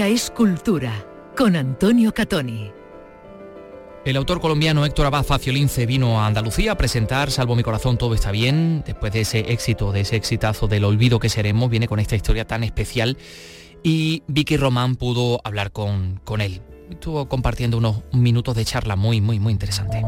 Es 0.00 0.30
cultura 0.30 1.06
con 1.36 1.54
Antonio 1.54 2.14
Catoni. 2.14 2.72
El 4.06 4.16
autor 4.16 4.40
colombiano 4.40 4.86
Héctor 4.86 5.06
Abad 5.06 5.22
Faciolince 5.22 5.84
vino 5.84 6.18
a 6.18 6.26
Andalucía 6.26 6.72
a 6.72 6.76
presentar 6.76 7.30
Salvo 7.30 7.54
mi 7.54 7.62
corazón, 7.62 7.98
todo 7.98 8.14
está 8.14 8.30
bien. 8.30 8.82
Después 8.86 9.12
de 9.12 9.20
ese 9.20 9.52
éxito, 9.52 9.92
de 9.92 10.00
ese 10.00 10.16
exitazo 10.16 10.66
del 10.66 10.84
olvido 10.84 11.20
que 11.20 11.28
seremos, 11.28 11.68
viene 11.68 11.88
con 11.88 12.00
esta 12.00 12.16
historia 12.16 12.46
tan 12.46 12.64
especial 12.64 13.18
y 13.82 14.22
Vicky 14.28 14.56
Román 14.56 14.96
pudo 14.96 15.40
hablar 15.44 15.72
con, 15.72 16.20
con 16.24 16.40
él. 16.40 16.62
Estuvo 16.90 17.28
compartiendo 17.28 17.76
unos 17.76 18.02
minutos 18.12 18.56
de 18.56 18.64
charla 18.64 18.96
muy, 18.96 19.20
muy, 19.20 19.38
muy 19.38 19.52
interesante. 19.52 20.02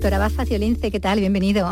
Doctora 0.00 0.18
Baza 0.18 0.46
Ciolince, 0.46 0.90
¿qué 0.90 0.98
tal? 0.98 1.20
Bienvenido. 1.20 1.70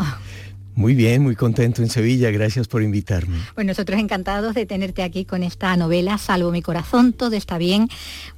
Muy 0.75 0.93
bien, 0.93 1.23
muy 1.23 1.35
contento 1.35 1.81
en 1.81 1.89
Sevilla, 1.89 2.29
gracias 2.29 2.67
por 2.67 2.83
invitarme. 2.83 3.39
Bueno, 3.55 3.69
nosotros 3.69 3.99
encantados 3.99 4.53
de 4.53 4.67
tenerte 4.67 5.01
aquí 5.01 5.25
con 5.25 5.41
esta 5.41 5.75
novela, 5.77 6.19
Salvo 6.19 6.51
mi 6.51 6.61
corazón, 6.61 7.11
todo 7.13 7.35
está 7.35 7.57
bien. 7.57 7.87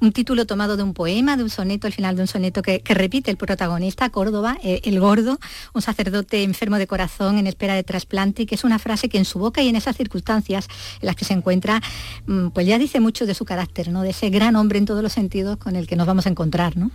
Un 0.00 0.12
título 0.12 0.46
tomado 0.46 0.78
de 0.78 0.82
un 0.82 0.94
poema, 0.94 1.36
de 1.36 1.42
un 1.42 1.50
soneto, 1.50 1.86
al 1.86 1.92
final 1.92 2.16
de 2.16 2.22
un 2.22 2.26
soneto 2.26 2.62
que, 2.62 2.80
repite 2.86 3.30
el 3.30 3.36
protagonista, 3.36 4.08
Córdoba, 4.08 4.56
eh, 4.62 4.80
el 4.84 4.98
gordo, 4.98 5.38
un 5.74 5.82
sacerdote 5.82 6.42
enfermo 6.42 6.78
de 6.78 6.86
corazón 6.86 7.36
en 7.36 7.46
espera 7.46 7.74
de 7.74 7.82
trasplante, 7.82 8.44
y 8.44 8.46
que 8.46 8.54
es 8.54 8.64
una 8.64 8.78
frase 8.78 9.10
que 9.10 9.18
en 9.18 9.26
su 9.26 9.40
boca 9.40 9.60
y 9.60 9.68
en 9.68 9.76
esas 9.76 9.94
circunstancias 9.94 10.68
en 11.02 11.06
las 11.06 11.16
que 11.16 11.26
se 11.26 11.34
encuentra, 11.34 11.82
mm, 12.24 12.48
pues 12.48 12.66
ya 12.66 12.78
dice 12.78 12.98
mucho 12.98 13.26
de 13.26 13.34
su 13.34 13.44
carácter, 13.44 13.90
¿no? 13.90 14.00
De 14.00 14.10
ese 14.10 14.30
gran 14.30 14.56
hombre 14.56 14.78
en 14.78 14.86
todos 14.86 15.02
los 15.02 15.12
sentidos 15.12 15.58
con 15.58 15.76
el 15.76 15.86
que 15.86 15.96
nos 15.96 16.06
vamos 16.06 16.24
a 16.24 16.30
encontrar, 16.30 16.78
¿no? 16.78 16.90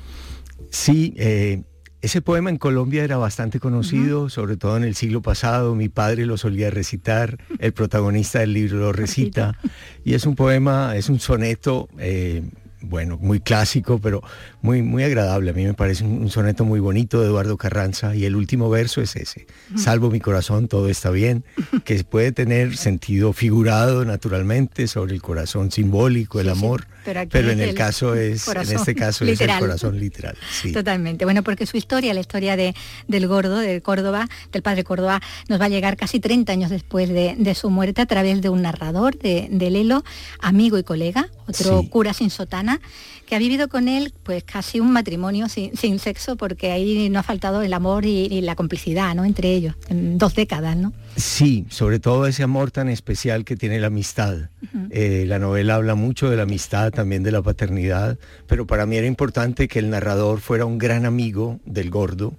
Sí, 0.71 1.13
eh, 1.17 1.61
ese 2.07 2.21
poema 2.21 2.49
en 2.49 2.57
Colombia 2.57 3.03
era 3.03 3.17
bastante 3.17 3.59
conocido, 3.59 4.29
sobre 4.29 4.55
todo 4.55 4.77
en 4.77 4.85
el 4.85 4.95
siglo 4.95 5.21
pasado. 5.21 5.75
Mi 5.75 5.89
padre 5.89 6.25
lo 6.25 6.37
solía 6.37 6.69
recitar, 6.69 7.37
el 7.59 7.73
protagonista 7.73 8.39
del 8.39 8.53
libro 8.53 8.77
lo 8.77 8.93
recita. 8.93 9.57
Y 10.05 10.13
es 10.13 10.25
un 10.25 10.35
poema, 10.35 10.95
es 10.95 11.09
un 11.09 11.19
soneto 11.19 11.89
eh, 11.99 12.43
bueno, 12.79 13.17
muy 13.21 13.41
clásico, 13.41 13.99
pero 13.99 14.23
muy, 14.61 14.81
muy 14.83 15.03
agradable. 15.03 15.51
A 15.51 15.53
mí 15.53 15.65
me 15.65 15.73
parece 15.73 16.05
un, 16.05 16.29
soneto 16.29 16.63
muy 16.63 16.79
bonito 16.79 17.19
de 17.19 17.27
Eduardo 17.27 17.57
Carranza 17.57 18.15
y 18.15 18.23
el 18.23 18.37
último 18.37 18.69
verso 18.69 19.01
es 19.01 19.17
ese. 19.17 19.45
Salvo 19.75 20.09
mi 20.09 20.21
corazón, 20.21 20.69
todo 20.69 20.87
está 20.87 21.09
bien, 21.09 21.43
que 21.83 22.01
puede 22.05 22.31
tener 22.31 22.77
sentido 22.77 23.33
figurado 23.33 24.05
naturalmente 24.05 24.87
sobre 24.87 25.13
el 25.13 25.21
corazón 25.21 25.71
simbólico, 25.71 26.39
el 26.39 26.47
amor, 26.47 26.87
pero, 27.29 27.51
en 27.51 27.59
el, 27.59 27.73
caso 27.73 28.15
es, 28.15 28.47
en 28.47 28.57
este 28.57 28.95
caso 28.95 29.25
es 29.25 29.39
el 29.39 29.59
corazón 29.59 29.99
literal. 29.99 30.37
Totalmente. 30.73 31.25
Bueno, 31.25 31.43
porque 31.43 31.65
su 31.65 31.77
historia, 31.77 32.13
la 32.13 32.19
historia 32.19 32.55
de, 32.55 32.75
del 33.07 33.27
gordo, 33.27 33.57
de 33.57 33.81
Córdoba, 33.81 34.27
del 34.51 34.61
padre 34.61 34.83
Córdoba, 34.83 35.21
nos 35.47 35.61
va 35.61 35.65
a 35.65 35.69
llegar 35.69 35.95
casi 35.97 36.19
30 36.19 36.51
años 36.51 36.69
después 36.69 37.09
de, 37.09 37.55
su 37.55 37.69
muerte 37.69 38.01
a 38.01 38.05
través 38.05 38.41
de 38.41 38.49
un 38.49 38.61
narrador, 38.61 39.17
de, 39.17 39.47
de 39.49 39.69
Lelo, 39.71 40.03
amigo 40.39 40.77
y 40.77 40.83
colega, 40.83 41.29
otro 41.47 41.83
cura 41.89 42.13
sin 42.13 42.29
sotana, 42.29 42.79
que 43.27 43.35
ha 43.35 43.39
vivido 43.39 43.67
con 43.67 43.87
él 43.87 44.13
pues 44.23 44.43
casi 44.43 44.79
un 44.79 44.91
matrimonio 44.91 45.47
sin, 45.49 45.99
sexo, 45.99 46.37
porque 46.37 46.71
ahí 46.71 47.09
no 47.09 47.19
ha 47.19 47.23
faltado 47.23 47.61
el 47.61 47.73
amor 47.73 48.05
y, 48.05 48.41
la 48.41 48.55
complicidad 48.55 49.13
¿no? 49.15 49.25
entre 49.25 49.51
ellos, 49.51 49.75
en 49.89 50.17
dos 50.17 50.33
décadas, 50.33 50.77
¿no? 50.77 50.93
Sí, 51.17 51.65
sobre 51.69 51.99
todo 51.99 52.25
ese 52.27 52.43
amor 52.43 52.71
tan 52.71 52.89
especial 52.89 53.43
que 53.43 53.55
tiene 53.57 53.79
la 53.79 53.87
amistad. 53.87 54.49
Eh, 54.91 55.25
la 55.27 55.39
novela 55.39 55.75
habla 55.75 55.95
mucho 55.95 56.29
de 56.29 56.37
la 56.37 56.43
amistad, 56.43 56.91
también 56.97 57.21
de 57.21 57.31
la 57.31 57.43
paternidad, 57.43 58.17
pero 58.47 58.65
para 58.65 58.87
mí 58.87 58.97
era 58.97 59.05
importante 59.05 59.67
que 59.67 59.77
el 59.77 59.91
narrador 59.91 60.39
fuera 60.39 60.65
un 60.65 60.79
gran 60.79 61.05
amigo 61.05 61.59
del 61.63 61.91
gordo, 61.91 62.33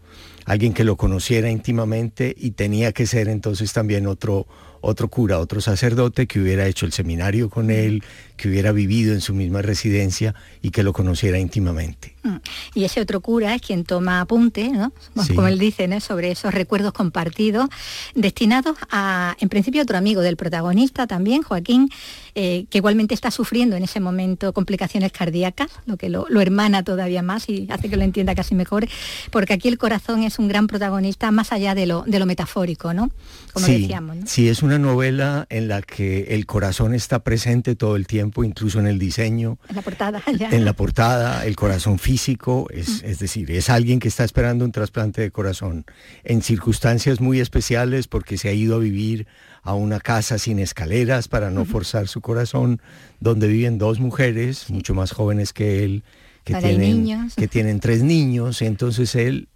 alguien 0.46 0.74
que 0.74 0.82
lo 0.82 0.96
conociera 0.96 1.48
íntimamente 1.48 2.34
y 2.36 2.50
tenía 2.50 2.90
que 2.90 3.06
ser 3.06 3.28
entonces 3.28 3.72
también 3.72 4.08
otro 4.08 4.48
otro 4.80 5.08
cura, 5.08 5.38
otro 5.38 5.60
sacerdote 5.60 6.26
que 6.26 6.40
hubiera 6.40 6.66
hecho 6.66 6.86
el 6.86 6.92
seminario 6.92 7.50
con 7.50 7.70
él, 7.70 8.02
que 8.38 8.48
hubiera 8.48 8.72
vivido 8.72 9.12
en 9.12 9.20
su 9.20 9.34
misma 9.34 9.60
residencia 9.60 10.34
y 10.62 10.70
que 10.70 10.82
lo 10.82 10.94
conociera 10.94 11.38
íntimamente. 11.38 12.14
Mm. 12.22 12.36
Y 12.74 12.84
ese 12.84 13.02
otro 13.02 13.20
cura 13.20 13.54
es 13.54 13.60
quien 13.60 13.84
toma 13.84 14.22
apunte, 14.22 14.70
¿no? 14.70 14.92
como 15.34 15.48
él 15.48 15.58
dice, 15.58 15.86
sobre 16.00 16.30
esos 16.30 16.54
recuerdos 16.54 16.92
compartidos, 16.92 17.68
destinados 18.14 18.76
a, 18.90 19.36
en 19.40 19.48
principio, 19.48 19.82
otro 19.82 19.98
amigo 19.98 20.22
del 20.22 20.36
protagonista 20.36 21.06
también, 21.06 21.42
Joaquín, 21.42 21.90
eh, 22.34 22.66
que 22.70 22.78
igualmente 22.78 23.14
está 23.14 23.30
sufriendo 23.30 23.76
en 23.76 23.82
ese 23.82 23.98
momento 24.00 24.52
complicaciones 24.52 25.10
cardíacas, 25.10 25.70
lo 25.86 25.96
que 25.96 26.08
lo, 26.08 26.26
hermana 26.40 26.84
todavía 26.84 27.20
más 27.20 27.48
y 27.48 27.66
hace 27.68 27.90
que 27.90 27.96
lo 27.96 28.04
entienda 28.04 28.34
casi 28.36 28.54
mejor, 28.54 28.86
porque 29.32 29.54
aquí 29.54 29.66
el 29.66 29.76
corazón 29.76 30.22
es 30.22 30.38
un 30.38 30.46
gran 30.46 30.68
protagonista 30.68 31.32
más 31.32 31.50
allá 31.50 31.74
de 31.74 31.86
lo, 31.86 32.04
de 32.06 32.20
lo 32.20 32.26
metafórico, 32.26 32.94
¿no? 32.94 33.10
Como 33.52 33.66
decíamos. 33.66 34.16
Sí, 34.26 34.48
es 34.48 34.62
una 34.62 34.78
novela 34.78 35.46
en 35.50 35.66
la 35.66 35.82
que 35.82 36.34
el 36.34 36.46
corazón 36.46 36.94
está 36.94 37.24
presente 37.24 37.74
todo 37.74 37.96
el 37.96 38.06
tiempo, 38.06 38.27
incluso 38.44 38.80
en 38.80 38.86
el 38.86 38.98
diseño. 38.98 39.58
En 39.68 39.76
la 39.76 39.82
portada, 39.82 40.22
En 40.50 40.64
la 40.64 40.72
portada, 40.72 41.44
el 41.46 41.56
corazón 41.56 41.98
físico, 41.98 42.68
es, 42.70 43.02
es 43.02 43.18
decir, 43.18 43.50
es 43.50 43.70
alguien 43.70 43.98
que 43.98 44.08
está 44.08 44.24
esperando 44.24 44.64
un 44.64 44.72
trasplante 44.72 45.22
de 45.22 45.30
corazón. 45.30 45.84
En 46.24 46.42
circunstancias 46.42 47.20
muy 47.20 47.40
especiales 47.40 48.08
porque 48.08 48.38
se 48.38 48.48
ha 48.48 48.52
ido 48.52 48.76
a 48.76 48.78
vivir 48.78 49.26
a 49.62 49.74
una 49.74 50.00
casa 50.00 50.38
sin 50.38 50.58
escaleras 50.58 51.28
para 51.28 51.50
no 51.50 51.64
forzar 51.64 52.08
su 52.08 52.20
corazón, 52.20 52.80
donde 53.20 53.48
viven 53.48 53.78
dos 53.78 54.00
mujeres, 54.00 54.70
mucho 54.70 54.94
más 54.94 55.12
jóvenes 55.12 55.52
que 55.52 55.84
él, 55.84 56.04
que, 56.44 56.54
tienen, 56.54 57.28
que 57.36 57.48
tienen 57.48 57.80
tres 57.80 58.02
niños. 58.02 58.62
Entonces 58.62 59.14
él, 59.14 59.48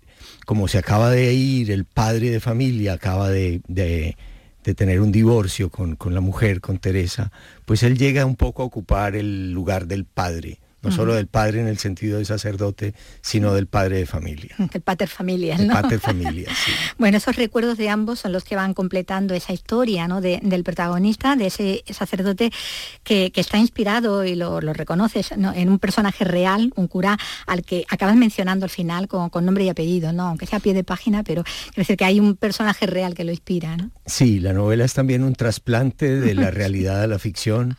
como 0.45 0.69
se 0.69 0.79
acaba 0.79 1.11
de 1.11 1.33
ir, 1.33 1.71
el 1.71 1.85
padre 1.85 2.31
de 2.31 2.41
familia 2.41 2.95
acaba 2.95 3.31
de, 3.31 3.63
de, 3.69 4.17
tener 4.63 5.01
un 5.01 5.13
divorcio 5.13 5.69
con, 5.71 5.97
con 5.97 6.15
la 6.15 6.21
mujer, 6.21 6.61
con 6.61 6.79
Teresa, 6.79 7.33
pues 7.67 7.83
él 7.83 7.99
llega 7.99 8.25
un 8.25 8.37
poco 8.37 8.63
a 8.63 8.67
ocupar 8.67 9.17
el 9.17 9.53
lugar 9.53 9.87
del 9.87 10.05
padre 10.05 10.62
no 10.83 10.91
solo 10.91 11.15
del 11.15 11.29
padre 11.29 11.61
en 11.61 11.69
el 11.69 11.79
sentido 11.79 12.19
de 12.19 12.25
sacerdote, 12.25 12.95
sino 13.21 13.55
del 13.55 13.67
padre 13.67 13.99
de 13.99 14.07
familia. 14.07 14.55
El 14.73 14.81
pater 14.81 15.09
familia, 15.09 15.57
¿no? 15.57 15.65
El 15.65 15.69
pater 15.71 16.01
familia, 16.01 16.49
sí. 16.55 16.73
Bueno, 16.99 17.19
esos 17.19 17.37
recuerdos 17.37 17.79
de 17.79 17.89
ambos 17.89 18.21
son 18.21 18.33
los 18.33 18.45
que 18.45 18.57
van 18.57 18.75
completando 18.75 19.35
esa 19.35 19.53
historia 19.53 20.09
¿no? 20.09 20.21
del 20.21 20.65
protagonista, 20.65 21.37
de 21.37 21.47
ese 21.47 21.85
sacerdote 21.89 22.51
que, 23.05 23.33
está 23.35 23.59
inspirado, 23.59 24.25
y 24.25 24.35
lo, 24.35 24.61
reconoces, 24.61 25.33
en 25.33 25.69
un 25.69 25.79
personaje 25.79 26.25
real, 26.25 26.73
un 26.77 26.87
cura 26.87 27.19
al 27.47 27.65
que 27.65 27.85
acabas 27.89 28.17
mencionando 28.17 28.65
al 28.65 28.71
final 28.71 29.09
con, 29.09 29.31
nombre 29.45 29.65
y 29.65 29.69
apellido, 29.69 30.13
¿no? 30.13 30.29
aunque 30.29 30.47
sea 30.47 30.59
a 30.59 30.63
pie 30.63 30.75
de 30.75 30.85
página, 30.85 31.23
pero 31.23 31.43
quiere 31.45 31.73
decir 31.77 31.97
que 31.97 32.05
hay 32.05 32.21
un 32.21 32.37
personaje 32.37 32.87
real 32.87 33.15
que 33.15 33.25
lo 33.25 33.31
inspira. 33.31 33.77
¿no? 33.77 33.91
Sí, 34.07 34.41
la 34.41 34.53
novela 34.53 34.85
es 34.85 34.95
también 34.95 35.23
un 35.23 35.35
trasplante 35.35 36.21
de 36.21 36.35
la 36.35 36.51
realidad 36.51 37.03
a 37.03 37.07
la 37.07 37.19
ficción. 37.19 37.77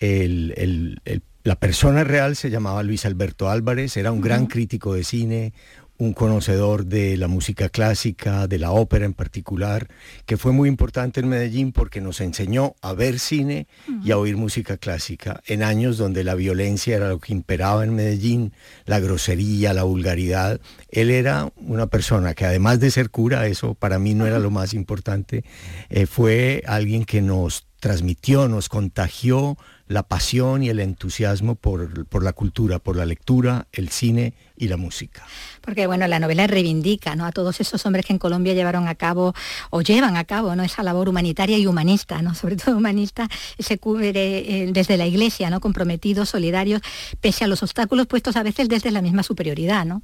el, 0.00 0.52
el 0.56 1.22
la 1.46 1.54
persona 1.54 2.02
real 2.02 2.34
se 2.34 2.50
llamaba 2.50 2.82
Luis 2.82 3.06
Alberto 3.06 3.48
Álvarez, 3.48 3.96
era 3.96 4.10
un 4.10 4.20
gran 4.20 4.46
crítico 4.46 4.94
de 4.94 5.04
cine, 5.04 5.52
un 5.96 6.12
conocedor 6.12 6.86
de 6.86 7.16
la 7.16 7.28
música 7.28 7.68
clásica, 7.68 8.48
de 8.48 8.58
la 8.58 8.72
ópera 8.72 9.04
en 9.04 9.14
particular, 9.14 9.86
que 10.26 10.38
fue 10.38 10.50
muy 10.50 10.68
importante 10.68 11.20
en 11.20 11.28
Medellín 11.28 11.70
porque 11.70 12.00
nos 12.00 12.20
enseñó 12.20 12.74
a 12.82 12.94
ver 12.94 13.20
cine 13.20 13.68
y 14.02 14.10
a 14.10 14.18
oír 14.18 14.36
música 14.36 14.76
clásica 14.76 15.40
en 15.46 15.62
años 15.62 15.98
donde 15.98 16.24
la 16.24 16.34
violencia 16.34 16.96
era 16.96 17.10
lo 17.10 17.20
que 17.20 17.32
imperaba 17.32 17.84
en 17.84 17.94
Medellín, 17.94 18.52
la 18.84 18.98
grosería, 18.98 19.72
la 19.72 19.84
vulgaridad. 19.84 20.60
Él 20.90 21.12
era 21.12 21.52
una 21.58 21.86
persona 21.86 22.34
que 22.34 22.44
además 22.44 22.80
de 22.80 22.90
ser 22.90 23.10
cura, 23.10 23.46
eso 23.46 23.74
para 23.74 24.00
mí 24.00 24.14
no 24.14 24.26
era 24.26 24.40
lo 24.40 24.50
más 24.50 24.74
importante, 24.74 25.44
eh, 25.90 26.06
fue 26.06 26.64
alguien 26.66 27.04
que 27.04 27.22
nos 27.22 27.68
transmitió, 27.78 28.48
nos 28.48 28.68
contagió 28.68 29.56
la 29.88 30.02
pasión 30.02 30.62
y 30.62 30.68
el 30.68 30.80
entusiasmo 30.80 31.54
por, 31.54 32.06
por, 32.06 32.22
la 32.22 32.32
cultura, 32.32 32.78
por 32.78 32.96
la 32.96 33.06
lectura, 33.06 33.66
el 33.72 33.88
cine 33.90 34.34
y 34.56 34.68
la 34.68 34.76
música. 34.76 35.24
Porque 35.60 35.86
bueno, 35.86 36.06
la 36.08 36.18
novela 36.18 36.46
reivindica 36.46 37.14
¿no? 37.14 37.24
a 37.24 37.32
todos 37.32 37.60
esos 37.60 37.84
hombres 37.86 38.04
que 38.04 38.12
en 38.12 38.18
Colombia 38.18 38.54
llevaron 38.54 38.88
a 38.88 38.94
cabo 38.94 39.34
o 39.70 39.82
llevan 39.82 40.16
a 40.16 40.24
cabo 40.24 40.56
¿no? 40.56 40.64
esa 40.64 40.82
labor 40.82 41.08
humanitaria 41.08 41.58
y 41.58 41.66
humanista, 41.66 42.20
¿no? 42.22 42.34
sobre 42.46 42.56
todo 42.56 42.76
humanista, 42.76 43.28
se 43.58 43.78
cubre 43.78 44.10
eh, 44.14 44.70
desde 44.72 44.96
la 44.96 45.06
iglesia, 45.06 45.50
¿no? 45.50 45.60
comprometidos, 45.60 46.30
solidarios, 46.30 46.82
pese 47.20 47.44
a 47.44 47.46
los 47.46 47.62
obstáculos 47.62 48.06
puestos 48.06 48.36
a 48.36 48.42
veces 48.42 48.68
desde 48.68 48.90
la 48.90 49.02
misma 49.02 49.22
superioridad. 49.22 49.84
¿no? 49.84 50.02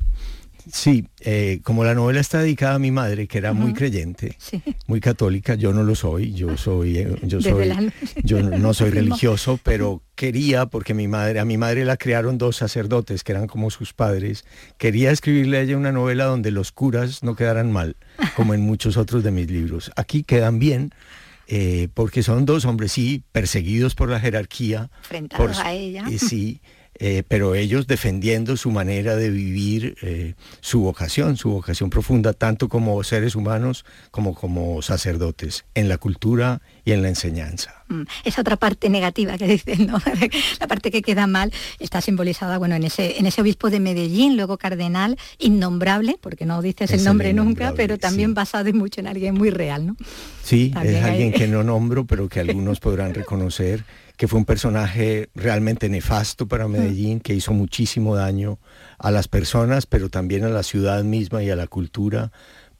Sí, 0.71 1.09
eh, 1.21 1.61
como 1.63 1.85
la 1.85 1.95
novela 1.95 2.21
está 2.21 2.41
dedicada 2.41 2.75
a 2.75 2.79
mi 2.79 2.91
madre, 2.91 3.27
que 3.27 3.39
era 3.39 3.53
muy 3.53 3.73
creyente, 3.73 4.37
muy 4.87 5.01
católica, 5.01 5.55
yo 5.55 5.73
no 5.73 5.83
lo 5.83 5.95
soy, 5.95 6.33
yo 6.33 6.57
soy, 6.57 6.99
eh, 6.99 7.17
yo 7.23 7.41
soy, 7.41 7.73
yo 8.23 8.43
no 8.43 8.75
soy 8.75 8.91
religioso, 9.01 9.59
pero 9.63 10.03
quería, 10.15 10.67
porque 10.67 10.95
mi 10.95 11.09
madre, 11.09 11.41
a 11.41 11.45
mi 11.45 11.59
madre 11.59 11.85
la 11.85 11.97
crearon 11.97 12.39
dos 12.39 12.57
sacerdotes 12.57 13.25
que 13.25 13.33
eran 13.33 13.47
como 13.47 13.71
sus 13.71 13.93
padres, 13.93 14.45
quería 14.79 15.11
escribirle 15.11 15.59
a 15.59 15.61
ella 15.63 15.77
una 15.77 15.93
novela 15.93 16.25
donde 16.25 16.51
los 16.51 16.71
curas 16.73 17.23
no 17.23 17.35
quedaran 17.35 17.73
mal, 17.73 17.97
como 18.37 18.55
en 18.55 18.61
muchos 18.61 18.97
otros 18.97 19.25
de 19.25 19.31
mis 19.31 19.51
libros. 19.51 19.91
Aquí 19.97 20.23
quedan 20.23 20.59
bien, 20.59 20.93
eh, 21.49 21.89
porque 21.95 22.23
son 22.23 22.47
dos 22.47 22.65
hombres, 22.65 22.93
sí, 22.93 23.25
perseguidos 23.33 23.95
por 23.95 24.09
la 24.09 24.21
jerarquía. 24.21 24.91
Frentados 25.03 25.59
a 25.59 25.73
ella. 25.73 26.07
sí. 26.19 26.61
Eh, 27.05 27.25
pero 27.27 27.57
ellos 27.57 27.89
defendiendo 27.89 28.57
su 28.57 28.71
manera 28.71 29.17
de 29.17 29.29
vivir 29.29 29.97
eh, 30.03 30.35
su 30.61 30.83
vocación, 30.83 31.37
su 31.37 31.51
vocación 31.51 31.91
profunda, 31.91 32.33
tanto 32.33 32.69
como 32.69 33.03
seres 33.03 33.35
humanos 33.35 33.85
como 34.13 34.37
como 34.37 34.81
sacerdotes, 34.83 35.65
en 35.75 35.89
la 35.89 35.99
cultura 35.99 36.63
y 36.85 36.93
en 36.93 37.03
la 37.03 37.09
enseñanza. 37.09 37.83
Mm, 37.89 38.03
esa 38.23 38.43
otra 38.43 38.55
parte 38.55 38.89
negativa 38.89 39.37
que 39.37 39.47
dicen, 39.49 39.89
¿no? 39.89 40.01
la 40.61 40.69
parte 40.69 40.93
que 40.93 41.03
queda 41.03 41.27
mal 41.27 41.53
está 41.81 42.01
simbolizada 42.01 42.57
bueno, 42.59 42.77
en, 42.77 42.85
ese, 42.85 43.19
en 43.19 43.27
ese 43.27 43.41
obispo 43.41 43.69
de 43.69 43.81
Medellín, 43.81 44.37
luego 44.37 44.57
cardenal, 44.57 45.19
innombrable, 45.41 46.19
porque 46.21 46.47
no 46.47 46.63
dices 46.63 46.93
el 46.93 47.03
nombre 47.03 47.33
nunca, 47.33 47.75
pero 47.75 47.99
también 47.99 48.33
basado 48.33 48.73
mucho 48.73 49.01
en 49.01 49.09
alguien 49.09 49.35
muy 49.35 49.51
real. 49.51 49.89
¿no? 49.89 49.97
Sí, 50.45 50.73
es 50.85 51.03
alguien 51.03 51.33
que 51.33 51.49
no 51.49 51.65
nombro, 51.65 52.05
pero 52.05 52.29
que 52.29 52.39
algunos 52.39 52.79
podrán 52.79 53.13
reconocer 53.13 53.85
que 54.23 54.29
fue 54.29 54.39
un 54.39 54.45
personaje 54.45 55.31
realmente 55.35 55.89
nefasto 55.89 56.47
para 56.47 56.69
Medellín, 56.69 57.19
que 57.19 57.35
hizo 57.35 57.53
muchísimo 57.53 58.15
daño 58.15 58.61
a 58.97 59.11
las 59.11 59.27
personas, 59.27 59.87
pero 59.87 60.11
también 60.11 60.45
a 60.45 60.49
la 60.49 60.63
ciudad 60.63 61.03
misma 61.03 61.43
y 61.43 61.51
a 61.51 61.57
la 61.57 61.67
cultura, 61.67 62.31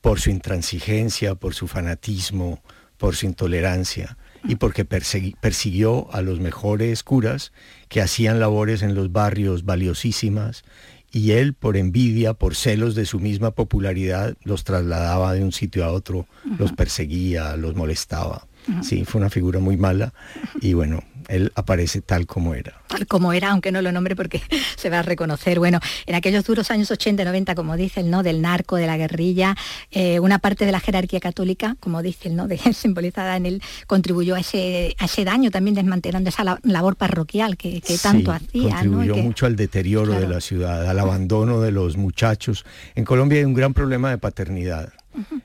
por 0.01 0.21
su 0.21 0.31
intransigencia, 0.31 1.35
por 1.35 1.55
su 1.55 1.67
fanatismo, 1.67 2.63
por 2.97 3.17
su 3.17 3.27
intolerancia 3.27 4.17
y 4.45 4.55
porque 4.55 4.85
persiguió 4.85 6.15
a 6.15 6.23
los 6.23 6.39
mejores 6.39 7.03
curas 7.03 7.51
que 7.89 8.01
hacían 8.01 8.39
labores 8.39 8.83
en 8.83 8.95
los 8.95 9.11
barrios 9.11 9.65
valiosísimas 9.65 10.63
y 11.11 11.33
él 11.33 11.55
por 11.55 11.77
envidia, 11.77 12.35
por 12.35 12.55
celos 12.55 12.95
de 12.95 13.05
su 13.05 13.19
misma 13.19 13.51
popularidad, 13.51 14.37
los 14.45 14.63
trasladaba 14.63 15.35
de 15.35 15.43
un 15.43 15.51
sitio 15.51 15.85
a 15.85 15.91
otro, 15.91 16.29
los 16.57 16.73
perseguía, 16.73 17.57
los 17.57 17.75
molestaba. 17.75 18.47
Sí, 18.83 19.05
fue 19.05 19.21
una 19.21 19.29
figura 19.29 19.59
muy 19.59 19.77
mala 19.77 20.15
y 20.61 20.75
bueno, 20.75 21.03
él 21.29 21.53
aparece 21.55 22.01
tal 22.01 22.27
como 22.27 22.55
era. 22.55 22.75
Tal 22.89 23.07
como 23.07 23.33
era, 23.33 23.51
aunque 23.51 23.73
no 23.73 23.83
lo 23.83 23.93
nombre 23.93 24.17
porque 24.17 24.41
se 24.77 24.91
va 24.91 25.01
a 25.01 25.03
reconocer. 25.03 25.59
Bueno, 25.59 25.81
en 26.07 26.15
aquellos 26.15 26.45
duros 26.45 26.71
años 26.71 26.91
80 26.91 27.23
y 27.23 27.25
90, 27.27 27.55
como 27.55 27.77
dice 27.77 28.01
el 28.01 28.11
¿no? 28.11 28.23
Del 28.23 28.43
narco, 28.43 28.77
de 28.77 28.87
la 28.87 28.97
guerrilla, 28.97 29.57
eh, 29.91 30.21
una 30.21 30.39
parte 30.39 30.67
de 30.67 30.73
la 30.73 30.81
jerarquía 30.81 31.21
católica, 31.21 31.77
como 31.81 32.03
dice 32.03 32.29
el 32.29 32.37
¿no? 32.37 32.49
De, 32.49 32.59
simbolizada 32.75 33.37
en 33.37 33.47
él, 33.47 33.63
contribuyó 33.87 34.35
a 34.35 34.41
ese, 34.41 34.95
a 34.99 35.07
ese 35.07 35.25
daño 35.25 35.51
también 35.51 35.75
desmantelando 35.75 36.31
esa 36.31 36.59
labor 36.63 36.97
parroquial 36.97 37.57
que, 37.57 37.83
tanto 38.03 38.33
hacía. 38.33 38.77
Contribuyó 38.77 39.17
mucho 39.17 39.47
al 39.47 39.57
deterioro 39.57 40.15
de 40.15 40.29
la 40.29 40.41
ciudad, 40.41 40.89
al 40.89 40.99
abandono 40.99 41.61
de 41.61 41.73
los 41.73 41.97
muchachos. 41.97 42.65
En 42.95 43.05
Colombia 43.05 43.39
hay 43.39 43.45
un 43.45 43.55
gran 43.55 43.75
problema 43.75 44.11
de 44.11 44.19
paternidad. 44.19 44.93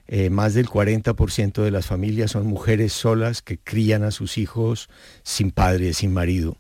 Eh, 0.08 0.30
más 0.30 0.54
del 0.54 0.68
40% 0.68 1.64
de 1.64 1.72
las 1.72 1.86
familias 1.86 2.32
son 2.32 2.48
mujeres 2.48 2.94
solas 2.94 3.42
que 3.42 3.58
crían 3.58 4.04
a 4.04 4.12
sus 4.12 4.38
hijos 4.38 4.90
sin 5.24 5.52
padre, 5.52 5.94
sin 5.94 6.14
marido 6.14 6.58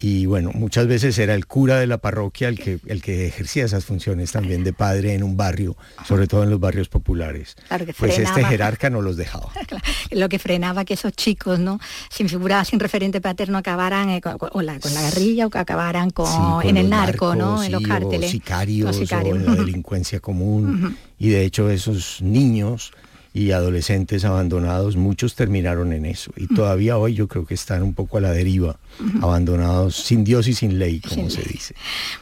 y 0.00 0.26
bueno, 0.26 0.52
muchas 0.54 0.86
veces 0.86 1.18
era 1.18 1.34
el 1.34 1.46
cura 1.46 1.80
de 1.80 1.88
la 1.88 1.98
parroquia 1.98 2.48
el 2.48 2.58
que, 2.58 2.78
el 2.86 3.02
que 3.02 3.26
ejercía 3.26 3.64
esas 3.64 3.84
funciones 3.84 4.30
también 4.30 4.62
de 4.62 4.72
padre 4.72 5.14
en 5.14 5.24
un 5.24 5.36
barrio, 5.36 5.76
sobre 6.06 6.28
todo 6.28 6.44
en 6.44 6.50
los 6.50 6.60
barrios 6.60 6.88
populares. 6.88 7.56
pues 7.98 8.16
este 8.18 8.44
jerarca 8.44 8.90
no 8.90 9.02
los 9.02 9.16
dejaba. 9.16 9.50
Lo 10.12 10.28
que 10.28 10.38
frenaba 10.38 10.84
que 10.84 10.94
esos 10.94 11.12
chicos, 11.12 11.58
¿no? 11.58 11.80
Sin 12.10 12.28
figura, 12.28 12.64
sin 12.64 12.78
referente 12.78 13.20
paterno, 13.20 13.58
acabaran 13.58 14.10
eh, 14.10 14.20
con, 14.20 14.66
la, 14.66 14.78
guerrilla 14.78 15.46
o 15.46 15.50
que 15.50 15.58
acabaran 15.58 16.10
con, 16.10 16.62
en 16.62 16.76
el 16.76 16.88
narco, 16.88 17.34
¿no? 17.34 17.64
En 17.64 17.72
los 17.72 17.82
cárteles. 17.82 18.28
O 18.28 18.32
sicarios, 18.32 18.96
o 18.96 19.16
en 19.26 19.46
la 19.46 19.54
delincuencia 19.56 20.20
común. 20.20 20.96
Y 21.18 21.30
de 21.30 21.44
hecho 21.44 21.70
esos 21.70 22.22
niños 22.22 22.92
y 23.38 23.52
adolescentes 23.52 24.24
abandonados, 24.24 24.96
muchos 24.96 25.36
terminaron 25.36 25.92
en 25.92 26.06
eso. 26.06 26.32
Y 26.36 26.48
todavía 26.48 26.98
hoy 26.98 27.14
yo 27.14 27.28
creo 27.28 27.46
que 27.46 27.54
están 27.54 27.84
un 27.84 27.94
poco 27.94 28.18
a 28.18 28.20
la 28.20 28.32
deriva, 28.32 28.80
abandonados 29.22 29.94
sin 29.94 30.24
Dios 30.24 30.48
y 30.48 30.54
sin 30.54 30.80
ley, 30.80 31.00
como 31.00 31.30
se 31.30 31.42
dice. 31.42 31.76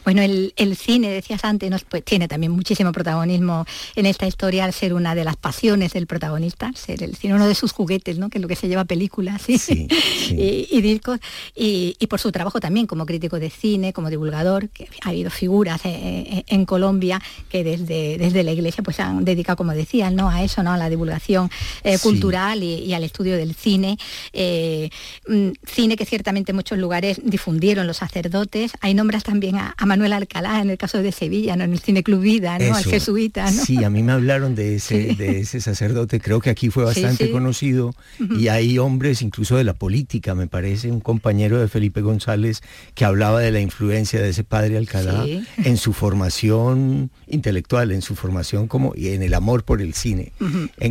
Bueno, 0.04 0.20
el, 0.20 0.76
cine, 0.76 1.08
decías 1.08 1.42
antes, 1.44 1.70
nos, 1.70 1.84
pues, 1.84 2.04
tiene 2.04 2.28
también 2.28 2.52
muchísimo 2.52 2.92
protagonismo 2.92 3.64
en 3.94 4.04
esta 4.04 4.26
historia 4.26 4.66
al 4.66 4.74
ser 4.74 4.92
una 4.92 5.14
de 5.14 5.24
las 5.24 5.36
pasiones 5.36 5.94
del 5.94 6.06
protagonista, 6.06 6.70
ser 6.74 7.02
el 7.02 7.16
cine 7.16 7.34
uno 7.34 7.46
de 7.46 7.54
sus 7.54 7.72
juguetes, 7.72 8.18
¿no? 8.18 8.28
que 8.28 8.36
es 8.36 8.42
lo 8.42 8.48
que 8.48 8.56
se 8.56 8.68
lleva 8.68 8.84
películas 8.84 9.42
Y, 10.28 10.80
discos, 10.82 11.18
y, 11.54 11.94
por 12.10 12.20
su 12.20 12.30
trabajo 12.30 12.60
también 12.60 12.86
como 12.86 13.06
crítico 13.06 13.40
de 13.40 13.48
cine, 13.48 13.94
como 13.94 14.10
divulgador, 14.10 14.68
que 14.68 14.88
ha 15.02 15.10
habido 15.10 15.30
figuras 15.30 15.80
eh, 15.86 15.88
eh, 15.88 16.44
en, 16.48 16.66
Colombia 16.66 17.22
que 17.48 17.64
desde, 17.64 18.18
desde 18.18 18.42
la 18.42 18.52
iglesia 18.52 18.82
pues 18.82 19.00
han 19.00 19.24
dedicado, 19.24 19.56
como 19.56 19.72
decían, 19.72 20.14
¿no? 20.14 20.28
a 20.28 20.42
eso, 20.42 20.62
¿no? 20.62 20.72
a 20.72 20.76
la 20.76 20.90
divulgación 20.90 21.05
divulgación 21.06 21.50
eh, 21.84 21.98
cultural 21.98 22.62
y, 22.62 22.92
al 22.94 23.04
estudio 23.04 23.36
del 23.36 23.54
cine. 23.54 23.98
Eh, 24.32 24.90
mm, 25.28 25.50
cine 25.66 25.96
que 25.96 26.04
ciertamente 26.04 26.52
en 26.52 26.56
muchos 26.56 26.78
lugares 26.78 27.20
difundieron 27.22 27.86
los 27.86 27.98
sacerdotes. 27.98 28.72
Hay 28.80 28.94
nombras 28.94 29.24
también 29.24 29.56
a, 29.56 29.74
Manuel 29.86 30.12
Alcalá 30.12 30.60
en 30.60 30.70
el 30.70 30.78
caso 30.78 31.00
de 31.00 31.12
Sevilla, 31.12 31.54
¿no? 31.54 31.62
en 31.62 31.72
el 31.72 31.78
Cine 31.78 32.02
Club 32.02 32.20
Vida, 32.20 32.58
¿no? 32.58 32.74
al 32.74 32.84
jesuita. 32.84 33.46
Sí, 33.52 33.84
a 33.84 33.90
mí 33.90 34.02
me 34.02 34.12
hablaron 34.12 34.56
de 34.56 34.76
ese, 34.76 35.14
de 35.14 35.40
ese 35.40 35.60
sacerdote, 35.60 36.20
creo 36.20 36.40
que 36.40 36.50
aquí 36.50 36.70
fue 36.70 36.84
bastante 36.84 37.30
conocido 37.30 37.94
y 38.36 38.48
hay 38.48 38.78
hombres 38.78 39.22
incluso 39.22 39.56
de 39.56 39.62
la 39.62 39.74
política, 39.74 40.34
me 40.34 40.48
parece, 40.48 40.90
un 40.90 41.00
compañero 41.00 41.60
de 41.60 41.68
Felipe 41.68 42.00
González 42.00 42.62
que 42.94 43.04
hablaba 43.04 43.40
de 43.40 43.52
la 43.52 43.60
influencia 43.60 44.20
de 44.20 44.30
ese 44.30 44.42
padre 44.42 44.76
Alcalá 44.76 45.24
en 45.58 45.76
su 45.76 45.92
formación 45.92 47.10
intelectual, 47.28 47.92
en 47.92 48.02
su 48.02 48.16
formación 48.16 48.66
como 48.66 48.92
y 48.96 49.08
en 49.08 49.22
el 49.22 49.34
amor 49.34 49.62
por 49.64 49.80
el 49.80 49.94
cine. 49.94 50.32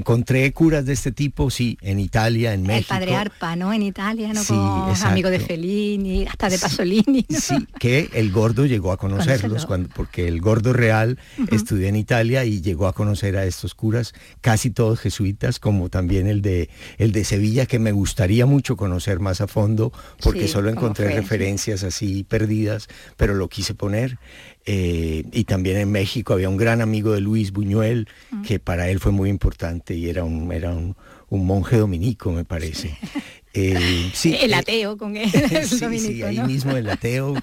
Encontré 0.05 0.53
curas 0.53 0.85
de 0.85 0.93
este 0.93 1.11
tipo, 1.11 1.49
sí, 1.49 1.79
en 1.81 1.99
Italia, 1.99 2.53
en 2.53 2.61
México. 2.61 2.93
El 2.93 2.99
padre 2.99 3.15
Arpa, 3.15 3.55
¿no? 3.55 3.73
En 3.73 3.81
Italia, 3.81 4.33
¿no? 4.33 4.45
Como 4.45 4.93
amigo 5.03 5.31
de 5.31 5.39
Fellini, 5.39 6.27
hasta 6.27 6.47
de 6.47 6.59
Pasolini. 6.59 7.25
Sí, 7.27 7.55
que 7.79 8.11
el 8.13 8.31
gordo 8.31 8.67
llegó 8.67 8.91
a 8.91 8.97
conocerlos, 8.97 9.65
cuando, 9.65 9.89
porque 9.89 10.27
el 10.27 10.41
gordo 10.41 10.73
real 10.73 11.17
estudió 11.49 11.87
en 11.87 11.95
Italia 11.95 12.45
y 12.45 12.61
llegó 12.61 12.85
a 12.85 12.93
conocer 12.93 13.35
a 13.35 13.45
estos 13.45 13.73
curas, 13.73 14.13
casi 14.41 14.69
todos 14.69 14.99
jesuitas, 14.99 15.57
como 15.57 15.89
también 15.89 16.27
el 16.27 16.43
de, 16.43 16.69
el 16.99 17.11
de 17.11 17.23
Sevilla, 17.23 17.65
que 17.65 17.79
me 17.79 17.91
gustaría 17.91 18.45
mucho 18.45 18.77
conocer 18.77 19.19
más 19.19 19.41
a 19.41 19.47
fondo, 19.47 19.91
porque 20.21 20.47
solo 20.47 20.69
encontré 20.69 21.15
referencias 21.15 21.83
así 21.83 22.23
perdidas, 22.23 22.89
pero 23.17 23.33
lo 23.33 23.49
quise 23.49 23.73
poner. 23.73 24.19
Eh, 24.67 25.23
y 25.31 25.43
también 25.43 25.77
en 25.77 25.91
México 25.91 26.33
había 26.33 26.49
un 26.49 26.57
gran 26.57 26.81
amigo 26.81 27.11
de 27.11 27.21
Luis 27.21 27.51
Buñuel, 27.51 28.07
que 28.45 28.59
para 28.59 28.89
él 28.89 28.99
fue 28.99 29.11
muy 29.11 29.29
importante 29.29 29.93
y 29.93 30.09
era 30.09 30.23
un, 30.23 30.51
era 30.51 30.73
un, 30.73 30.95
monje 31.29 31.77
dominico, 31.77 32.31
me 32.31 32.45
parece. 32.45 32.97
Eh, 33.53 34.09
sí, 34.13 34.35
el 34.41 34.53
eh, 34.53 34.55
ateo 34.55 34.97
con 34.97 35.17
él. 35.17 35.29
sí, 35.67 36.23
ahí 36.23 36.39
mismo 36.39 36.75
el 36.75 36.89
ateo 36.89 37.35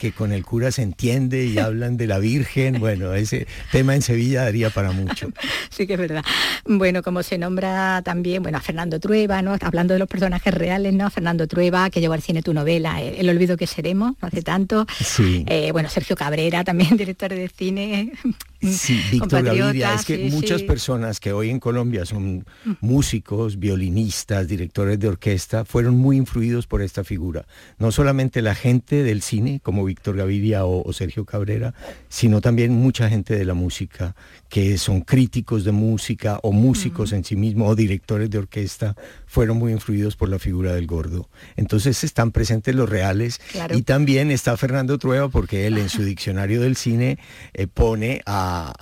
que 0.00 0.12
con 0.12 0.32
el 0.32 0.46
cura 0.46 0.72
se 0.72 0.80
entiende 0.80 1.44
y 1.44 1.58
hablan 1.58 1.98
de 1.98 2.06
la 2.06 2.18
Virgen. 2.18 2.80
Bueno, 2.80 3.12
ese 3.12 3.46
tema 3.70 3.94
en 3.94 4.00
Sevilla 4.00 4.44
daría 4.44 4.70
para 4.70 4.92
mucho. 4.92 5.28
Sí 5.70 5.86
que 5.86 5.94
es 5.94 5.98
verdad. 5.98 6.24
Bueno, 6.66 7.02
como 7.02 7.22
se 7.22 7.38
nombra 7.38 8.02
también, 8.02 8.42
bueno, 8.42 8.58
a 8.58 8.60
Fernando 8.60 8.98
Trueba, 8.98 9.40
¿no? 9.40 9.56
Hablando 9.60 9.94
de 9.94 10.00
los 10.00 10.08
personajes 10.08 10.52
reales, 10.52 10.92
¿no? 10.92 11.08
Fernando 11.10 11.46
Trueba, 11.46 11.90
que 11.90 12.00
llevó 12.00 12.14
al 12.14 12.22
cine 12.22 12.42
tu 12.42 12.52
novela, 12.52 13.00
El 13.00 13.28
olvido 13.28 13.56
que 13.56 13.66
seremos, 13.66 14.14
no 14.20 14.28
hace 14.28 14.42
tanto. 14.42 14.86
Sí. 15.02 15.44
Eh, 15.46 15.70
bueno, 15.72 15.88
Sergio 15.88 16.16
Cabrera, 16.16 16.64
también 16.64 16.96
director 16.96 17.30
de 17.30 17.48
cine. 17.48 18.12
Sí, 18.60 19.00
Víctor 19.10 19.42
Gaviria. 19.42 19.94
Es 19.94 20.04
que 20.04 20.28
muchas 20.30 20.62
personas 20.62 21.18
que 21.20 21.32
hoy 21.32 21.50
en 21.50 21.60
Colombia 21.60 22.04
son 22.04 22.44
mm. 22.64 22.72
músicos, 22.80 23.58
violinistas, 23.58 24.48
directores 24.48 24.98
de 24.98 25.08
orquesta, 25.08 25.64
fueron 25.64 25.96
muy 25.96 26.16
influidos 26.16 26.66
por 26.66 26.82
esta 26.82 27.04
figura. 27.04 27.46
No 27.78 27.90
solamente 27.90 28.42
la 28.42 28.54
gente 28.54 29.02
del 29.02 29.22
cine, 29.22 29.60
como 29.62 29.84
Víctor 29.90 30.16
Gaviria 30.16 30.64
o, 30.64 30.92
Sergio 30.92 31.24
Cabrera, 31.24 31.74
sino 32.08 32.40
también 32.40 32.72
mucha 32.72 33.08
gente 33.08 33.36
de 33.36 33.44
la 33.44 33.54
música, 33.54 34.14
que 34.48 34.78
son 34.78 35.00
críticos 35.00 35.64
de 35.64 35.72
música 35.72 36.38
o 36.42 36.52
músicos 36.52 37.12
en 37.12 37.24
sí 37.24 37.34
mismos 37.34 37.70
o 37.70 37.74
directores 37.74 38.30
de 38.30 38.38
orquesta, 38.38 38.94
fueron 39.26 39.58
muy 39.58 39.72
influidos 39.72 40.14
por 40.14 40.28
la 40.28 40.38
figura 40.38 40.74
del 40.74 40.86
gordo. 40.86 41.28
Entonces 41.56 42.04
están 42.04 42.30
presentes 42.30 42.74
los 42.74 42.88
reales 42.88 43.40
y 43.74 43.82
también 43.82 44.30
está 44.30 44.56
Fernando 44.56 44.96
Trueba 44.98 45.28
porque 45.28 45.66
él 45.66 45.76
en 45.78 45.88
su 45.88 46.04
diccionario 46.12 46.60
del 46.60 46.76
cine 46.76 47.18
eh, 47.52 47.66
pone 47.66 48.22
a, 48.26 48.72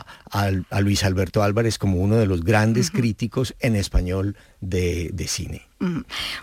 Luis 0.81 1.05
Alberto 1.05 1.43
Álvarez 1.43 1.79
como 1.79 1.99
uno 1.99 2.17
de 2.17 2.27
los 2.27 2.45
grandes 2.45 2.91
críticos 2.91 3.55
en 3.61 3.77
español 3.77 4.37
de, 4.61 5.13
cine. 5.27 5.68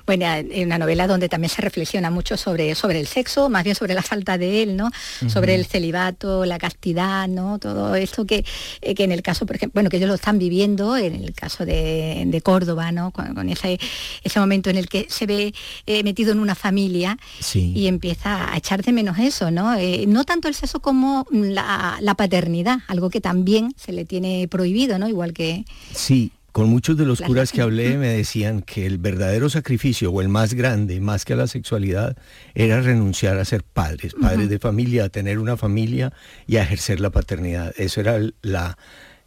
Bueno, 0.06 0.26
una 0.64 0.78
novela 0.78 1.08
donde 1.08 1.28
también 1.28 1.50
se 1.50 1.62
reflexiona 1.62 2.10
mucho 2.10 2.38
sobre, 2.38 2.74
sobre 2.74 3.02
el 3.02 3.08
sexo, 3.08 3.50
más 3.50 3.66
bien 3.66 3.76
sobre 3.76 3.94
la 3.94 4.02
falta 4.02 4.38
de 4.38 4.64
él, 4.64 4.78
¿no? 4.78 4.90
Sobre 5.28 5.56
el 5.56 5.66
celibato, 5.66 6.46
la 6.46 6.58
castidad, 6.58 7.28
¿no? 7.28 7.60
Todo 7.60 7.96
esto 7.96 8.26
que, 8.26 8.46
eh, 8.82 8.96
que 8.96 9.04
en 9.04 9.12
el 9.12 9.22
caso, 9.22 9.46
por 9.46 9.58
ejemplo, 9.58 9.74
bueno, 9.76 9.90
que 9.90 9.98
ellos 9.98 10.08
lo 10.08 10.16
están 10.16 10.40
viviendo, 10.40 10.96
en 10.96 11.16
el 11.16 11.34
caso 11.34 11.66
de, 11.66 12.42
Córdoba, 12.44 12.92
¿no? 12.92 13.12
Con, 13.12 13.50
ese, 13.50 13.80
ese, 14.24 14.40
momento 14.40 14.70
en 14.70 14.78
el 14.78 14.88
que 14.88 15.08
se 15.10 15.26
ve 15.26 15.54
eh, 15.88 16.04
metido 16.04 16.32
en 16.32 16.40
una 16.40 16.54
familia 16.54 17.18
y 17.54 17.88
empieza 17.88 18.54
a 18.54 18.58
echar 18.58 18.84
de 18.84 18.92
menos 18.92 19.18
eso, 19.18 19.52
¿no? 19.52 19.76
Eh, 19.76 20.06
no 20.08 20.26
tanto 20.26 20.48
el 20.48 20.54
sexo 20.54 20.80
como 20.80 21.26
la, 21.32 21.98
la 22.02 22.16
paternidad, 22.16 22.80
algo 22.88 23.10
que 23.10 23.22
también 23.22 23.74
se 23.78 23.94
le 23.94 24.06
tiene 24.06 24.48
prohibido, 24.48 25.00
¿no? 25.00 25.08
Igual 25.10 25.34
que... 25.34 25.66
Sí, 25.94 26.32
con 26.56 26.70
muchos 26.70 26.96
de 26.96 27.04
los 27.04 27.20
curas 27.20 27.52
que 27.52 27.62
hablé 27.62 27.98
me 27.98 28.08
decían 28.08 28.62
que 28.62 28.86
el 28.86 28.98
verdadero 28.98 29.50
sacrificio 29.50 30.10
o 30.10 30.22
el 30.22 30.30
más 30.30 30.54
grande, 30.54 31.02
más 31.02 31.26
que 31.26 31.34
a 31.34 31.36
la 31.36 31.48
sexualidad, 31.48 32.16
era 32.54 32.80
renunciar 32.80 33.38
a 33.38 33.44
ser 33.44 33.64
padres, 33.64 34.14
padres 34.14 34.48
de 34.48 34.58
familia, 34.58 35.04
a 35.04 35.10
tener 35.10 35.40
una 35.40 35.58
familia 35.58 36.14
y 36.48 36.56
a 36.56 36.64
ejercer 36.64 37.02
la 37.02 37.10
paternidad. 37.10 37.74
Eso 37.76 38.00
era 38.00 38.22
la, 38.42 38.78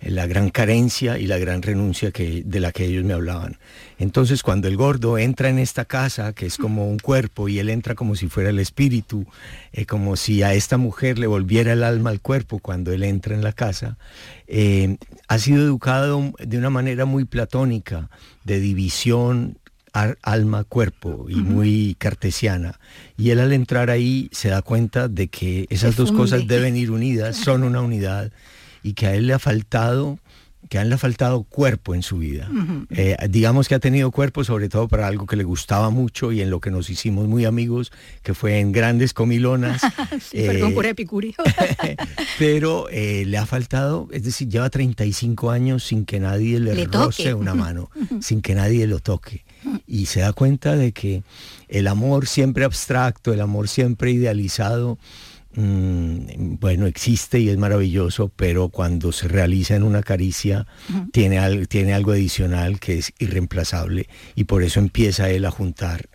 la 0.01 0.27
gran 0.27 0.51
carencia 0.51 1.19
y 1.19 1.27
la 1.27 1.39
gran 1.39 1.63
renuncia 1.63 2.13
que, 2.13 2.43
de 2.45 2.61
la 2.61 2.73
que 2.73 2.87
ellos 2.87 3.05
me 3.05 3.15
hablaban. 3.15 3.59
Entonces 3.99 4.43
cuando 4.43 4.69
el 4.69 4.77
gordo 4.77 5.19
entra 5.19 5.49
en 5.49 5.59
esta 5.59 5.85
casa, 5.85 6.33
que 6.33 6.47
es 6.47 6.57
como 6.57 6.89
un 6.89 6.99
cuerpo, 6.99 7.49
y 7.49 7.59
él 7.59 7.69
entra 7.69 7.95
como 7.95 8.15
si 8.15 8.29
fuera 8.29 8.51
el 8.51 8.61
espíritu, 8.61 9.27
eh, 9.73 9.87
como 9.87 10.17
si 10.17 10.43
a 10.43 10.55
esta 10.55 10.77
mujer 10.77 11.19
le 11.19 11.27
volviera 11.27 11.73
el 11.73 11.83
alma 11.83 12.11
al 12.11 12.21
cuerpo 12.21 12.61
cuando 12.61 12.93
él 12.93 13.03
entra 13.03 13.35
en 13.35 13.43
la 13.43 13.53
casa, 13.53 13.99
eh, 14.47 14.99
ha 15.27 15.39
sido 15.39 15.65
educado 15.65 16.33
de 16.39 16.59
una 16.59 16.71
manera 16.71 17.05
muy 17.05 17.25
platónica, 17.25 18.09
de 18.45 18.61
división 18.61 19.59
alma-cuerpo 20.23 21.27
y 21.29 21.37
muy 21.37 21.97
cartesiana. 21.99 22.79
Y 23.17 23.31
él 23.31 23.41
al 23.41 23.53
entrar 23.53 23.91
ahí 23.91 24.29
se 24.33 24.49
da 24.49 24.63
cuenta 24.63 25.09
de 25.09 25.29
que 25.29 25.67
esas 25.71 25.97
dos 25.97 26.13
cosas 26.13 26.47
deben 26.47 26.77
ir 26.77 26.91
unidas, 26.91 27.37
son 27.45 27.65
una 27.65 27.81
unidad 27.81 28.31
y 28.89 28.95
que 28.95 29.07
a 29.07 29.15
él 29.15 29.27
le 29.27 29.35
ha 29.35 29.39
faltado 29.39 30.19
que 30.69 30.79
él 30.79 30.89
le 30.89 30.97
ha 30.97 30.99
faltado 30.99 31.45
cuerpo 31.45 31.95
en 31.95 32.03
su 32.03 32.19
vida. 32.19 32.49
Eh, 32.91 33.17
digamos 33.31 33.69
que 33.69 33.75
ha 33.75 33.79
tenido 33.79 34.11
cuerpo 34.11 34.45
sobre 34.45 34.69
todo 34.69 34.87
para 34.87 35.07
algo 35.07 35.27
que 35.27 35.37
le 35.37 35.45
gustaba 35.45 35.89
mucho 35.89 36.31
y 36.31 36.43
en 36.43 36.51
lo 36.51 36.61
que 36.61 36.71
nos 36.71 36.91
hicimos 36.91 37.27
muy 37.27 37.45
amigos, 37.47 37.91
que 38.23 38.35
fue 38.35 38.59
en 38.59 38.73
grandes 38.73 39.15
comilonas. 39.15 39.81
perdón 40.33 40.75
por 40.75 40.87
pero 42.39 42.89
eh, 42.91 43.25
le 43.25 43.39
ha 43.39 43.47
faltado, 43.47 44.09
es 44.13 44.25
decir, 44.25 44.49
lleva 44.49 44.69
35 44.69 45.51
años 45.51 45.85
sin 45.85 46.05
que 46.05 46.21
nadie 46.21 46.61
le, 46.61 46.85
roce 46.85 47.33
una 47.35 47.55
mano, 47.55 47.91
sin 48.21 48.43
que 48.43 48.55
nadie 48.55 48.87
lo 48.87 48.99
toque. 48.99 49.45
Y 49.87 50.07
se 50.07 50.21
da 50.21 50.33
cuenta 50.33 50.77
de 50.77 50.93
que 50.93 51.23
el 51.69 51.87
amor 51.87 52.27
siempre 52.27 52.65
abstracto, 52.65 53.33
el 53.33 53.41
amor 53.41 53.69
siempre 53.69 54.11
idealizado, 54.11 54.99
Mm, 55.55 56.57
bueno, 56.61 56.87
existe 56.87 57.41
y 57.41 57.49
es 57.49 57.57
maravilloso, 57.57 58.29
pero 58.29 58.69
cuando 58.69 59.13
se 59.13 59.29
realiza 59.29 59.75
en 59.77 59.83
una 59.83 60.03
caricia 60.03 60.67
tiene, 61.13 61.67
tiene 61.67 61.95
algo 61.95 62.13
adicional 62.13 62.79
que 62.79 62.99
es 62.99 63.13
irreemplazable 63.19 64.09
y 64.35 64.45
por 64.45 64.63
eso 64.63 64.79
empieza 64.79 65.31
él 65.31 65.47
a 65.47 65.51
juntar 65.51 66.09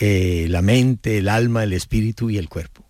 eh, 0.00 0.46
la 0.48 0.62
mente, 0.62 1.18
el 1.18 1.28
alma, 1.28 1.64
el 1.64 1.72
espíritu 1.72 2.30
y 2.30 2.38
el 2.38 2.48
cuerpo 2.48 2.83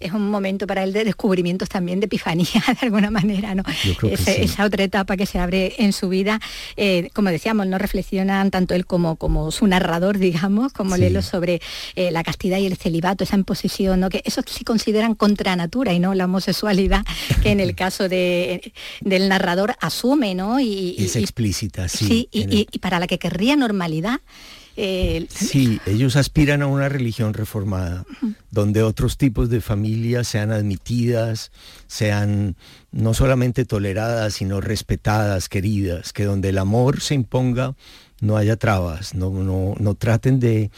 es 0.00 0.12
un 0.12 0.30
momento 0.30 0.66
para 0.66 0.84
él 0.84 0.92
de 0.92 1.04
descubrimientos 1.04 1.68
también 1.68 2.00
de 2.00 2.06
epifanía 2.06 2.46
de 2.80 2.86
alguna 2.86 3.10
manera, 3.10 3.54
¿no? 3.54 3.62
Esa 4.10 4.64
otra 4.64 4.84
etapa 4.84 5.16
que 5.16 5.26
se 5.26 5.38
abre 5.38 5.74
en 5.78 5.92
su 5.92 6.08
vida, 6.08 6.40
eh, 6.76 7.10
como 7.12 7.30
decíamos, 7.30 7.66
no 7.66 7.78
reflexionan 7.78 8.50
tanto 8.50 8.74
él 8.74 8.86
como, 8.86 9.16
como 9.16 9.50
su 9.50 9.66
narrador, 9.66 10.18
digamos, 10.18 10.72
como 10.72 10.96
Lelo 10.96 11.22
sobre 11.22 11.60
eh, 11.94 12.10
la 12.10 12.22
castidad 12.22 12.58
y 12.58 12.66
el 12.66 12.76
celibato, 12.76 13.24
esa 13.24 13.36
imposición, 13.36 14.00
¿no? 14.00 14.08
que 14.08 14.22
eso 14.24 14.42
sí 14.46 14.64
consideran 14.64 15.14
contra 15.14 15.56
natura 15.56 15.92
y 15.92 15.98
no 15.98 16.14
la 16.14 16.26
homosexualidad, 16.26 17.04
que 17.42 17.50
en 17.50 17.60
el 17.60 17.74
caso 17.74 18.08
de, 18.08 18.72
del 19.00 19.28
narrador 19.28 19.76
asume, 19.80 20.34
¿no? 20.34 20.60
Y, 20.60 20.96
es 20.98 21.16
explícita, 21.16 21.88
sí. 21.88 22.28
y, 22.30 22.68
y 22.70 22.78
para 22.78 22.98
la 22.98 23.06
que 23.06 23.18
querría 23.18 23.56
normalidad, 23.56 24.20
Sí, 25.30 25.80
ellos 25.86 26.16
aspiran 26.16 26.62
a 26.62 26.66
una 26.66 26.88
religión 26.88 27.32
reformada, 27.32 28.04
donde 28.50 28.82
otros 28.82 29.16
tipos 29.16 29.48
de 29.48 29.60
familias 29.60 30.28
sean 30.28 30.52
admitidas, 30.52 31.50
sean 31.86 32.56
no 32.92 33.14
solamente 33.14 33.64
toleradas, 33.64 34.34
sino 34.34 34.60
respetadas, 34.60 35.48
queridas, 35.48 36.12
que 36.12 36.24
donde 36.24 36.50
el 36.50 36.58
amor 36.58 37.00
se 37.00 37.14
imponga 37.14 37.74
no 38.20 38.36
haya 38.36 38.56
trabas, 38.56 39.14
no, 39.14 39.30
no, 39.30 39.74
no 39.78 39.94
traten 39.94 40.40
de, 40.40 40.70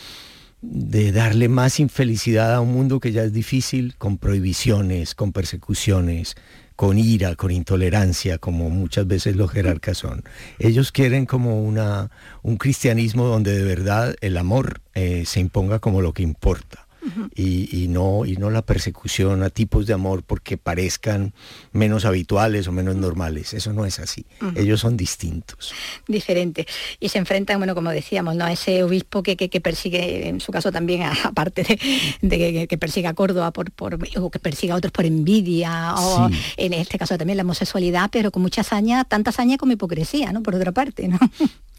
de 0.60 1.12
darle 1.12 1.48
más 1.48 1.78
infelicidad 1.80 2.54
a 2.54 2.60
un 2.60 2.72
mundo 2.72 3.00
que 3.00 3.12
ya 3.12 3.22
es 3.22 3.32
difícil 3.32 3.94
con 3.96 4.18
prohibiciones, 4.18 5.14
con 5.14 5.32
persecuciones, 5.32 6.36
con 6.78 6.96
ira, 6.96 7.34
con 7.34 7.50
intolerancia, 7.50 8.38
como 8.38 8.70
muchas 8.70 9.04
veces 9.04 9.34
los 9.34 9.50
jerarcas 9.50 9.98
son. 9.98 10.22
Ellos 10.60 10.92
quieren 10.92 11.26
como 11.26 11.60
una, 11.60 12.12
un 12.44 12.56
cristianismo 12.56 13.24
donde 13.24 13.52
de 13.58 13.64
verdad 13.64 14.14
el 14.20 14.36
amor 14.36 14.80
eh, 14.94 15.24
se 15.26 15.40
imponga 15.40 15.80
como 15.80 16.02
lo 16.02 16.12
que 16.12 16.22
importa. 16.22 16.86
Y, 17.34 17.86
no, 17.88 18.24
y 18.24 18.36
no 18.36 18.50
la 18.50 18.62
persecución 18.62 19.42
a 19.42 19.50
tipos 19.50 19.86
de 19.86 19.94
amor 19.94 20.22
porque 20.22 20.56
parezcan 20.56 21.32
menos 21.72 22.04
habituales 22.04 22.66
o 22.68 22.72
menos 22.72 22.96
normales. 22.96 23.54
Eso 23.54 23.72
no 23.72 23.84
es 23.84 23.98
así. 23.98 24.26
Ellos 24.56 24.80
son 24.80 24.96
distintos. 24.96 25.72
Diferentes. 26.06 26.66
Y 27.00 27.08
se 27.08 27.18
enfrentan, 27.18 27.58
bueno, 27.58 27.74
como 27.74 27.90
decíamos, 27.90 28.36
¿no? 28.36 28.44
a 28.44 28.52
ese 28.52 28.82
obispo 28.82 29.22
que, 29.22 29.36
que, 29.36 29.60
persigue, 29.60 30.28
en 30.28 30.40
su 30.40 30.52
caso 30.52 30.72
también, 30.72 31.02
aparte 31.24 31.78
de, 32.22 32.66
que, 32.66 32.78
persiga 32.78 33.10
a 33.10 33.14
Córdoba 33.14 33.52
por, 33.52 33.70
por, 33.70 33.98
o 34.16 34.30
que 34.30 34.38
persiga 34.38 34.74
a 34.74 34.76
otros 34.78 34.92
por 34.92 35.04
envidia, 35.04 35.94
o 35.96 36.28
en 36.56 36.72
este 36.72 36.98
caso 36.98 37.16
también 37.18 37.36
la 37.36 37.42
homosexualidad, 37.42 38.10
pero 38.10 38.30
con 38.30 38.42
mucha 38.42 38.62
hazaña, 38.62 39.04
tanta 39.04 39.30
hazaña 39.30 39.56
como 39.56 39.72
hipocresía, 39.72 40.32
¿no? 40.32 40.42
Por 40.42 40.54
otra 40.54 40.72
parte, 40.72 41.08
¿no? 41.08 41.18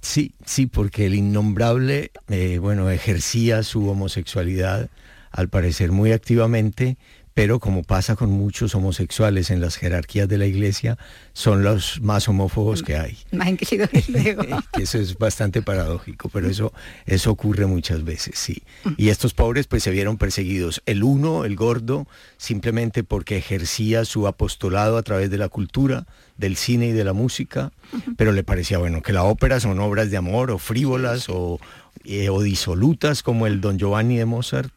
Sí, 0.02 0.32
sí, 0.46 0.66
porque 0.66 1.08
el 1.08 1.16
innombrable, 1.16 2.12
eh, 2.30 2.58
bueno, 2.60 2.90
ejercía 2.90 3.64
su 3.64 3.90
homosexualidad 3.90 4.90
al 5.32 5.50
parecer 5.50 5.92
muy 5.92 6.12
activamente 6.12 6.98
pero 7.40 7.62
como 7.62 7.84
pasa 7.84 8.18
con 8.18 8.32
muchos 8.32 8.76
homosexuales 8.76 9.50
en 9.50 9.62
las 9.62 9.78
jerarquías 9.78 10.28
de 10.28 10.38
la 10.38 10.46
iglesia, 10.46 10.98
son 11.32 11.64
los 11.64 12.02
más 12.02 12.28
homófobos 12.28 12.84
que 12.84 12.98
hay. 12.98 13.18
Más 13.32 13.48
inquisidores 13.48 14.10
luego. 14.10 14.44
eso 14.78 14.98
es 14.98 15.18
bastante 15.18 15.62
paradójico, 15.62 16.28
pero 16.28 16.50
eso, 16.50 16.74
eso 17.06 17.32
ocurre 17.32 17.66
muchas 17.66 18.04
veces, 18.04 18.38
sí. 18.38 18.64
Y 18.98 19.08
estos 19.08 19.34
pobres 19.34 19.68
pues 19.68 19.84
se 19.84 19.92
vieron 19.92 20.18
perseguidos. 20.18 20.82
El 20.86 21.02
uno, 21.02 21.46
el 21.46 21.56
gordo, 21.56 22.08
simplemente 22.36 23.06
porque 23.06 23.38
ejercía 23.38 24.04
su 24.04 24.28
apostolado 24.28 24.98
a 24.98 25.04
través 25.04 25.30
de 25.30 25.38
la 25.38 25.48
cultura, 25.48 26.08
del 26.36 26.58
cine 26.58 26.88
y 26.88 26.92
de 26.92 27.06
la 27.06 27.14
música, 27.14 27.72
pero 28.18 28.34
le 28.34 28.44
parecía 28.44 28.80
bueno 28.80 29.02
que 29.02 29.14
la 29.14 29.24
ópera 29.24 29.62
son 29.62 29.80
obras 29.80 30.12
de 30.12 30.18
amor 30.18 30.52
o 30.52 30.58
frívolas 30.58 31.30
o, 31.30 31.60
eh, 32.04 32.30
o 32.30 32.42
disolutas 32.42 33.24
como 33.24 33.48
el 33.48 33.62
Don 33.62 33.78
Giovanni 33.78 34.18
de 34.18 34.26
Mozart 34.26 34.74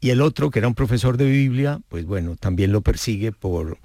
y 0.00 0.10
el 0.10 0.20
otro, 0.20 0.50
que 0.50 0.60
era 0.60 0.68
un 0.68 0.74
profesor 0.74 1.16
de 1.16 1.26
Biblia, 1.26 1.80
pues 1.88 2.06
bueno, 2.06 2.36
también 2.38 2.72
lo 2.72 2.82
persigue 2.82 3.32
por, 3.32 3.78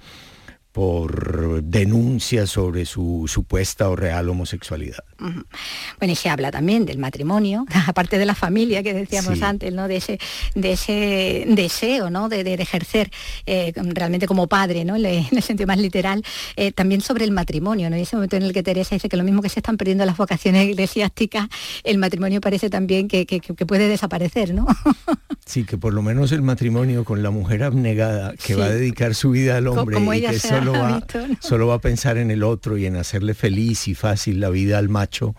por 0.73 1.63
denuncias 1.63 2.49
sobre 2.49 2.85
su 2.85 3.25
supuesta 3.27 3.89
o 3.89 3.95
real 3.95 4.27
homosexualidad. 4.27 5.03
Bueno, 5.19 6.11
y 6.11 6.15
se 6.15 6.29
habla 6.29 6.49
también 6.51 6.85
del 6.85 6.97
matrimonio, 6.97 7.65
aparte 7.87 8.17
de 8.17 8.25
la 8.25 8.33
familia 8.33 8.81
que 8.81 8.93
decíamos 8.93 9.41
antes, 9.43 9.71
¿no? 9.71 9.87
De 9.87 9.97
ese, 9.97 10.19
de 10.55 10.73
ese 10.73 11.45
deseo, 11.47 12.09
¿no? 12.09 12.27
De, 12.27 12.41
ejercer 12.63 13.11
eh, 13.45 13.73
realmente 13.75 14.25
como 14.25 14.47
padre, 14.47 14.83
¿no? 14.83 14.95
En 14.95 15.05
el 15.05 15.43
sentido 15.43 15.67
más 15.67 15.77
literal, 15.77 16.23
eh, 16.55 16.71
también 16.71 17.01
sobre 17.01 17.25
el 17.25 17.31
matrimonio, 17.31 17.89
¿no? 17.89 17.97
Y 17.97 18.01
ese 18.01 18.15
momento 18.15 18.37
en 18.37 18.43
el 18.43 18.53
que 18.53 18.63
Teresa 18.63 18.95
dice 18.95 19.09
que 19.09 19.17
lo 19.17 19.23
mismo 19.23 19.41
que 19.41 19.49
se 19.49 19.59
están 19.59 19.77
perdiendo 19.77 20.05
las 20.05 20.17
vocaciones 20.17 20.69
eclesiásticas, 20.69 21.49
el 21.83 21.99
matrimonio 21.99 22.41
parece 22.41 22.69
también 22.71 23.07
que, 23.07 23.25
puede 23.67 23.87
desaparecer, 23.87 24.55
¿no? 24.55 24.65
sí, 25.45 25.65
que 25.65 25.77
por 25.77 25.93
lo 25.93 26.01
menos 26.01 26.31
el 26.31 26.41
matrimonio 26.41 27.05
con 27.05 27.21
la 27.21 27.29
mujer 27.29 27.63
abnegada 27.63 28.33
que 28.35 28.55
va 28.55 28.65
a 28.65 28.69
dedicar 28.69 29.13
su 29.13 29.31
vida 29.31 29.57
al 29.57 29.67
hombre 29.67 29.99
y 30.17 30.21
que 30.21 30.39
solo 31.39 31.67
va, 31.67 31.75
a 31.75 31.79
pensar 31.79 32.17
en 32.17 32.31
el 32.31 32.43
otro 32.43 32.77
y 32.77 32.85
en 32.85 32.95
hacerle 32.95 33.33
feliz 33.33 33.87
y 33.87 33.95
fácil 33.95 34.39
la 34.39 34.49
vida 34.49 34.77
al 34.77 34.89
macho, 34.89 35.35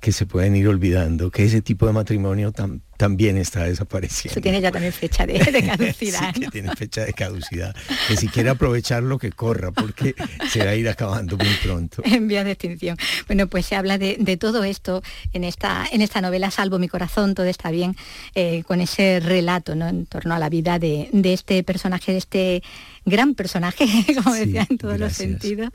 que 0.00 0.12
se 0.12 0.26
pueden 0.26 0.56
ir 0.56 0.68
olvidando, 0.68 1.30
que 1.30 1.44
ese 1.44 1.62
tipo 1.62 1.86
de 1.86 1.92
matrimonio 1.92 2.52
también 2.98 3.36
está 3.38 3.62
desapareciendo. 3.62 4.32
Eso 4.32 4.40
tiene 4.40 4.60
ya 4.60 4.72
también 4.72 4.92
fecha 4.92 5.24
de, 5.24 5.38
caducidad. 5.66 6.34
sí, 6.34 6.40
que 6.40 6.48
tiene 6.48 6.74
fecha 6.74 7.04
de 7.04 7.12
caducidad. 7.12 7.74
Que 8.08 8.16
si 8.16 8.28
quiere 8.28 8.50
aprovecharlo, 8.50 9.18
que 9.18 9.30
corra, 9.30 9.70
porque 9.70 10.14
se 10.50 10.64
va 10.64 10.72
a 10.72 10.74
ir 10.74 10.88
acabando 10.88 11.36
muy 11.36 11.54
pronto. 11.62 12.02
En 12.04 12.26
vía 12.26 12.42
de 12.44 12.50
extinción. 12.50 12.96
Bueno, 13.28 13.46
pues 13.46 13.66
se 13.66 13.76
habla 13.76 13.98
de, 13.98 14.36
todo 14.36 14.64
esto 14.64 15.02
en 15.32 15.44
esta, 15.44 15.86
en 15.90 16.02
esta 16.02 16.20
novela, 16.20 16.50
Salvo 16.50 16.78
mi 16.78 16.88
corazón, 16.88 17.34
todo 17.34 17.46
está 17.46 17.70
bien, 17.70 17.96
eh, 18.34 18.64
con 18.64 18.80
ese 18.80 19.20
relato 19.20 19.76
¿no? 19.76 19.86
en 19.86 20.06
torno 20.06 20.34
a 20.34 20.38
la 20.40 20.48
vida 20.48 20.78
de, 20.78 21.08
este 21.12 21.62
personaje, 21.62 22.12
de 22.12 22.18
este 22.18 22.62
gran 23.08 23.34
personaje, 23.34 23.86
como 24.22 24.34
decía 24.34 24.66
en 24.68 24.78
todos 24.78 24.98
los 24.98 25.12
sentidos, 25.12 25.70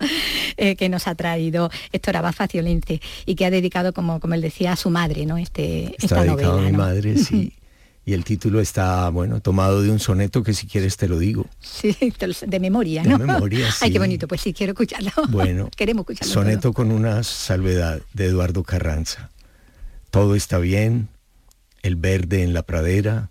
eh, 0.57 0.75
que 0.75 0.89
nos 0.89 1.07
ha 1.07 1.15
traído 1.15 1.69
Héctor 1.91 2.17
Abad 2.17 2.33
Faciolince 2.33 3.01
y 3.25 3.35
que 3.35 3.45
ha 3.45 3.51
dedicado, 3.51 3.93
como, 3.93 4.19
como 4.19 4.33
él 4.33 4.41
decía, 4.41 4.73
a 4.73 4.75
su 4.75 4.89
madre, 4.89 5.25
¿no? 5.25 5.37
Este, 5.37 5.95
esta 5.97 6.23
novela. 6.23 6.53
A 6.53 6.57
mi 6.57 6.71
madre 6.71 7.17
sí. 7.23 7.53
Y 8.05 8.13
el 8.13 8.25
título 8.25 8.59
está, 8.59 9.07
bueno, 9.09 9.39
tomado 9.39 9.81
de 9.81 9.89
un 9.89 9.99
soneto 9.99 10.43
que 10.43 10.53
si 10.53 10.67
quieres 10.67 10.97
te 10.97 11.07
lo 11.07 11.17
digo. 11.17 11.45
Sí, 11.61 11.95
de 12.45 12.59
memoria, 12.59 13.01
¿no? 13.03 13.17
De 13.17 13.25
memoria, 13.25 13.71
sí. 13.71 13.77
Ay, 13.81 13.91
qué 13.93 13.99
bonito, 13.99 14.27
pues 14.27 14.41
sí, 14.41 14.53
quiero 14.53 14.73
escucharlo. 14.73 15.11
Bueno, 15.29 15.69
queremos 15.75 16.01
escucharlo. 16.01 16.33
Soneto 16.33 16.73
con 16.73 16.91
una 16.91 17.23
salvedad 17.23 18.01
de 18.13 18.25
Eduardo 18.25 18.63
Carranza. 18.63 19.29
Todo 20.11 20.35
está 20.35 20.57
bien, 20.59 21.07
el 21.81 21.95
verde 21.95 22.43
en 22.43 22.53
la 22.53 22.63
pradera, 22.63 23.29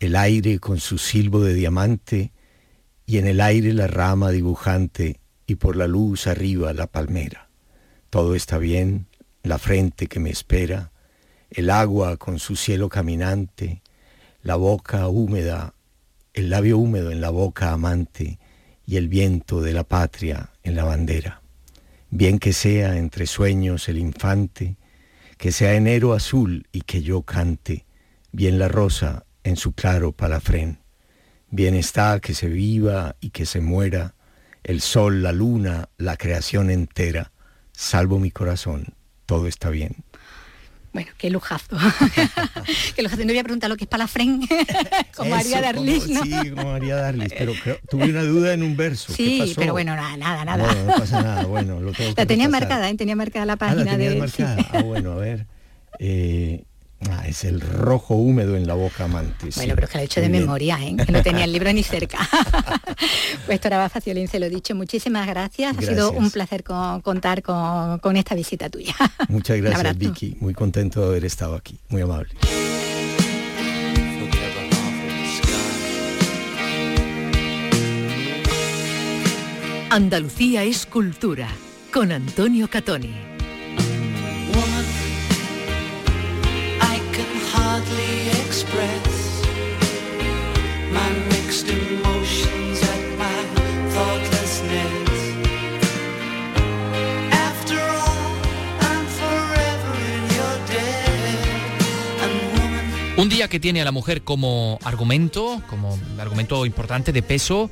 el 0.00 0.16
aire 0.16 0.58
con 0.58 0.80
su 0.80 0.98
silbo 0.98 1.40
de 1.40 1.54
diamante, 1.54 2.32
y 3.06 3.18
en 3.18 3.26
el 3.26 3.40
aire 3.40 3.72
la 3.72 3.86
rama 3.86 4.30
dibujante, 4.30 5.20
y 5.46 5.56
por 5.56 5.76
la 5.76 5.86
luz 5.86 6.26
arriba 6.26 6.72
la 6.72 6.86
palmera. 6.86 7.50
Todo 8.10 8.34
está 8.34 8.58
bien, 8.58 9.06
la 9.42 9.58
frente 9.58 10.06
que 10.06 10.20
me 10.20 10.30
espera, 10.30 10.92
el 11.50 11.70
agua 11.70 12.16
con 12.16 12.38
su 12.38 12.56
cielo 12.56 12.88
caminante, 12.88 13.82
la 14.42 14.56
boca 14.56 15.06
húmeda, 15.08 15.74
el 16.32 16.50
labio 16.50 16.78
húmedo 16.78 17.10
en 17.10 17.20
la 17.20 17.30
boca 17.30 17.72
amante 17.72 18.38
y 18.86 18.96
el 18.96 19.08
viento 19.08 19.60
de 19.60 19.72
la 19.72 19.84
patria 19.84 20.50
en 20.62 20.76
la 20.76 20.84
bandera. 20.84 21.42
Bien 22.10 22.38
que 22.38 22.52
sea 22.52 22.96
entre 22.96 23.26
sueños 23.26 23.88
el 23.88 23.98
infante, 23.98 24.76
que 25.36 25.52
sea 25.52 25.74
enero 25.74 26.12
azul 26.12 26.66
y 26.72 26.82
que 26.82 27.02
yo 27.02 27.22
cante, 27.22 27.86
bien 28.32 28.58
la 28.58 28.68
rosa 28.68 29.26
en 29.42 29.56
su 29.56 29.72
claro 29.72 30.12
palafrén. 30.12 30.83
Bien 31.56 31.76
está 31.76 32.18
que 32.18 32.34
se 32.34 32.48
viva 32.48 33.14
y 33.20 33.30
que 33.30 33.46
se 33.46 33.60
muera, 33.60 34.16
el 34.64 34.80
sol, 34.80 35.22
la 35.22 35.30
luna, 35.30 35.88
la 35.98 36.16
creación 36.16 36.68
entera, 36.68 37.30
salvo 37.70 38.18
mi 38.18 38.32
corazón, 38.32 38.94
todo 39.24 39.46
está 39.46 39.70
bien. 39.70 39.94
Bueno, 40.92 41.12
qué 41.16 41.30
lujazo. 41.30 41.76
qué 42.96 43.02
lujazo. 43.04 43.20
No 43.20 43.28
voy 43.28 43.38
a 43.38 43.44
preguntar 43.44 43.70
lo 43.70 43.76
que 43.76 43.84
es 43.84 43.88
palafrén, 43.88 44.40
como 45.16 45.30
María 45.30 45.60
Darlis, 45.60 46.08
¿no? 46.08 46.24
Sí, 46.24 46.50
como 46.50 46.72
María 46.72 46.96
Darlis, 46.96 47.32
pero 47.38 47.52
tuve 47.88 48.06
una 48.06 48.24
duda 48.24 48.52
en 48.52 48.64
un 48.64 48.76
verso. 48.76 49.12
Sí, 49.12 49.54
pero 49.54 49.74
bueno, 49.74 49.94
nada, 49.94 50.16
nada, 50.16 50.44
nada. 50.44 50.74
No, 50.74 50.84
no 50.86 50.96
pasa 50.96 51.22
nada, 51.22 51.44
bueno, 51.44 51.78
lo 51.78 51.92
tengo 51.92 52.14
La 52.16 52.26
tenía 52.26 52.48
marcada, 52.48 52.90
¿eh? 52.90 52.96
tenía 52.96 53.14
marcada 53.14 53.46
la 53.46 53.54
página 53.54 53.92
ah, 53.92 53.96
la 53.96 53.96
de... 53.96 54.16
marcada. 54.16 54.56
Ah, 54.72 54.82
bueno, 54.82 55.12
a 55.12 55.16
ver. 55.18 55.46
Eh, 56.00 56.64
Ah, 57.10 57.26
es 57.26 57.44
el 57.44 57.60
rojo 57.60 58.14
húmedo 58.14 58.56
en 58.56 58.66
la 58.66 58.74
boca 58.74 59.04
amante. 59.04 59.48
Bueno, 59.56 59.74
pero 59.74 59.86
es 59.86 59.90
que 59.90 59.98
lo 59.98 60.02
he 60.02 60.06
hecho 60.06 60.20
de 60.20 60.28
memoria, 60.28 60.78
¿eh? 60.82 60.96
que 61.04 61.12
no 61.12 61.22
tenía 61.22 61.44
el 61.44 61.52
libro 61.52 61.72
ni 61.72 61.82
cerca. 61.82 62.18
pues 63.46 63.60
Tora 63.60 63.88
se 63.88 64.38
lo 64.40 64.46
he 64.46 64.50
dicho, 64.50 64.74
muchísimas 64.74 65.26
gracias. 65.26 65.76
Ha 65.76 65.80
sido 65.80 66.12
un 66.12 66.30
placer 66.30 66.64
contar 66.64 67.42
con, 67.42 68.16
esta 68.16 68.34
visita 68.34 68.68
tuya. 68.68 68.94
Muchas 69.28 69.58
gracias, 69.58 69.98
Vicky. 69.98 70.36
Muy 70.40 70.54
contento 70.54 71.00
de 71.00 71.06
haber 71.06 71.24
estado 71.24 71.54
aquí. 71.54 71.78
Muy 71.88 72.02
amable. 72.02 72.30
Andalucía 79.90 80.64
es 80.64 80.86
cultura, 80.86 81.48
con 81.92 82.10
Antonio 82.10 82.68
Catoni. 82.68 83.33
Un 103.16 103.28
día 103.28 103.46
que 103.48 103.60
tiene 103.60 103.80
a 103.80 103.84
la 103.84 103.92
mujer 103.92 104.22
como 104.22 104.80
argumento, 104.82 105.62
como 105.70 105.96
argumento 106.18 106.66
importante 106.66 107.12
de 107.12 107.22
peso. 107.22 107.70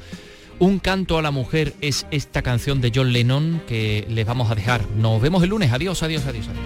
Un 0.61 0.79
canto 0.79 1.19
a 1.19 1.23
la 1.23 1.33
mujer 1.33 1.75
es 1.81 2.07
esta 2.13 2.43
canción 2.43 2.81
de 2.81 2.93
John 2.95 3.13
Lennon 3.13 3.61
que 3.67 4.07
les 4.09 4.25
vamos 4.25 4.53
a 4.53 4.55
dejar. 4.55 4.87
Nos 4.97 5.21
vemos 5.21 5.43
el 5.43 5.51
lunes. 5.51 5.73
Adiós, 5.73 6.01
adiós, 6.05 6.25
adiós, 6.27 6.47
adiós. 6.47 6.63